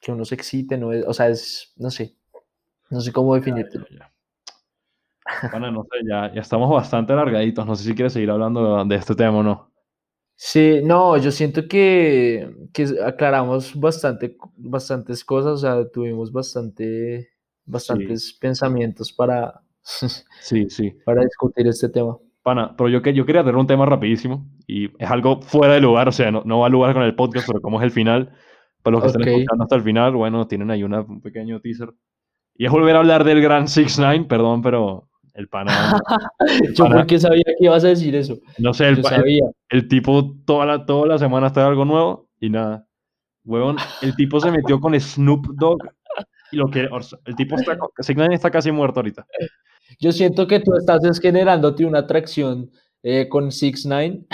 que 0.02 0.12
uno 0.12 0.26
se 0.26 0.36
excite, 0.36 0.78
no 0.78 0.92
es, 0.94 1.06
o 1.06 1.14
sea, 1.14 1.30
es, 1.30 1.74
no 1.78 1.92
sé, 1.92 2.16
no 2.90 3.02
sé 3.02 3.12
cómo 3.12 3.36
definirlo. 3.36 3.86
Bueno, 5.52 5.72
no 5.72 5.84
sé, 5.84 6.00
ya, 6.08 6.34
ya 6.34 6.42
estamos 6.42 6.70
bastante 6.70 7.14
alargaditos, 7.14 7.66
no 7.66 7.76
sé 7.76 7.84
si 7.84 7.96
quieres 7.96 8.14
seguir 8.14 8.30
hablando 8.30 8.84
de 8.86 8.96
este 8.96 9.16
tema 9.16 9.40
o 9.40 9.44
no. 9.44 9.74
Sí, 10.36 10.82
no, 10.84 11.16
yo 11.18 11.32
siento 11.32 11.68
que, 11.68 12.50
aclaramos 13.06 13.80
bastante, 13.80 14.36
bastantes 14.58 15.24
cosas, 15.24 15.54
o 15.54 15.58
sea, 15.58 15.90
tuvimos 15.90 16.32
bastante, 16.32 17.30
bastantes 17.66 18.34
pensamientos 18.34 19.14
para, 19.14 19.62
sí, 20.42 20.70
sí. 20.70 20.92
para 21.06 21.24
discutir 21.24 21.68
este 21.68 21.90
tema. 21.90 22.18
Pana, 22.44 22.75
pero 22.77 22.89
yo, 22.89 23.02
yo 23.02 23.25
quería 23.25 23.41
tener 23.41 23.56
un 23.56 23.67
tema 23.67 23.85
rapidísimo 23.85 24.46
y 24.67 24.85
es 25.02 25.10
algo 25.10 25.41
fuera 25.41 25.73
de 25.73 25.81
lugar, 25.81 26.10
o 26.10 26.12
sea, 26.12 26.29
no, 26.29 26.44
no 26.46 26.60
va 26.60 26.67
a 26.67 26.69
lugar 26.69 26.94
con 26.94 27.04
el 27.04 27.15
podcast, 27.15 27.48
pero 27.48 27.62
como 27.62 27.79
es 27.79 27.85
el 27.85 27.91
final, 27.91 28.33
para 28.81 28.94
los 28.94 29.02
que 29.02 29.08
están 29.08 29.27
escuchando 29.27 29.63
hasta 29.63 29.75
el 29.77 29.81
final, 29.81 30.12
bueno, 30.13 30.46
tienen 30.46 30.69
ahí 30.69 30.83
una, 30.83 31.02
un 31.02 31.21
pequeño 31.21 31.62
teaser. 31.62 31.94
Y 32.56 32.65
es 32.65 32.71
volver 32.71 32.96
a 32.96 33.00
hablar 33.00 33.23
del 33.23 33.41
Gran 33.41 33.67
Six 33.67 33.98
Nine, 33.98 34.25
perdón, 34.25 34.62
pero 34.62 35.10
el 35.33 35.48
pana. 35.48 36.00
Yo 36.75 36.85
porque 36.85 37.19
sabía 37.19 37.44
que 37.46 37.65
ibas 37.65 37.83
a 37.83 37.87
decir 37.87 38.13
eso. 38.15 38.37
No 38.58 38.73
sé, 38.73 38.89
el, 38.89 39.04
sabía. 39.04 39.46
el, 39.69 39.87
tipo 39.87 40.35
toda 40.46 40.65
la, 40.65 40.85
toda 40.85 41.08
la 41.08 41.17
semana 41.17 41.48
está 41.48 41.65
algo 41.65 41.85
nuevo 41.85 42.29
y 42.39 42.50
nada. 42.50 42.85
Huevón, 43.46 43.77
el 44.02 44.15
tipo 44.15 44.39
se 44.39 44.52
metió 44.52 44.79
con 44.79 45.00
Snoop 45.00 45.48
Dogg 45.56 45.79
y 46.52 46.58
lo 46.58 46.69
que. 46.69 46.87
El 47.25 47.35
tipo 47.35 47.56
está, 47.56 47.77
está 48.31 48.52
casi 48.52 48.71
muerto 48.71 49.00
ahorita. 49.00 49.25
Yo 50.00 50.12
siento 50.12 50.48
que 50.48 50.60
tú 50.60 50.75
estás 50.75 51.19
generándote 51.19 51.85
una 51.85 52.00
atracción 52.00 52.71
eh, 53.04 53.27
con 53.29 53.52
Six 53.52 53.85
Nine. 53.85 54.25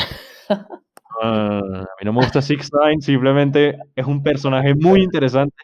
Ah, 1.21 1.59
a 1.59 1.81
mí 1.81 2.05
no 2.05 2.13
me 2.13 2.21
gusta 2.21 2.41
Six 2.41 2.69
Nine, 2.71 3.01
simplemente 3.01 3.77
es 3.93 4.05
un 4.05 4.23
personaje 4.23 4.73
muy 4.73 5.03
interesante 5.03 5.55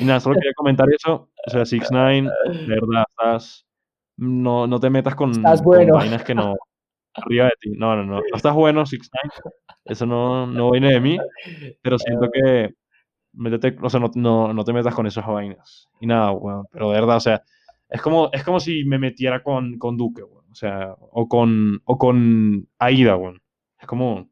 Y 0.00 0.04
nada, 0.04 0.20
solo 0.20 0.36
quería 0.36 0.52
comentar 0.54 0.88
eso. 0.92 1.30
O 1.46 1.50
sea, 1.50 1.64
6 1.64 1.88
9 1.90 2.30
de 2.44 2.66
verdad, 2.66 3.04
estás. 3.10 3.66
No, 4.16 4.66
no 4.66 4.78
te 4.78 4.90
metas 4.90 5.14
con, 5.14 5.30
Estás 5.30 5.62
con 5.62 5.76
bueno. 5.76 5.94
vainas 5.94 6.22
que 6.24 6.34
no. 6.34 6.54
Arriba 7.14 7.46
de 7.46 7.52
ti. 7.60 7.70
No, 7.76 7.96
no, 7.96 8.04
no. 8.04 8.16
No 8.16 8.36
estás 8.36 8.54
bueno, 8.54 8.84
6 8.86 9.10
9 9.42 9.56
Eso 9.86 10.06
no, 10.06 10.46
no 10.46 10.70
viene 10.70 10.92
de 10.92 11.00
mí. 11.00 11.18
Pero 11.82 11.98
siento 11.98 12.28
que. 12.32 12.70
Métete, 13.32 13.76
o 13.80 13.88
sea, 13.88 14.00
no, 14.00 14.10
no, 14.14 14.52
no 14.52 14.64
te 14.64 14.72
metas 14.72 14.94
con 14.94 15.06
esas 15.06 15.26
vainas. 15.26 15.88
Y 16.00 16.06
nada, 16.06 16.32
weón. 16.32 16.66
Pero 16.72 16.90
de 16.90 17.00
verdad, 17.00 17.16
o 17.16 17.20
sea, 17.20 17.42
es 17.90 18.02
como, 18.02 18.30
es 18.32 18.44
como 18.44 18.60
si 18.60 18.84
me 18.84 18.98
metiera 18.98 19.42
con, 19.42 19.78
con 19.78 19.96
Duque, 19.96 20.22
weón. 20.22 20.44
O 20.50 20.54
sea, 20.54 20.94
o 20.98 21.28
con, 21.28 21.80
o 21.84 21.98
con 21.98 22.68
Aida, 22.78 23.16
weón. 23.16 23.40
Es 23.80 23.86
como. 23.86 24.28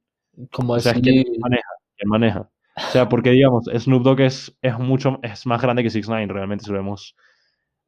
Como 0.52 0.74
O 0.74 0.80
sea, 0.80 0.92
es 0.92 1.02
que 1.02 1.24
maneja, 1.38 1.68
que 1.96 2.06
maneja. 2.06 2.50
O 2.76 2.90
sea, 2.92 3.09
porque 3.09 3.30
digamos, 3.30 3.64
Snoop 3.66 4.02
Dogg 4.04 4.20
es, 4.20 4.56
es 4.62 4.78
mucho, 4.78 5.18
es 5.22 5.46
más 5.46 5.61
grande 5.62 5.82
que 5.82 5.90
6 5.90 6.09
9 6.09 6.26
realmente, 6.32 6.64
si 6.64 6.70
lo 6.70 6.78
vemos 6.78 7.16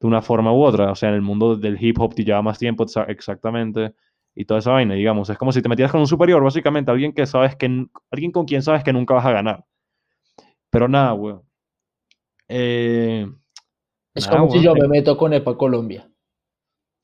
de 0.00 0.06
una 0.08 0.22
forma 0.22 0.52
u 0.52 0.62
otra. 0.62 0.90
O 0.92 0.94
sea, 0.96 1.10
en 1.10 1.16
el 1.16 1.22
mundo 1.22 1.56
del 1.56 1.78
hip 1.82 1.98
hop 2.00 2.14
te 2.14 2.24
lleva 2.24 2.42
más 2.42 2.58
tiempo 2.58 2.84
exa- 2.86 3.06
exactamente 3.08 3.94
y 4.34 4.44
toda 4.46 4.60
esa 4.60 4.72
vaina, 4.72 4.94
digamos. 4.94 5.30
Es 5.30 5.38
como 5.38 5.52
si 5.52 5.62
te 5.62 5.68
metieras 5.68 5.92
con 5.92 6.00
un 6.00 6.06
superior, 6.06 6.42
básicamente, 6.42 6.90
alguien 6.90 7.12
que 7.12 7.26
sabes 7.26 7.56
que, 7.56 7.86
alguien 8.10 8.32
con 8.32 8.46
quien 8.46 8.62
sabes 8.62 8.84
que 8.84 8.92
nunca 8.92 9.14
vas 9.14 9.26
a 9.26 9.32
ganar. 9.32 9.64
Pero 10.70 10.88
nada, 10.88 11.14
weón. 11.14 11.42
Eh, 12.48 13.26
Es 14.14 14.26
nada, 14.26 14.38
como 14.40 14.52
si 14.52 14.62
yo 14.62 14.74
me 14.74 14.88
meto 14.88 15.16
con 15.16 15.32
EPA 15.32 15.56
Colombia. 15.56 16.06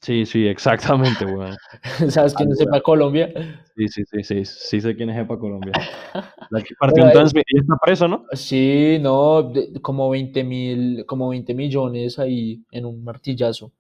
Sí, 0.02 0.26
sí, 0.26 0.46
exactamente, 0.46 1.24
weón. 1.24 1.56
¿Sabes 2.10 2.34
quién 2.34 2.50
es 2.52 2.60
EPA 2.60 2.80
Colombia? 2.82 3.32
Sí, 3.76 3.88
sí, 3.88 4.02
sí, 4.04 4.22
sí, 4.22 4.44
sí 4.44 4.80
sé 4.80 4.94
quién 4.94 5.10
es 5.10 5.18
Epa 5.18 5.38
Colombia. 5.38 5.72
La 6.50 6.60
que 6.62 6.74
partió 6.78 7.04
Pero 7.04 7.06
en 7.20 7.26
es- 7.26 7.34
Transmi- 7.34 7.42
ella 7.46 7.60
está 7.62 7.74
presa, 7.82 8.08
¿no? 8.08 8.24
Sí, 8.32 8.98
no, 9.00 9.42
de- 9.44 9.80
como 9.80 10.10
20 10.10 10.44
mil, 10.44 11.04
como 11.06 11.30
20 11.30 11.54
millones 11.54 12.18
ahí 12.18 12.62
en 12.70 12.84
un 12.84 13.02
martillazo. 13.02 13.72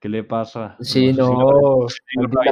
¿Qué 0.00 0.08
le 0.08 0.22
pasa? 0.22 0.76
Sí, 0.80 1.12
No, 1.12 1.86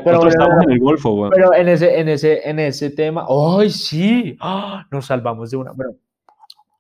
pero 0.04 0.18
bueno, 0.20 0.62
en 0.64 0.70
el 0.72 0.80
Golfo, 0.80 1.14
weón. 1.14 1.30
Pero 1.30 1.54
en 1.54 1.68
ese, 1.68 2.00
en 2.00 2.08
ese, 2.08 2.48
en 2.48 2.58
ese 2.58 2.90
tema, 2.90 3.24
¡ay, 3.28 3.70
sí! 3.70 4.36
¡Ah! 4.40 4.84
Nos 4.90 5.06
salvamos 5.06 5.50
de 5.52 5.56
una. 5.56 5.70
Bueno, 5.72 5.92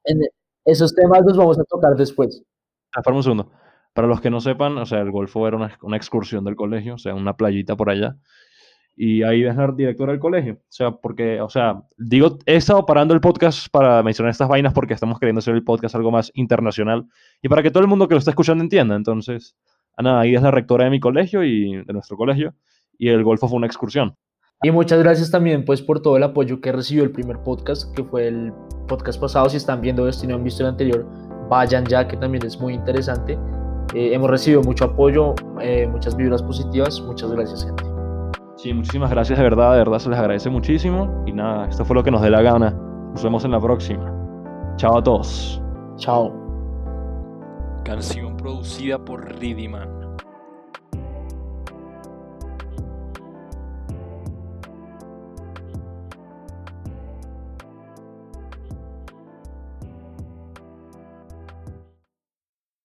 en 0.04 0.20
esos 0.64 0.92
temas 0.94 1.22
los 1.24 1.36
vamos 1.36 1.58
a 1.60 1.64
tocar 1.64 1.94
después. 1.94 2.42
Ah, 2.96 3.00
Espera 3.00 3.16
un 3.16 3.22
segundo. 3.22 3.52
Para 3.92 4.08
los 4.08 4.20
que 4.22 4.30
no 4.30 4.40
sepan, 4.40 4.76
o 4.78 4.86
sea, 4.86 5.00
el 5.00 5.10
Golfo 5.10 5.46
era 5.46 5.56
una, 5.56 5.78
una 5.82 5.96
excursión 5.96 6.44
del 6.44 6.56
colegio, 6.56 6.94
o 6.94 6.98
sea, 6.98 7.14
una 7.14 7.36
playita 7.36 7.76
por 7.76 7.90
allá. 7.90 8.16
Y 8.96 9.22
ahí 9.22 9.44
es 9.44 9.54
la 9.54 9.70
directora 9.72 10.12
del 10.12 10.20
colegio. 10.20 10.54
O 10.54 10.72
sea, 10.72 10.90
porque, 10.92 11.40
o 11.42 11.50
sea, 11.50 11.82
digo, 11.98 12.38
he 12.46 12.56
estado 12.56 12.86
parando 12.86 13.12
el 13.12 13.20
podcast 13.20 13.68
para 13.68 14.02
mencionar 14.02 14.30
estas 14.30 14.48
vainas 14.48 14.72
porque 14.72 14.94
estamos 14.94 15.18
queriendo 15.18 15.40
hacer 15.40 15.54
el 15.54 15.62
podcast 15.62 15.94
algo 15.94 16.10
más 16.10 16.32
internacional 16.34 17.06
y 17.42 17.48
para 17.50 17.62
que 17.62 17.70
todo 17.70 17.82
el 17.82 17.88
mundo 17.88 18.08
que 18.08 18.14
lo 18.14 18.18
está 18.18 18.30
escuchando 18.30 18.64
entienda. 18.64 18.96
Entonces, 18.96 19.54
ah, 19.98 20.02
nada, 20.02 20.20
ahí 20.20 20.34
es 20.34 20.40
la 20.40 20.50
rectora 20.50 20.84
de 20.84 20.90
mi 20.90 21.00
colegio 21.00 21.44
y 21.44 21.84
de 21.84 21.92
nuestro 21.92 22.16
colegio. 22.16 22.54
Y 22.98 23.08
el 23.08 23.22
Golfo 23.22 23.48
fue 23.48 23.58
una 23.58 23.66
excursión. 23.66 24.16
Y 24.62 24.70
muchas 24.70 24.98
gracias 25.00 25.30
también 25.30 25.66
pues 25.66 25.82
por 25.82 26.00
todo 26.00 26.16
el 26.16 26.22
apoyo 26.22 26.62
que 26.62 26.72
recibió 26.72 27.04
el 27.04 27.10
primer 27.10 27.40
podcast, 27.40 27.94
que 27.94 28.02
fue 28.02 28.28
el 28.28 28.54
podcast 28.88 29.20
pasado. 29.20 29.50
Si 29.50 29.58
están 29.58 29.82
viendo 29.82 30.08
esto 30.08 30.24
y 30.24 30.28
no 30.28 30.36
han 30.36 30.44
visto 30.44 30.62
el 30.62 30.70
anterior, 30.70 31.06
vayan 31.48 31.84
ya, 31.84 32.06
que 32.06 32.16
también 32.16 32.44
es 32.44 32.58
muy 32.60 32.74
interesante. 32.74 33.38
Eh, 33.94 34.14
hemos 34.14 34.30
recibido 34.30 34.62
mucho 34.62 34.84
apoyo, 34.84 35.34
eh, 35.60 35.86
muchas 35.86 36.16
vibras 36.16 36.42
positivas. 36.42 37.00
Muchas 37.00 37.30
gracias, 37.30 37.64
gente. 37.64 37.84
Sí, 38.56 38.72
muchísimas 38.72 39.10
gracias 39.10 39.38
de 39.38 39.44
verdad, 39.44 39.72
de 39.72 39.78
verdad 39.78 39.98
se 39.98 40.08
les 40.08 40.18
agradece 40.18 40.50
muchísimo. 40.50 41.22
Y 41.26 41.32
nada, 41.32 41.68
esto 41.68 41.84
fue 41.84 41.94
lo 41.94 42.02
que 42.02 42.10
nos 42.10 42.22
dé 42.22 42.30
la 42.30 42.42
gana. 42.42 42.70
Nos 42.70 43.22
vemos 43.22 43.44
en 43.44 43.52
la 43.52 43.60
próxima. 43.60 44.12
Chao 44.76 44.98
a 44.98 45.02
todos. 45.02 45.62
Chao. 45.96 46.32
Canción 47.84 48.36
producida 48.36 48.98
por 48.98 49.24
Ridiman. 49.38 50.05